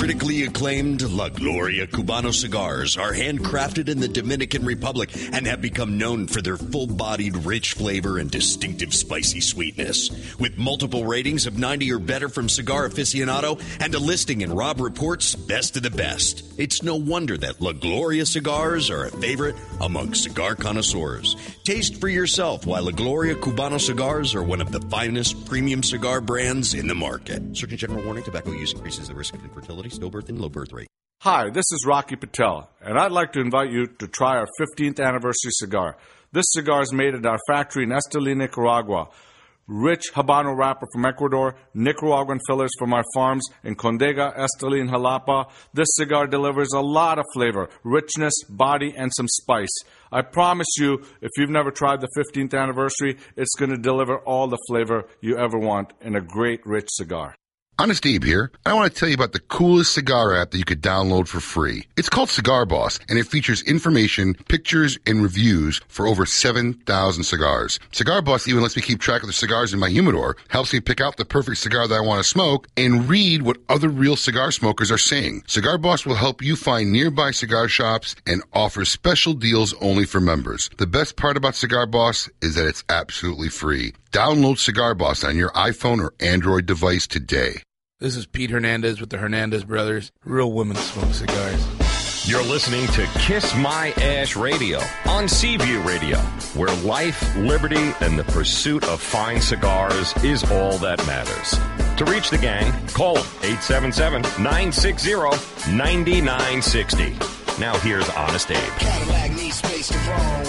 [0.00, 5.98] Critically acclaimed La Gloria Cubano cigars are handcrafted in the Dominican Republic and have become
[5.98, 10.10] known for their full bodied, rich flavor and distinctive spicy sweetness.
[10.38, 14.80] With multiple ratings of 90 or better from Cigar Aficionado and a listing in Robb
[14.80, 19.54] Report's Best of the Best, it's no wonder that La Gloria cigars are a favorite
[19.82, 21.36] among cigar connoisseurs.
[21.62, 26.22] Taste for yourself why La Gloria Cubano cigars are one of the finest premium cigar
[26.22, 27.42] brands in the market.
[27.54, 30.88] Surgeon General warning tobacco use increases the risk of stillbirth, and low birth rate.
[31.22, 34.98] Hi, this is Rocky Patel, and I'd like to invite you to try our 15th
[34.98, 35.98] anniversary cigar.
[36.32, 39.08] This cigar is made at our factory in Esteli, Nicaragua.
[39.66, 45.48] Rich Habano wrapper from Ecuador, Nicaraguan fillers from our farms in Condega, Esteli, and Jalapa.
[45.74, 49.76] This cigar delivers a lot of flavor, richness, body, and some spice.
[50.10, 54.48] I promise you, if you've never tried the 15th anniversary, it's going to deliver all
[54.48, 57.36] the flavor you ever want in a great, rich cigar.
[57.80, 58.52] Honest Abe here.
[58.66, 61.40] I want to tell you about the coolest cigar app that you could download for
[61.40, 61.86] free.
[61.96, 67.80] It's called Cigar Boss, and it features information, pictures, and reviews for over 7,000 cigars.
[67.92, 70.80] Cigar Boss even lets me keep track of the cigars in my humidor, helps me
[70.80, 74.14] pick out the perfect cigar that I want to smoke, and read what other real
[74.14, 75.44] cigar smokers are saying.
[75.46, 80.20] Cigar Boss will help you find nearby cigar shops and offers special deals only for
[80.20, 80.68] members.
[80.76, 83.94] The best part about Cigar Boss is that it's absolutely free.
[84.12, 87.62] Download Cigar Boss on your iPhone or Android device today.
[88.00, 90.10] This is Pete Hernandez with the Hernandez Brothers.
[90.24, 92.26] Real women smoke cigars.
[92.26, 96.16] You're listening to Kiss My Ash Radio on Seaview Radio,
[96.56, 101.58] where life, liberty, and the pursuit of fine cigars is all that matters.
[101.98, 105.12] To reach the gang, call 877 960
[105.76, 107.60] 9960.
[107.60, 108.56] Now here's Honest Abe.
[108.78, 110.46] Cadillac needs space to roam.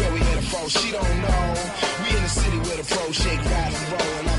[0.00, 1.54] Where we headed from, she don't know.
[2.04, 4.35] We in the city with a pro shake, ride and roll,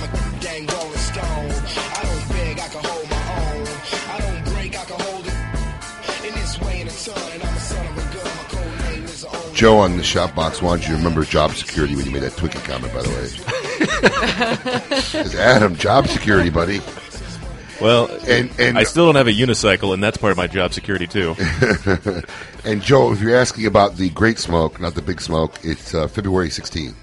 [9.58, 12.34] Joe on the shop box wanted you to remember job security when you made that
[12.34, 15.00] Twinkie comment, by the way.
[15.02, 16.80] Says, Adam, job security, buddy.
[17.82, 20.74] Well, and, and I still don't have a unicycle, and that's part of my job
[20.74, 21.36] security too.
[22.66, 26.08] and Joe, if you're asking about the Great Smoke, not the Big Smoke, it's uh,
[26.08, 26.94] February 16th.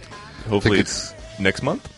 [0.49, 1.93] Hopefully, it's next month.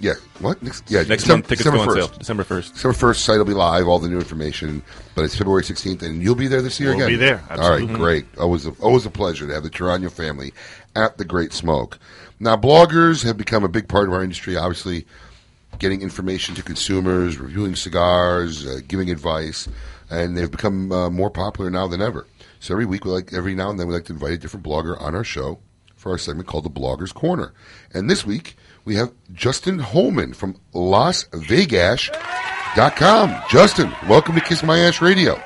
[0.00, 0.88] Yeah, what next?
[0.88, 2.08] Yeah, Next Decem- month, tickets December go on 1st.
[2.08, 2.18] sale.
[2.18, 2.72] December 1st.
[2.74, 3.88] December first, site will be live.
[3.88, 4.82] All the new information,
[5.16, 7.06] but it's February 16th, and you'll be there this year again.
[7.06, 7.18] We'll again.
[7.18, 7.94] be there, All right, absolutely.
[7.96, 8.26] great.
[8.38, 10.52] Always, a, always a pleasure to have the Torano family
[10.94, 11.98] at the Great Smoke.
[12.38, 14.56] Now, bloggers have become a big part of our industry.
[14.56, 15.04] Obviously,
[15.80, 19.68] getting information to consumers, reviewing cigars, uh, giving advice,
[20.10, 22.24] and they've become uh, more popular now than ever.
[22.60, 24.64] So every week, we like every now and then, we like to invite a different
[24.64, 25.58] blogger on our show
[25.96, 27.52] for our segment called the Bloggers Corner.
[27.92, 28.56] And this week,
[28.88, 33.42] we have Justin Holman from LasVegas.com.
[33.50, 35.38] Justin, welcome to Kiss My Ash Radio.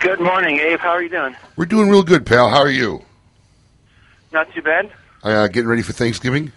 [0.00, 0.80] Good morning, Abe.
[0.80, 1.36] How are you doing?
[1.54, 2.50] We're doing real good, pal.
[2.50, 3.04] How are you?
[4.32, 4.90] Not too bad.
[5.22, 6.50] Uh, getting ready for Thanksgiving?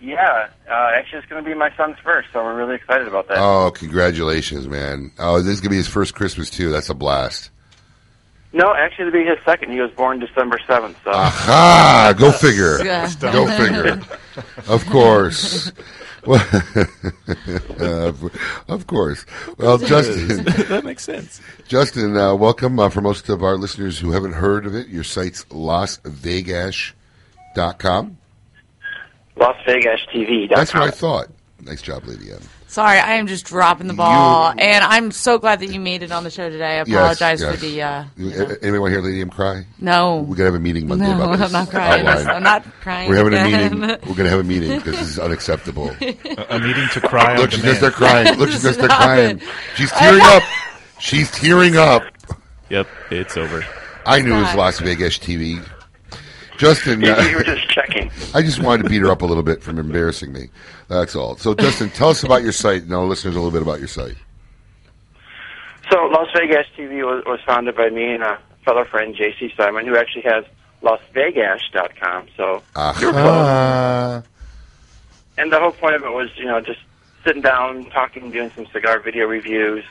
[0.00, 3.28] Yeah, uh, actually, it's going to be my son's first, so we're really excited about
[3.28, 3.36] that.
[3.36, 5.12] Oh, congratulations, man.
[5.18, 6.72] Oh, this is going to be his first Christmas, too.
[6.72, 7.50] That's a blast.
[8.54, 9.72] No, actually, it'll be his second.
[9.72, 10.98] He was born December seventh.
[11.04, 11.10] So.
[11.10, 12.14] Aha!
[12.18, 12.84] Go figure.
[12.84, 13.10] Yeah.
[13.20, 14.00] Go figure.
[14.68, 15.72] Of course.
[16.24, 16.40] Well,
[17.80, 18.12] uh,
[18.68, 19.26] of course.
[19.58, 20.44] Well, Justin.
[20.68, 21.40] That makes sense.
[21.66, 22.78] Justin, uh, welcome.
[22.78, 28.16] Uh, for most of our listeners who haven't heard of it, your site's LasVegas.com.
[29.34, 30.48] Las Vegas TV.
[30.48, 31.26] That's what I thought.
[31.60, 32.38] Nice job, Lady M.
[32.72, 36.10] Sorry, I am just dropping the ball, and I'm so glad that you made it
[36.10, 36.78] on the show today.
[36.78, 37.54] I apologize yes.
[37.54, 37.82] for the.
[37.82, 39.66] Uh, You- Anybody want to hear Lady M cry?
[39.78, 40.20] No.
[40.22, 41.46] We're gonna have a meeting Monday No, about this.
[41.48, 42.06] I'm not crying.
[42.06, 42.28] Outline.
[42.34, 43.72] I'm not crying We're having again.
[43.74, 44.08] a meeting.
[44.08, 45.90] We're gonna have a meeting because this is unacceptable.
[46.00, 47.36] A, a meeting to cry.
[47.36, 47.80] Look, on she's demand.
[47.82, 48.38] gonna crying.
[48.38, 49.36] Look, she's gonna start crying.
[49.36, 49.42] it.
[49.76, 50.42] She's tearing up.
[50.98, 52.04] She's tearing up.
[52.70, 53.66] Yep, it's over.
[54.06, 54.56] I knew it was Stop.
[54.56, 55.62] Las Vegas TV.
[56.62, 58.08] Justin, You, uh, you were just checking.
[58.34, 60.48] I just wanted to beat her up a little bit from embarrassing me.
[60.86, 61.36] That's all.
[61.36, 63.88] So, Justin, tell us about your site and our listeners a little bit about your
[63.88, 64.14] site.
[65.90, 69.52] So Las Vegas TV was, was founded by me and a fellow friend, J.C.
[69.56, 70.44] Simon, who actually has
[70.82, 72.28] LasVegas.com.
[72.36, 72.62] So.
[72.76, 74.22] Aha.
[75.36, 76.78] And the whole point of it was, you know, just
[77.24, 79.84] sitting down, talking, doing some cigar video reviews,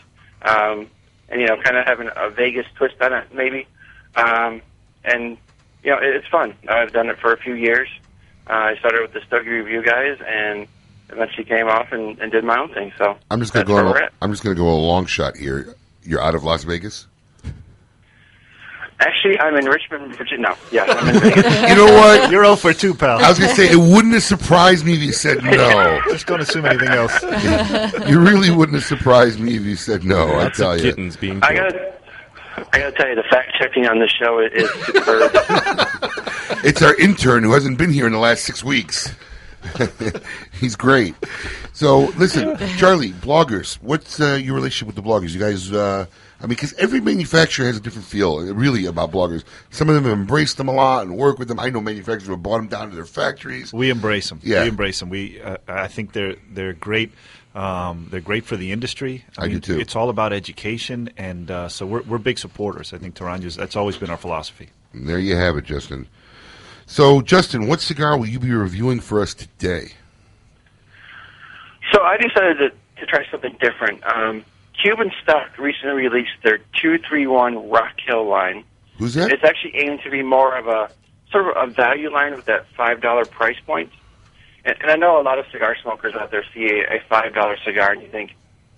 [0.43, 0.87] um,
[1.27, 3.67] and you know, kind of having a Vegas twist on it, maybe.
[4.15, 4.61] Um,
[5.03, 5.37] and
[5.83, 6.53] you know, it, it's fun.
[6.67, 7.89] I've done it for a few years.
[8.47, 10.67] Uh, I started with the Stogie Review guys, and
[11.09, 12.91] eventually came off and, and did my own thing.
[12.97, 13.77] So I'm just gonna go.
[13.77, 14.13] On we're a, at.
[14.21, 15.75] I'm just gonna go a long shot here.
[16.03, 17.07] You're out of Las Vegas.
[19.01, 20.49] Actually, I'm in Richmond, Virginia.
[20.49, 21.69] No, yeah, I'm in Vegas.
[21.69, 22.29] You know what?
[22.29, 23.17] You're 0 for 2, pal.
[23.17, 25.99] I was going to say, it wouldn't have surprised me if you said no.
[26.09, 27.19] Just don't assume anything else.
[28.07, 30.83] you really wouldn't have surprised me if you said no, I tell you.
[30.83, 31.73] kittens being I killed.
[32.55, 35.31] Gotta, I gotta tell you, the fact checking on this show is, is superb.
[36.63, 39.11] It's our intern who hasn't been here in the last six weeks.
[40.59, 41.15] He's great.
[41.73, 45.33] So, listen, Charlie, bloggers, what's uh, your relationship with the bloggers?
[45.33, 46.05] You guys, uh,
[46.39, 49.43] I mean, because every manufacturer has a different feel, uh, really, about bloggers.
[49.69, 51.59] Some of them have embraced them a lot and work with them.
[51.59, 53.73] I know manufacturers who have brought them down to their factories.
[53.73, 54.39] We embrace them.
[54.43, 54.63] Yeah.
[54.63, 55.09] We embrace them.
[55.09, 57.11] We, uh, I think they're they're great.
[57.53, 59.25] Um, they're great for the industry.
[59.37, 59.79] I do too.
[59.79, 62.93] It's all about education, and uh, so we're we're big supporters.
[62.93, 63.55] I think Torano's.
[63.55, 64.69] That's always been our philosophy.
[64.93, 66.07] And there you have it, Justin.
[66.85, 69.93] So, Justin, what cigar will you be reviewing for us today?
[71.93, 72.69] So I decided to,
[72.99, 74.03] to try something different.
[74.05, 74.43] Um,
[74.81, 78.63] Cuban Stock recently released their 231 Rock Hill line.
[78.97, 79.31] Who's that?
[79.31, 80.91] It's actually aimed to be more of a
[81.31, 83.89] sort of a value line with that $5 price point.
[84.65, 87.63] And, and I know a lot of cigar smokers out there see a, a $5
[87.65, 88.35] cigar and you think,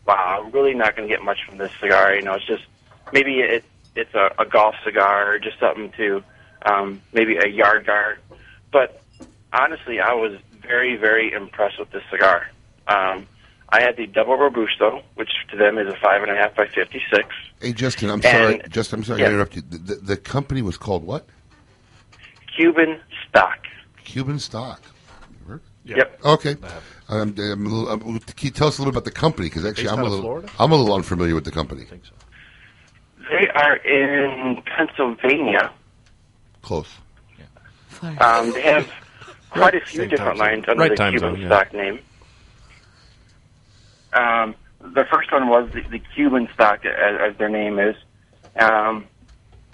[0.08, 2.14] wow, I'm really not going to get much from this cigar.
[2.16, 2.64] You know, it's just
[3.12, 3.64] maybe it,
[3.96, 6.24] it's a, a golf cigar or just something to
[6.66, 8.18] um, maybe a yard gar.
[8.72, 9.02] But
[9.52, 12.50] honestly, I was very, very impressed with this cigar.
[12.88, 13.28] Um,
[13.70, 16.68] I had the double robusto, which to them is a five and a half by
[16.68, 17.28] fifty-six.
[17.60, 18.62] Hey, Justin, I'm And- sorry.
[18.70, 19.28] Justin, I'm sorry Yeah.
[19.30, 19.62] to interrupt you.
[19.68, 21.26] The, the, the company was called what?
[22.56, 23.58] Cuban stock.
[24.04, 24.82] Cuban Stock.
[25.86, 26.26] Yep.
[26.26, 26.56] Okay.
[27.10, 29.50] Um, I'm a little, um, can you tell us a little bit about the company?
[29.50, 30.50] Because actually, Based I'm a little, Florida?
[30.60, 31.84] I'm a little unfamiliar with the company.
[31.84, 32.14] I think so.
[33.30, 35.72] They are in Pennsylvania.
[36.62, 36.88] Close.
[38.02, 38.90] Um, they have
[39.50, 41.48] quite a few Same different lines under Right the Cuban zone, yeah.
[41.48, 42.00] stock name.
[44.14, 47.96] Um, the first one was the, the Cuban stock, as, as their name is.
[48.60, 49.06] Um,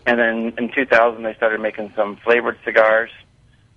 [0.06, 3.12] and then in 2000, they started making some flavored cigars,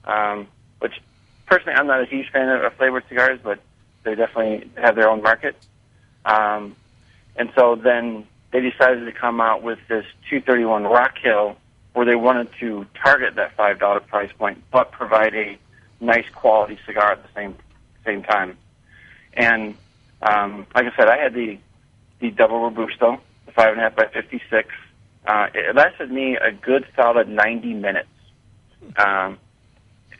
[0.04, 0.46] um,
[0.80, 1.00] which
[1.46, 3.60] personally I'm not a huge fan of, of flavored cigars, but
[4.04, 5.56] they definitely have their own market.
[6.24, 6.76] Um,
[7.36, 11.56] and so then they decided to come out with this 231 Rock Hill,
[11.94, 15.58] where they wanted to target that five dollar price point, but provide a
[16.00, 17.56] nice quality cigar at the same
[18.04, 18.56] same time.
[19.34, 19.74] And
[20.20, 21.58] um, like I said, I had the
[22.20, 24.68] the double robusto, the five and a half by fifty six.
[25.26, 28.08] Uh, it lasted me a good solid ninety minutes.
[28.96, 29.38] Um,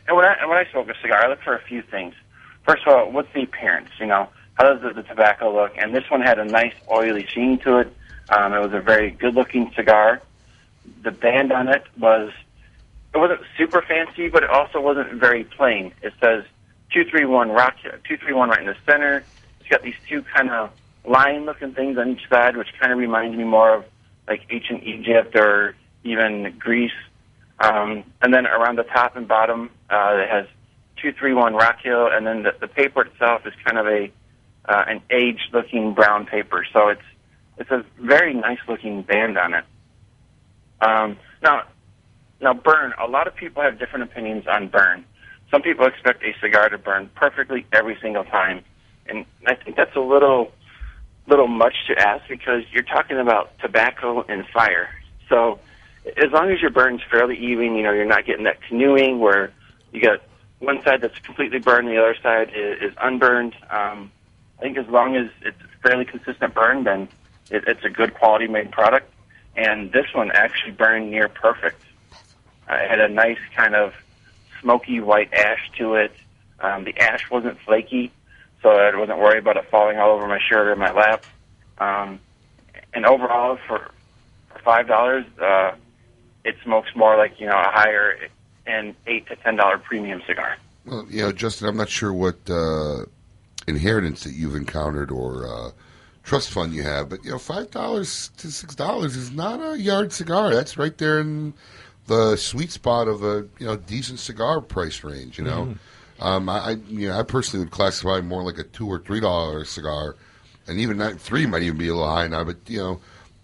[0.07, 2.13] and when I when I smoke a cigar, I look for a few things.
[2.65, 3.89] First of all, what's the appearance?
[3.99, 5.73] You know, how does the, the tobacco look?
[5.77, 7.93] And this one had a nice oily sheen to it.
[8.29, 10.21] Um, it was a very good-looking cigar.
[11.01, 12.31] The band on it was
[13.13, 15.93] it wasn't super fancy, but it also wasn't very plain.
[16.01, 16.43] It says
[16.91, 17.75] two three one rock
[18.07, 19.23] two three one right in the center.
[19.59, 20.71] It's got these two kind of
[21.05, 23.85] line-looking things on each side, which kind of reminds me more of
[24.27, 26.91] like ancient Egypt or even Greece.
[27.63, 30.45] Um, and then around the top and bottom, uh, it has
[31.01, 34.11] two three one Rock Hill, and then the, the paper itself is kind of a
[34.65, 36.65] uh, an aged-looking brown paper.
[36.73, 37.01] So it's
[37.57, 39.63] it's a very nice-looking band on it.
[40.81, 41.63] Um, now,
[42.41, 42.93] now burn.
[42.99, 45.05] A lot of people have different opinions on burn.
[45.49, 48.63] Some people expect a cigar to burn perfectly every single time,
[49.07, 50.51] and I think that's a little
[51.27, 54.89] little much to ask because you're talking about tobacco and fire.
[55.29, 55.59] So
[56.05, 59.51] as long as your burn's fairly even, you know, you're not getting that canoeing where
[59.91, 60.21] you got
[60.59, 63.55] one side that's completely burned, the other side is, is unburned.
[63.69, 64.11] Um,
[64.59, 67.07] I think as long as it's fairly consistent burn, then
[67.51, 69.09] it, it's a good quality made product.
[69.55, 71.81] And this one actually burned near perfect.
[72.69, 73.93] Uh, it had a nice kind of
[74.61, 76.11] smoky white ash to it.
[76.59, 78.11] Um, the ash wasn't flaky,
[78.61, 81.25] so I wasn't worried about it falling all over my shirt or my lap.
[81.77, 82.19] Um,
[82.93, 83.91] and overall, for,
[84.49, 85.73] for five dollars, uh,
[86.45, 88.17] it smokes more like you know a higher
[88.65, 90.57] and eight to ten dollar premium cigar.
[90.85, 93.05] Well, you know, Justin, I'm not sure what uh,
[93.67, 95.71] inheritance that you've encountered or uh,
[96.23, 99.79] trust fund you have, but you know, five dollars to six dollars is not a
[99.79, 100.53] yard cigar.
[100.53, 101.53] That's right there in
[102.07, 105.37] the sweet spot of a you know decent cigar price range.
[105.37, 105.75] You know,
[106.19, 106.23] Mhm.
[106.25, 109.21] um, I, I you know I personally would classify more like a two or three
[109.21, 110.15] dollar cigar,
[110.67, 112.43] and even that three might even be a little high now.
[112.43, 113.01] But you know,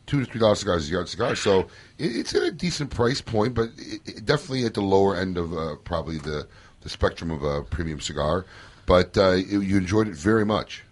[0.10, 1.60] two to three dollar cigars is a yard cigar, so
[1.98, 5.38] it, it's at a decent price point, but it, it definitely at the lower end
[5.38, 6.48] of uh, probably the
[6.82, 8.46] the spectrum of a premium cigar.
[8.86, 10.84] But uh, you enjoyed it very much.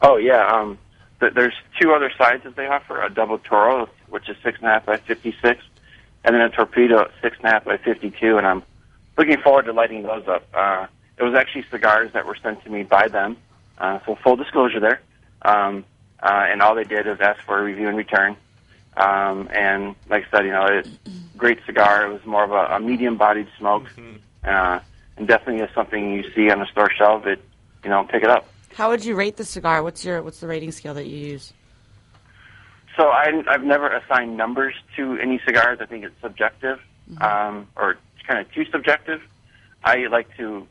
[0.00, 0.78] Oh yeah, um,
[1.20, 4.72] th- there's two other sizes they offer: a double Toro, which is six and a
[4.72, 5.62] half by fifty-six,
[6.24, 8.38] and then a Torpedo six and a half by fifty-two.
[8.38, 8.62] And I'm
[9.18, 10.48] looking forward to lighting those up.
[10.54, 10.86] Uh,
[11.18, 13.36] it was actually cigars that were sent to me by them,
[13.76, 15.02] uh, so full disclosure there.
[15.42, 15.84] Um,
[16.22, 18.36] uh, and all they did was ask for a review in return.
[18.96, 20.88] Um, and like I said, you know, it,
[21.36, 22.06] great cigar.
[22.06, 23.86] It was more of a, a medium-bodied smoke,
[24.44, 24.80] uh,
[25.16, 27.26] and definitely is something you see on the store shelf.
[27.26, 27.42] It,
[27.84, 28.46] you know, pick it up.
[28.74, 29.82] How would you rate the cigar?
[29.82, 31.52] What's your what's the rating scale that you use?
[32.96, 35.78] So I, I've never assigned numbers to any cigars.
[35.80, 36.80] I think it's subjective,
[37.20, 39.22] um, or it's kind of too subjective.
[39.82, 40.66] I like to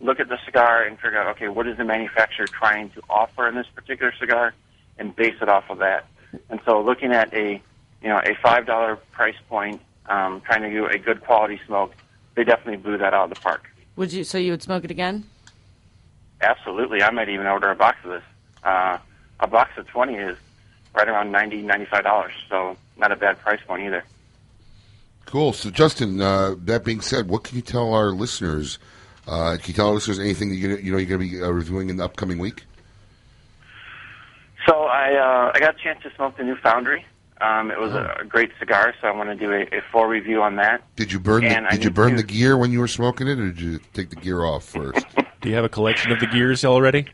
[0.00, 3.48] look at the cigar and figure out, okay, what is the manufacturer trying to offer
[3.48, 4.54] in this particular cigar,
[4.98, 6.06] and base it off of that.
[6.50, 7.60] And so, looking at a,
[8.02, 11.94] you know, a five dollar price point, um, trying to do a good quality smoke,
[12.34, 13.68] they definitely blew that out of the park.
[13.96, 14.24] Would you?
[14.24, 15.24] So you would smoke it again?
[16.40, 18.22] Absolutely, I might even order a box of this.
[18.62, 18.98] Uh,
[19.40, 20.36] a box of twenty is
[20.94, 22.32] right around ninety, ninety-five dollars.
[22.48, 24.04] So not a bad price point either.
[25.24, 25.52] Cool.
[25.52, 28.78] So, Justin, uh, that being said, what can you tell our listeners?
[29.26, 31.36] Uh, can you tell our listeners anything that you're gonna, you know you're going to
[31.36, 32.64] be uh, reviewing in the upcoming week?
[34.68, 37.04] So I uh, I got a chance to smoke the new Foundry.
[37.40, 40.06] Um, it was a, a great cigar, so I want to do a, a full
[40.06, 40.82] review on that.
[40.96, 41.44] Did you burn?
[41.44, 43.78] The, did you burn to- the gear when you were smoking it, or did you
[43.92, 45.04] take the gear off first?
[45.42, 47.06] Do you have a collection of the gears already?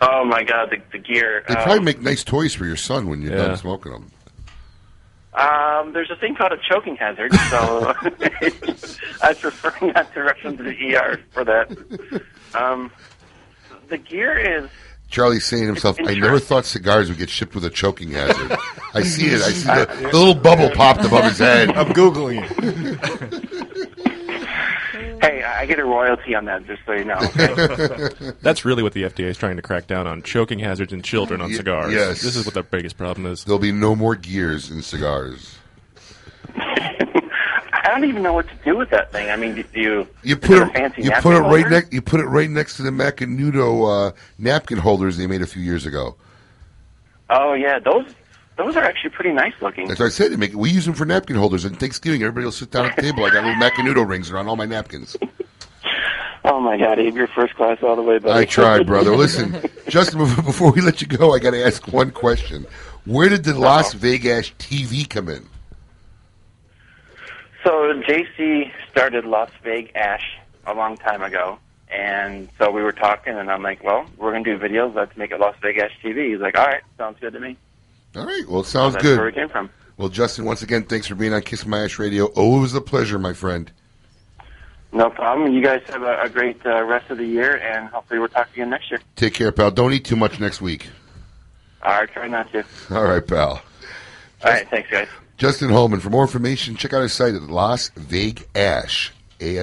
[0.00, 1.44] Oh my god, the, the gear.
[1.46, 3.48] They um, probably make nice toys for your son when you're Yeah.
[3.48, 4.10] done smoking them.
[5.34, 7.92] Um, there's a thing called a choking hazard, so
[9.22, 12.22] I prefer not to rush into the ER for that.
[12.54, 12.92] Um,
[13.88, 14.70] the gear is
[15.14, 18.58] Charlie's saying to himself, "I never thought cigars would get shipped with a choking hazard."
[18.94, 19.42] I see it.
[19.42, 21.70] I see the, the little bubble popped above his head.
[21.70, 22.50] I'm googling it.
[25.22, 27.16] hey, I I get a royalty on that, just so you know.
[27.16, 28.32] okay?
[28.42, 31.40] That's really what the FDA is trying to crack down on: choking hazards in children
[31.40, 31.92] on cigars.
[31.92, 32.20] yes.
[32.20, 33.44] this is what their biggest problem is.
[33.44, 35.58] There'll be no more gears in cigars.
[37.84, 39.30] I don't even know what to do with that thing.
[39.30, 40.72] I mean, do you You put a it.
[40.72, 41.92] fancy You put it right next.
[41.92, 45.62] You put it right next to the Macanudo uh, napkin holders they made a few
[45.62, 46.16] years ago.
[47.30, 48.06] Oh yeah, those
[48.56, 49.88] those are actually pretty nice looking.
[49.88, 50.32] That's what I said.
[50.32, 51.64] They make, we use them for napkin holders.
[51.64, 53.24] And Thanksgiving, everybody will sit down at the table.
[53.24, 55.16] I got little Macanudo rings around all my napkins.
[56.46, 58.38] Oh my god, Abe, you're first class all the way, buddy.
[58.40, 59.16] I tried, brother.
[59.16, 62.66] Listen, Justin, before we let you go, I got to ask one question.
[63.06, 65.48] Where did the Las Vegas TV come in?
[67.64, 71.58] So JC started Las Vegas Ash a long time ago,
[71.90, 74.94] and so we were talking, and I'm like, well, we're gonna do videos.
[74.94, 76.30] Let's make it Las Vegas TV.
[76.32, 77.56] He's like, all right, sounds good to me.
[78.16, 78.44] All right.
[78.46, 79.18] Well, sounds that's good.
[79.18, 79.70] Where it came from.
[79.96, 82.26] Well, Justin, once again, thanks for being on Kiss My Ash Radio.
[82.26, 83.70] Always a pleasure, my friend.
[84.92, 85.52] No problem.
[85.52, 88.48] You guys have a, a great uh, rest of the year, and hopefully we'll talk
[88.52, 89.00] again next year.
[89.16, 89.70] Take care, pal.
[89.70, 90.88] Don't eat too much next week.
[91.82, 92.64] All right, try not to.
[92.90, 93.62] All right, pal.
[94.44, 95.08] All right, thanks, guys.
[95.44, 96.00] Justin Holman.
[96.00, 99.10] For more information, check out his site at Las Vegas.
[99.38, 99.58] And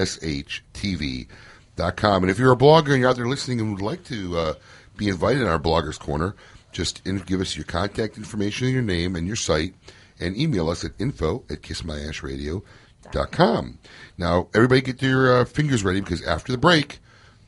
[2.30, 4.54] if you're a blogger and you're out there listening and would like to uh,
[4.96, 6.36] be invited in our Bloggers Corner,
[6.70, 9.74] just in, give us your contact information your name and your site
[10.20, 13.78] and email us at info at kissmyashradio.com.
[14.16, 17.00] Now, everybody get their uh, fingers ready because after the break,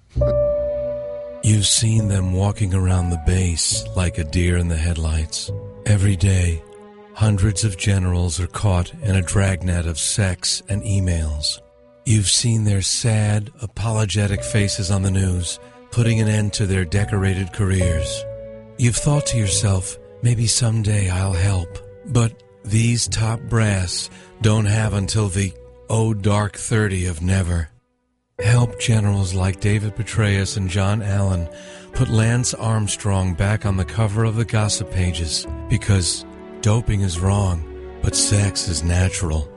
[1.44, 5.52] You've seen them walking around the base like a deer in the headlights.
[5.86, 6.64] Every day,
[7.14, 11.60] hundreds of generals are caught in a dragnet of sex and emails.
[12.06, 15.60] You've seen their sad, apologetic faces on the news,
[15.92, 18.24] putting an end to their decorated careers.
[18.78, 21.78] You've thought to yourself, maybe someday I'll help.
[22.06, 24.10] But these top brass
[24.42, 25.54] don't have until the
[25.90, 27.70] oh dark 30 of never.
[28.40, 31.50] Help generals like David Petraeus and John Allen
[31.94, 36.26] put Lance Armstrong back on the cover of the gossip pages because
[36.62, 37.64] doping is wrong,
[38.04, 39.52] but sex is natural.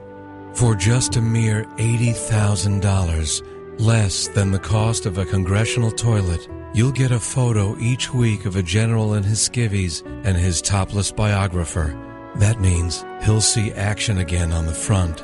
[0.53, 7.11] For just a mere $80,000, less than the cost of a congressional toilet, you'll get
[7.11, 11.95] a photo each week of a general in his skivvies and his topless biographer.
[12.37, 15.23] That means he'll see action again on the front.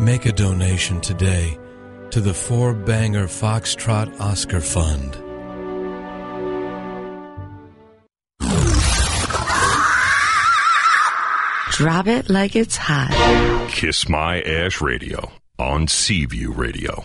[0.00, 1.58] Make a donation today
[2.10, 5.12] to the Four Banger Foxtrot Oscar Fund.
[11.70, 13.68] Drop it like it's hot.
[13.70, 17.04] Kiss My Ash Radio on Seaview Radio.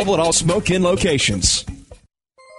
[0.00, 1.66] at all Smoke Inn locations.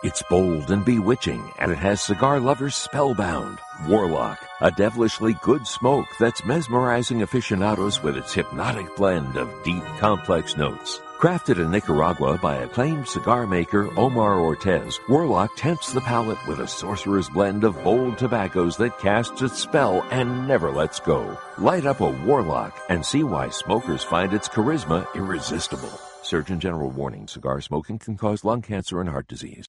[0.03, 3.57] It's bold and bewitching, and it has cigar lovers spellbound.
[3.87, 10.55] Warlock, a devilishly good smoke that's mesmerizing aficionados with its hypnotic blend of deep, complex
[10.55, 10.99] notes.
[11.19, 16.67] Crafted in Nicaragua by acclaimed cigar maker Omar Ortez, Warlock tempts the palate with a
[16.67, 21.37] sorcerer's blend of bold tobaccos that casts its spell and never lets go.
[21.57, 25.99] Light up a Warlock and see why smokers find its charisma irresistible.
[26.31, 29.65] Surgeon General warning cigar smoking can cause lung cancer and heart disease.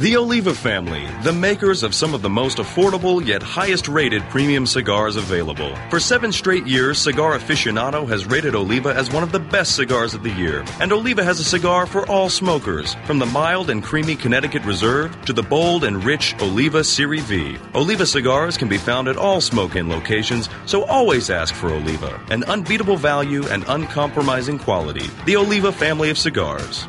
[0.00, 4.64] The Oliva family, the makers of some of the most affordable yet highest rated premium
[4.64, 5.76] cigars available.
[5.90, 10.14] For seven straight years, Cigar Aficionado has rated Oliva as one of the best cigars
[10.14, 10.64] of the year.
[10.80, 15.22] And Oliva has a cigar for all smokers, from the mild and creamy Connecticut Reserve
[15.26, 17.58] to the bold and rich Oliva Serie V.
[17.74, 22.18] Oliva cigars can be found at all Smoke Inn locations, so always ask for Oliva,
[22.30, 25.10] an unbeatable value and uncompromising quality.
[25.26, 26.88] The Oliva family of cigars.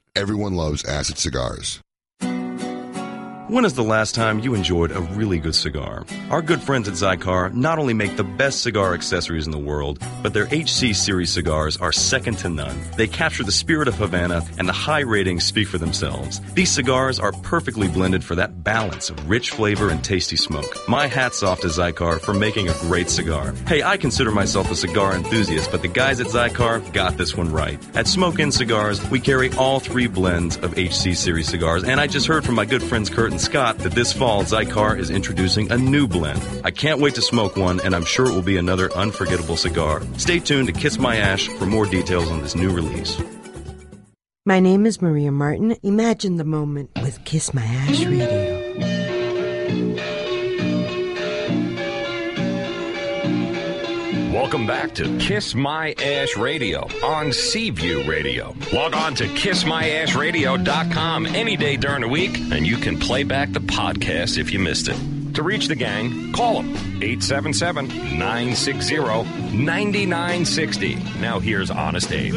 [0.13, 1.79] Everyone loves acid cigars.
[3.51, 6.05] When is the last time you enjoyed a really good cigar?
[6.29, 10.01] Our good friends at Xikar not only make the best cigar accessories in the world,
[10.23, 12.79] but their HC series cigars are second to none.
[12.95, 16.39] They capture the spirit of Havana, and the high ratings speak for themselves.
[16.53, 20.87] These cigars are perfectly blended for that balance of rich flavor and tasty smoke.
[20.87, 23.51] My hat's off to Xikar for making a great cigar.
[23.67, 27.51] Hey, I consider myself a cigar enthusiast, but the guys at Xikar got this one
[27.51, 27.77] right.
[27.97, 32.07] At Smoke Inn Cigars, we carry all three blends of HC series cigars, and I
[32.07, 35.71] just heard from my good friends Kurt and Scott that this fall Xikar is introducing
[35.71, 36.41] a new blend.
[36.63, 40.01] I can't wait to smoke one, and I'm sure it will be another unforgettable cigar.
[40.17, 43.21] Stay tuned to Kiss My Ash for more details on this new release.
[44.45, 45.75] My name is Maria Martin.
[45.83, 48.50] Imagine the moment with Kiss My Ash Radio.
[54.61, 58.55] Welcome back to Kiss My Ash Radio on Seaview Radio.
[58.71, 63.59] Log on to kissmyashradio.com any day during the week, and you can play back the
[63.59, 65.33] podcast if you missed it.
[65.33, 67.87] To reach the gang, call them 877
[68.19, 68.97] 960
[69.57, 70.95] 9960.
[71.19, 72.35] Now here's Honest Abe.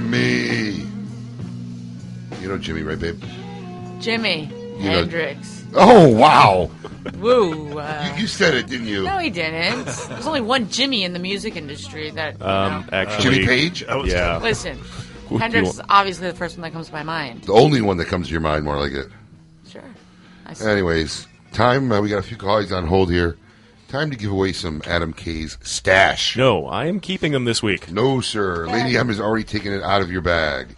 [0.00, 0.86] Jimmy.
[2.42, 3.18] You know Jimmy, right, babe?
[3.98, 5.64] Jimmy You know- Hendrix.
[5.74, 6.70] Oh, wow.
[7.18, 7.78] Woo.
[7.78, 9.04] Uh, You said it, didn't you?
[9.04, 9.84] no, he didn't.
[9.86, 12.38] There's only one Jimmy in the music industry that.
[12.38, 12.88] you Um, know.
[12.92, 13.84] actually, Jimmy Page?
[14.04, 14.38] Yeah.
[14.38, 14.78] Listen,
[15.28, 17.44] Who Hendrix is obviously the first one that comes to my mind.
[17.44, 19.06] The only one that comes to your mind, more like it.
[19.70, 19.82] Sure.
[20.46, 20.66] I see.
[20.68, 21.90] Anyways, time.
[21.92, 23.36] Uh, we got a few colleagues on hold here.
[23.96, 26.36] Time to give away some Adam K's stash.
[26.36, 27.90] No, I am keeping them this week.
[27.90, 28.66] No, sir.
[28.66, 30.68] Lady M has already taken it out of your bag.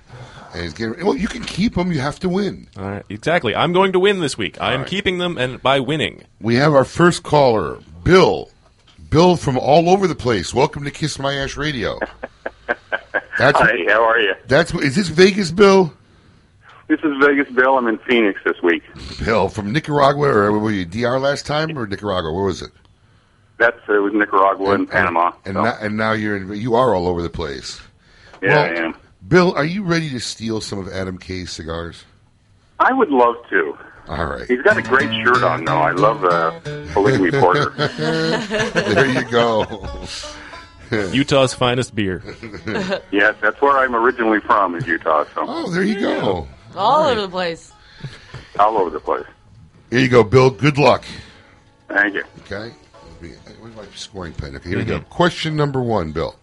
[0.54, 1.90] And is getting, well, you can keep them.
[1.90, 2.68] You have to win.
[2.76, 3.56] All right, exactly.
[3.56, 4.60] I'm going to win this week.
[4.60, 4.88] I am right.
[4.88, 6.26] keeping them, and by winning.
[6.40, 8.50] We have our first caller, Bill.
[9.10, 10.54] Bill from all over the place.
[10.54, 11.98] Welcome to Kiss My Ash Radio.
[13.36, 14.34] That's Hi, how are you?
[14.46, 15.92] That's is this Vegas, Bill?
[16.86, 17.78] This is Vegas Bill.
[17.78, 18.84] I'm in Phoenix this week.
[19.24, 22.32] Bill from Nicaragua, or were you DR last time, or Nicaragua?
[22.32, 22.70] Where was it?
[23.58, 25.32] That's uh, with Nicaragua and, Panama.
[25.44, 25.62] And, so.
[25.62, 26.54] now, and now you're in.
[26.54, 27.80] You are all over the place.
[28.42, 28.94] Yeah, Well, I am.
[29.26, 32.04] Bill, are you ready to steal some of Adam K's cigars?
[32.78, 33.76] I would love to.
[34.08, 34.48] All right.
[34.48, 35.76] He's got a great shirt on, though.
[35.76, 36.60] I love uh,
[36.92, 37.70] Polygamy Porter.
[37.76, 39.66] there you go.
[41.12, 42.22] Utah's finest beer.
[43.10, 45.24] yes, that's where I'm originally from, is Utah.
[45.34, 45.44] So.
[45.46, 46.48] Oh, there you go.
[46.74, 47.72] All over the place.
[48.58, 49.26] All over the place.
[49.90, 50.50] Here you go, Bill.
[50.50, 51.04] Good luck.
[51.88, 52.24] Thank you.
[52.40, 52.74] Okay.
[53.60, 54.54] Where's my scoring pen?
[54.56, 55.00] Okay, here we go.
[55.00, 56.36] Question number one, Bill.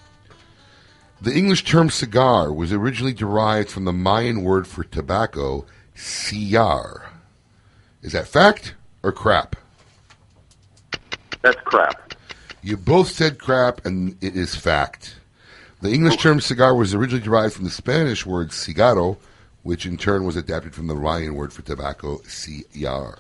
[1.22, 7.10] The English term cigar was originally derived from the Mayan word for tobacco, cigar.
[8.02, 9.56] Is that fact or crap?
[11.42, 12.16] That's crap.
[12.62, 15.16] You both said crap, and it is fact.
[15.82, 19.18] The English term cigar was originally derived from the Spanish word cigarro,
[19.64, 23.20] which in turn was adapted from the Mayan word for tobacco, cigar.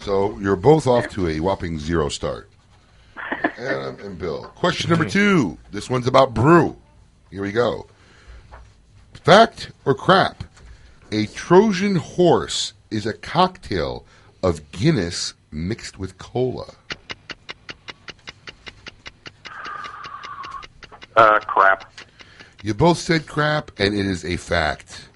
[0.00, 2.49] So you're both off to a whopping zero start.
[3.58, 4.44] Adam and Bill.
[4.54, 5.58] Question number two.
[5.70, 6.76] This one's about brew.
[7.30, 7.86] Here we go.
[9.14, 10.44] Fact or crap?
[11.12, 14.04] A Trojan horse is a cocktail
[14.42, 16.74] of Guinness mixed with cola.
[21.16, 21.92] Uh, crap.
[22.62, 25.08] You both said crap, and it is a fact.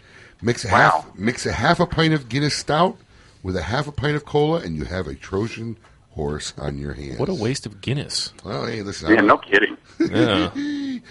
[0.43, 2.99] Mix a half mix a half a pint of Guinness stout
[3.43, 5.77] with a half a pint of cola, and you have a Trojan
[6.15, 7.19] horse on your hands.
[7.19, 8.33] What a waste of Guinness.
[8.45, 9.11] Well, hey, listen.
[9.11, 9.77] Yeah, I'm- no kidding.
[10.01, 10.51] Yeah.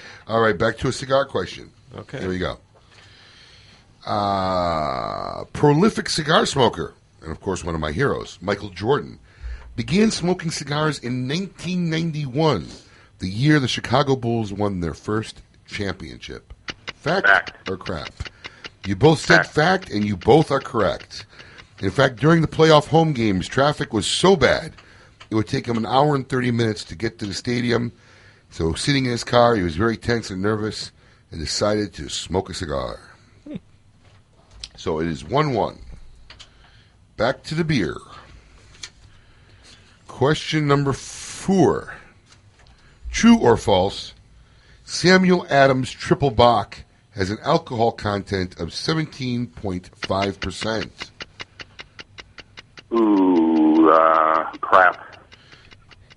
[0.27, 1.71] All right, back to a cigar question.
[1.95, 2.19] Okay.
[2.19, 2.57] Here we go.
[4.05, 9.19] Uh, prolific cigar smoker, and of course, one of my heroes, Michael Jordan,
[9.77, 12.67] began smoking cigars in 1991,
[13.19, 16.53] the year the Chicago Bulls won their first championship.
[16.95, 18.09] Fact, or crap?
[18.85, 21.25] You both said fact, and you both are correct.
[21.79, 24.73] In fact, during the playoff home games, traffic was so bad
[25.33, 27.91] it would take him an hour and 30 minutes to get to the stadium.
[28.51, 30.91] So, sitting in his car, he was very tense and nervous
[31.31, 32.99] and decided to smoke a cigar.
[34.75, 35.79] So, it is 1 1.
[37.17, 37.97] Back to the beer.
[40.07, 41.95] Question number four
[43.09, 44.13] True or false?
[44.83, 50.89] Samuel Adams Triple Bock has an alcohol content of 17.5%.
[52.93, 55.12] Ooh, uh, crap.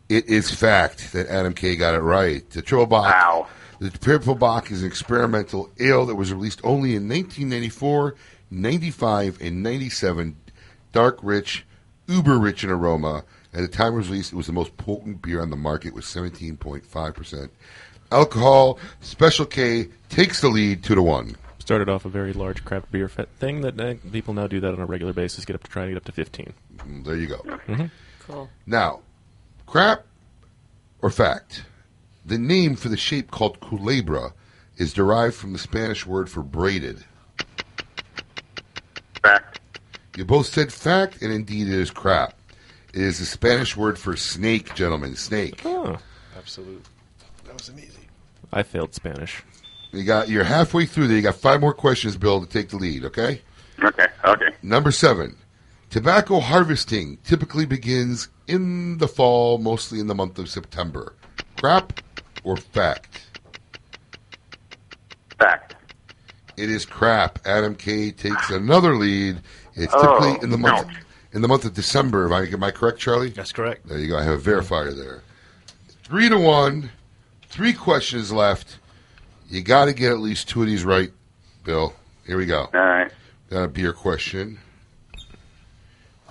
[0.09, 2.49] It is fact that Adam K got it right.
[2.51, 3.51] The Triple Bock,
[3.81, 8.15] the Triple Bock is an experimental ale that was released only in 1994,
[8.51, 10.37] 95, and 97.
[10.93, 11.67] Dark, rich,
[12.07, 13.25] uber rich in aroma.
[13.53, 15.93] At the time it was released, it was the most potent beer on the market
[15.95, 17.49] with 17.5%
[18.13, 18.79] alcohol.
[19.01, 21.37] Special K takes the lead two to one.
[21.59, 24.73] Started off a very large craft beer fe- thing that uh, people now do that
[24.73, 25.45] on a regular basis.
[25.45, 26.53] Get up to try and get up to 15.
[26.77, 27.39] Mm, There you go.
[27.67, 27.91] Mhm.
[28.27, 28.49] Cool.
[28.67, 29.01] Now,
[29.67, 30.07] crap
[31.03, 31.65] or fact?
[32.25, 34.33] The name for the shape called culebra
[34.77, 37.05] is derived from the Spanish word for braided.
[39.23, 39.61] Fact.
[40.17, 42.35] You both said fact, and indeed it is crap.
[42.95, 45.17] It is the Spanish word for snake, gentlemen.
[45.17, 45.61] Snake.
[45.65, 45.99] Oh.
[46.37, 46.85] Absolute.
[47.45, 48.09] That wasn't easy.
[48.53, 49.43] I failed Spanish.
[49.93, 51.17] You got you're halfway through there.
[51.17, 53.05] You got five more questions, Bill, to take the lead.
[53.05, 53.41] Okay.
[53.83, 54.07] Okay.
[54.25, 54.49] Okay.
[54.63, 55.37] Number seven.
[55.91, 61.15] Tobacco harvesting typically begins in the fall, mostly in the month of September.
[61.59, 62.01] Crap
[62.45, 63.23] or fact?
[65.39, 65.77] Fact.
[66.57, 67.39] It is crap.
[67.47, 69.41] Adam K takes another lead.
[69.75, 70.95] It's Oh, typically in the month ouch.
[71.33, 72.27] in the month of December.
[72.27, 73.29] Am I, am I correct, Charlie?
[73.31, 73.87] That's correct.
[73.87, 74.19] There you go.
[74.19, 75.23] I have a verifier there.
[76.05, 76.91] Three to one.
[77.49, 78.79] Three questions left.
[79.51, 81.13] You got to get at least two of these right,
[81.65, 81.95] Bill.
[82.27, 82.69] Here we go.
[82.73, 83.13] All right.
[83.51, 84.59] Got a beer question.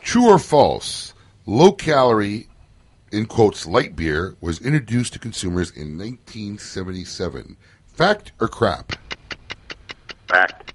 [0.02, 1.14] True or false?
[1.48, 2.48] Low calorie,
[3.12, 7.56] in quotes, light beer was introduced to consumers in 1977.
[7.86, 8.94] Fact or crap?
[10.28, 10.74] Fact.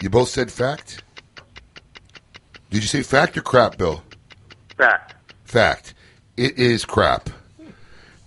[0.00, 1.02] You both said fact?
[2.70, 4.02] Did you say fact or crap, Bill?
[4.76, 5.14] Fact.
[5.44, 5.94] Fact.
[6.36, 7.30] It is crap.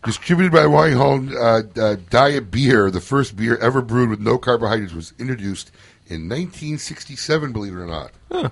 [0.03, 4.93] Distributed by Rheingold uh, uh, Diet Beer, the first beer ever brewed with no carbohydrates
[4.93, 5.71] was introduced
[6.07, 8.11] in 1967, believe it or not.
[8.29, 8.49] Huh.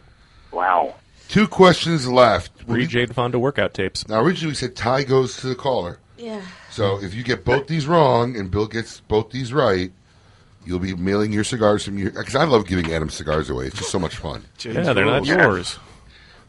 [0.51, 0.95] Wow.
[1.29, 2.51] Two questions left.
[2.65, 4.07] Read Jane Fonda workout tapes.
[4.07, 5.99] Now, originally we said tie goes to the caller.
[6.17, 6.41] Yeah.
[6.71, 9.91] So if you get both these wrong and Bill gets both these right,
[10.65, 12.09] you'll be mailing your cigars from your.
[12.09, 13.67] Because I love giving Adam cigars away.
[13.67, 14.43] It's just so much fun.
[14.63, 15.77] Yeah, they're not yours.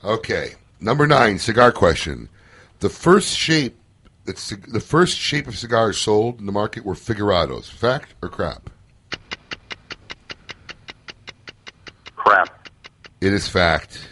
[0.03, 2.31] Okay, number nine cigar question.
[2.81, 3.77] The first shape
[4.25, 7.67] that's the first shape of cigars sold in the market were figurados.
[7.67, 8.71] Fact or crap?
[12.17, 12.69] Crap.
[13.21, 14.07] It is fact.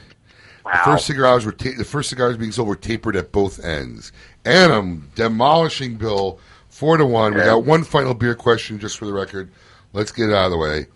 [0.73, 4.13] The first cigars were ta- the first cigars being sold were tapered at both ends.
[4.45, 6.39] Adam demolishing Bill
[6.69, 7.35] four to one.
[7.35, 9.51] We got one final beer question just for the record.
[9.93, 10.87] Let's get it out of the way.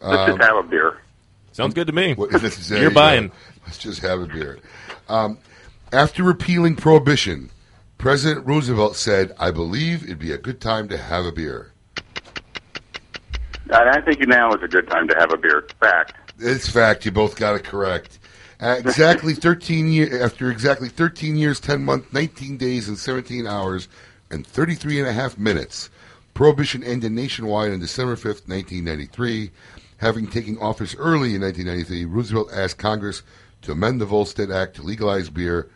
[0.00, 0.98] Let's just have a beer.
[1.52, 2.14] Sounds good to me.
[2.14, 2.94] What- this is- You're you go.
[2.94, 3.32] buying.
[3.66, 4.58] Let's just have a beer.
[5.08, 5.38] Um,
[5.92, 7.50] after repealing prohibition,
[7.96, 11.72] President Roosevelt said, "I believe it'd be a good time to have a beer."
[13.70, 15.66] I think now is a good time to have a beer.
[15.80, 16.14] Fact.
[16.38, 17.04] It's fact.
[17.04, 18.17] You both got it correct.
[18.60, 23.88] Exactly 13 years after exactly 13 years, 10 months, 19 days, and 17 hours,
[24.30, 25.90] and 33 and a half minutes,
[26.34, 29.50] prohibition ended nationwide on December 5th, 1993.
[29.98, 33.22] Having taken office early in 1993, Roosevelt asked Congress
[33.62, 35.68] to amend the Volstead Act to legalize beer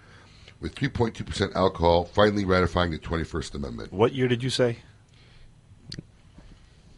[0.61, 3.93] with 3.2% alcohol, finally ratifying the 21st Amendment.
[3.93, 4.79] What year did you say?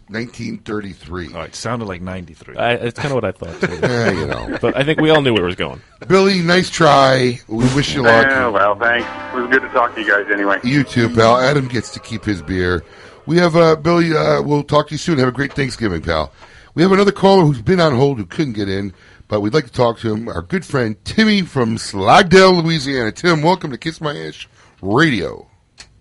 [0.08, 1.30] 1933.
[1.34, 2.56] Oh, it sounded like 93.
[2.56, 3.60] I, it's kind of what I thought.
[3.60, 3.78] Too.
[3.82, 4.58] Yeah, you know.
[4.60, 5.80] But I think we all knew where it was going.
[6.08, 7.40] Billy, nice try.
[7.48, 8.26] We wish you luck.
[8.26, 9.08] Yeah, well, thanks.
[9.34, 10.58] It was good to talk to you guys anyway.
[10.62, 11.38] You too, pal.
[11.38, 12.84] Adam gets to keep his beer.
[13.26, 14.14] We have uh, Billy.
[14.14, 15.18] Uh, we'll talk to you soon.
[15.18, 16.32] Have a great Thanksgiving, pal.
[16.74, 18.92] We have another caller who's been on hold who couldn't get in,
[19.28, 20.28] but we'd like to talk to him.
[20.28, 23.12] Our good friend Timmy from Slidell, Louisiana.
[23.12, 24.48] Tim, welcome to Kiss My Ash
[24.82, 25.48] Radio.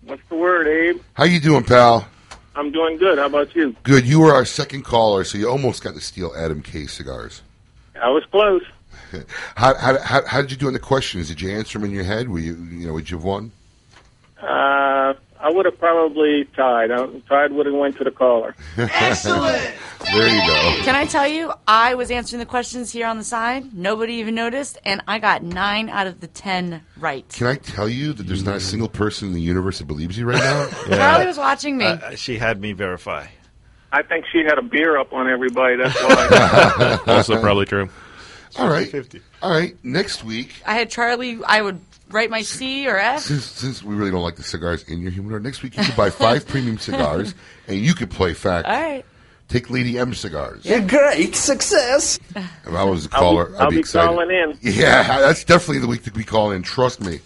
[0.02, 1.00] What's the word, Abe?
[1.14, 2.06] How you doing, pal?
[2.56, 3.18] I'm doing good.
[3.18, 3.74] How about you?
[3.82, 4.06] Good.
[4.06, 7.42] You were our second caller, so you almost got to steal Adam K cigars.
[8.00, 8.62] I was close.
[9.56, 11.28] How, how, how, how did you do on the questions?
[11.28, 12.28] Did you answer them in your head?
[12.28, 13.52] Were you, you know, would you have won?
[14.44, 16.90] Uh, I would have probably tied.
[16.90, 18.54] I, tied would have went to the caller.
[18.78, 19.74] Excellent.
[20.12, 20.82] there you go.
[20.84, 23.74] Can I tell you, I was answering the questions here on the side.
[23.74, 27.28] Nobody even noticed, and I got nine out of the ten right.
[27.28, 30.16] Can I tell you that there's not a single person in the universe that believes
[30.16, 30.68] you right now?
[30.88, 31.86] Charlie was watching me.
[31.86, 33.26] Uh, she had me verify.
[33.92, 35.76] I think she had a beer up on everybody.
[35.76, 36.98] That's why.
[37.06, 37.88] also probably true.
[38.56, 38.88] All right.
[38.88, 39.20] 50.
[39.42, 39.76] All right.
[39.84, 41.38] Next week, I had Charlie.
[41.46, 41.80] I would
[42.14, 43.20] write my C or F.
[43.20, 45.96] since since we really don't like the cigars in your humidor, next week you could
[45.96, 47.34] buy five premium cigars
[47.68, 48.66] and you could play fact.
[48.68, 49.04] All right.
[49.48, 50.64] Take Lady M cigars.
[50.64, 52.18] A great success.
[52.34, 54.06] If I was a I'll caller, be- I'd I'll be be excited.
[54.06, 54.58] calling in.
[54.62, 56.62] Yeah, that's definitely the week to be calling in.
[56.62, 57.20] Trust me.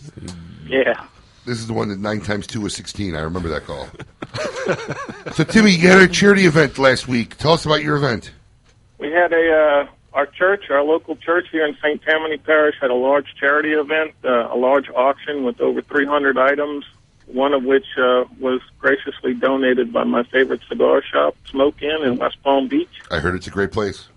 [0.67, 1.07] Yeah.
[1.47, 3.15] This is the one that nine times two is sixteen.
[3.15, 3.87] I remember that call.
[5.33, 7.37] so, Timmy, you had a charity event last week.
[7.37, 8.33] Tell us about your event.
[8.99, 9.53] We had a
[9.87, 12.03] uh, our church, our local church here in St.
[12.03, 16.85] Tammany Parish, had a large charity event, uh, a large auction with over 300 items.
[17.27, 22.17] One of which uh, was graciously donated by my favorite cigar shop, Smoke Inn in
[22.17, 22.89] West Palm Beach.
[23.11, 24.09] I heard it's a great place.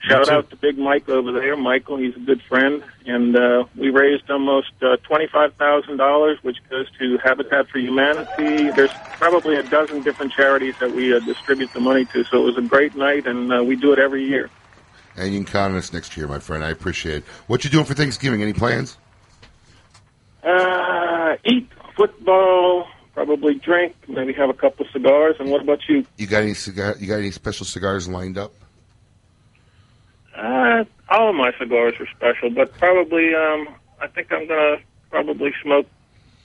[0.00, 1.56] Shout out to Big Mike over there.
[1.56, 6.58] Michael, he's a good friend, and uh, we raised almost uh, twenty-five thousand dollars, which
[6.70, 8.70] goes to Habitat for Humanity.
[8.70, 12.22] There's probably a dozen different charities that we uh, distribute the money to.
[12.24, 14.50] So it was a great night, and uh, we do it every year.
[15.18, 16.62] And you can count on us next year, my friend.
[16.64, 17.24] I appreciate it.
[17.48, 18.40] What you doing for Thanksgiving?
[18.42, 18.96] Any plans?
[20.44, 25.36] Uh, eat football, probably drink, maybe have a couple of cigars.
[25.40, 26.06] And what about you?
[26.16, 26.94] You got any cigar?
[27.00, 28.52] You got any special cigars lined up?
[30.36, 33.68] Uh, all of my cigars are special, but probably um,
[34.00, 34.76] I think I'm gonna
[35.10, 35.86] probably smoke.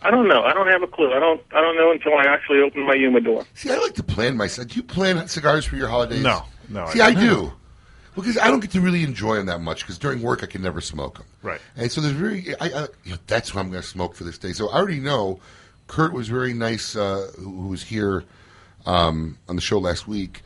[0.02, 0.42] I don't know.
[0.44, 1.14] I don't have a clue.
[1.14, 1.40] I don't.
[1.54, 3.46] I don't know until I actually open my humidor.
[3.54, 4.70] See, I like to plan myself.
[4.70, 6.24] Do you plan cigars for your holidays?
[6.24, 7.24] No, no, See, I I, don't.
[7.24, 7.54] do.
[8.16, 9.82] Because I don't get to really enjoy them that much.
[9.82, 11.28] Because during work, I can never smoke them.
[11.42, 11.62] Right.
[11.76, 12.56] And so there's very.
[12.60, 14.54] I, I, you know, that's what I'm going to smoke for this day.
[14.54, 15.40] So I already know.
[15.88, 16.96] Kurt was very nice.
[16.96, 18.24] Uh, who who was here
[18.86, 20.42] um, on the show last week.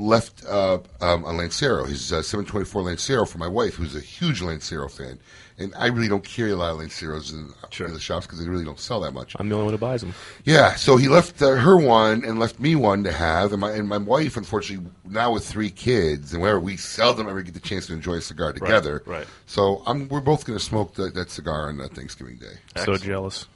[0.00, 4.40] Left uh, um, a Lancero, his uh, 724 Lancero for my wife, who's a huge
[4.40, 5.18] Lancero fan.
[5.58, 7.52] And I really don't carry a lot of Lanceros in,
[7.84, 9.36] in the shops because they really don't sell that much.
[9.38, 10.14] I'm the only one who buys them.
[10.44, 13.72] Yeah, so he left uh, her one and left me one to have, and my
[13.72, 17.60] and my wife, unfortunately, now with three kids, and where we seldom ever get the
[17.60, 19.02] chance to enjoy a cigar together.
[19.04, 19.26] right.
[19.44, 22.56] So I'm, we're both going to smoke the, that cigar on uh, Thanksgiving Day.
[22.84, 23.46] So jealous.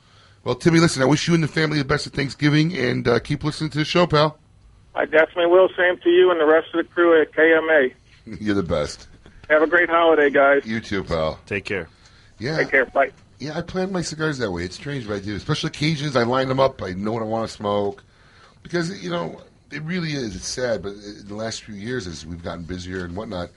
[0.44, 3.18] Well, Timmy, listen, I wish you and the family the best of Thanksgiving, and uh,
[3.18, 4.38] keep listening to the show, pal.
[4.94, 5.68] I definitely will.
[5.76, 7.92] Same to you and the rest of the crew at KMA.
[8.40, 9.08] You're the best.
[9.50, 10.64] Have a great holiday, guys.
[10.64, 11.38] You too, pal.
[11.46, 11.88] Take care.
[12.38, 12.58] Yeah.
[12.58, 12.86] Take care.
[12.86, 13.10] Bye.
[13.38, 14.64] Yeah, I plan my cigars that way.
[14.64, 15.38] It's strange, but I do.
[15.38, 16.82] Special occasions, I line them up.
[16.82, 18.02] I know what I want to smoke
[18.62, 19.40] because you know
[19.70, 20.34] it really is.
[20.36, 23.50] It's sad, but in the last few years, as we've gotten busier and whatnot,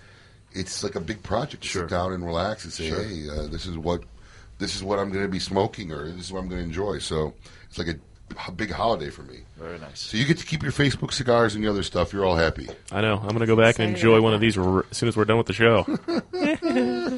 [0.51, 3.03] it's like a big project to sit down and relax and say, Sure.
[3.03, 4.03] "Hey, uh, this is what
[4.57, 6.67] this is what I'm going to be smoking, or this is what I'm going to
[6.67, 7.33] enjoy." So
[7.69, 7.99] it's like a, a
[8.55, 9.39] big holiday for me.
[9.57, 9.99] Very nice.
[9.99, 12.13] So you get to keep your Facebook cigars and the other stuff.
[12.13, 12.67] You're all happy.
[12.91, 13.15] I know.
[13.15, 15.25] I'm going to go back and enjoy one of these r- as soon as we're
[15.25, 15.85] done with the show.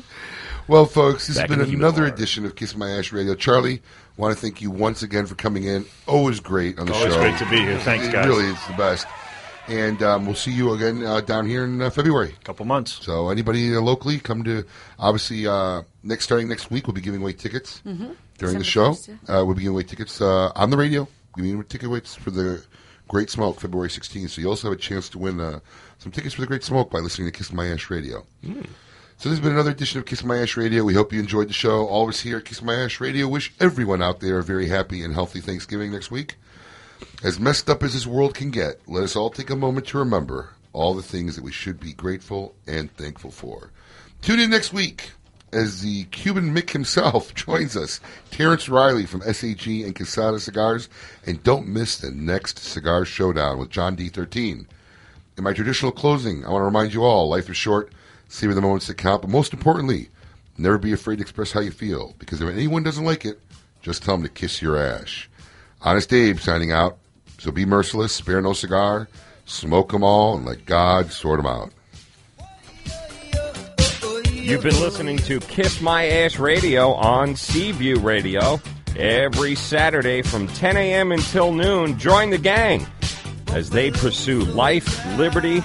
[0.67, 3.33] Well, folks, this Back has been another edition of Kiss My Ash Radio.
[3.33, 3.81] Charlie,
[4.17, 5.83] want to thank you once again for coming in.
[6.07, 7.19] Always great on the Always show.
[7.19, 7.79] great to be here.
[7.79, 8.27] Thanks, It guys.
[8.27, 9.07] Really, it's the best.
[9.69, 12.35] And um, we'll see you again uh, down here in uh, February.
[12.43, 12.99] Couple months.
[13.05, 14.65] So anybody uh, locally, come to.
[14.97, 18.15] Obviously, uh, next starting next week, we'll be giving away tickets Mhm.
[18.39, 18.93] during the show.
[18.93, 21.07] 1st, uh, we'll be giving away tickets uh, on the radio.
[21.35, 22.63] Giving away ticket rates for the
[23.07, 24.31] Great Smoke, February 16th.
[24.31, 25.59] So you also have a chance to win uh,
[25.99, 28.25] some tickets for the Great Smoke by listening to Kiss My Ash Radio.
[28.43, 30.83] So this has been another edition of Kiss My Ash Radio.
[30.83, 31.85] We hope you enjoyed the show.
[31.87, 34.67] All of us here at Kiss My Ash Radio wish everyone out there a very
[34.67, 36.35] happy and healthy Thanksgiving next week.
[37.23, 39.97] As messed up as this world can get, let us all take a moment to
[39.97, 43.71] remember all the things that we should be grateful and thankful for.
[44.21, 45.11] Tune in next week
[45.51, 47.99] as the Cuban Mick himself joins us,
[48.31, 50.89] Terrence Riley from SAG and Casada Cigars.
[51.25, 54.65] And don't miss the next Cigar Showdown with John D13.
[55.37, 57.93] In my traditional closing, I want to remind you all life is short,
[58.27, 60.09] savor the moments that count, but most importantly,
[60.57, 63.39] never be afraid to express how you feel, because if anyone doesn't like it,
[63.81, 65.28] just tell them to kiss your ash.
[65.81, 66.97] Honest Abe signing out.
[67.37, 69.07] So be merciless, spare no cigar,
[69.45, 71.71] smoke them all, and let God sort them out.
[74.33, 78.59] You've been listening to Kiss My Ash Radio on Seaview Radio.
[78.97, 81.11] Every Saturday from 10 a.m.
[81.11, 82.87] until noon, join the gang
[83.49, 85.61] as they pursue life, liberty,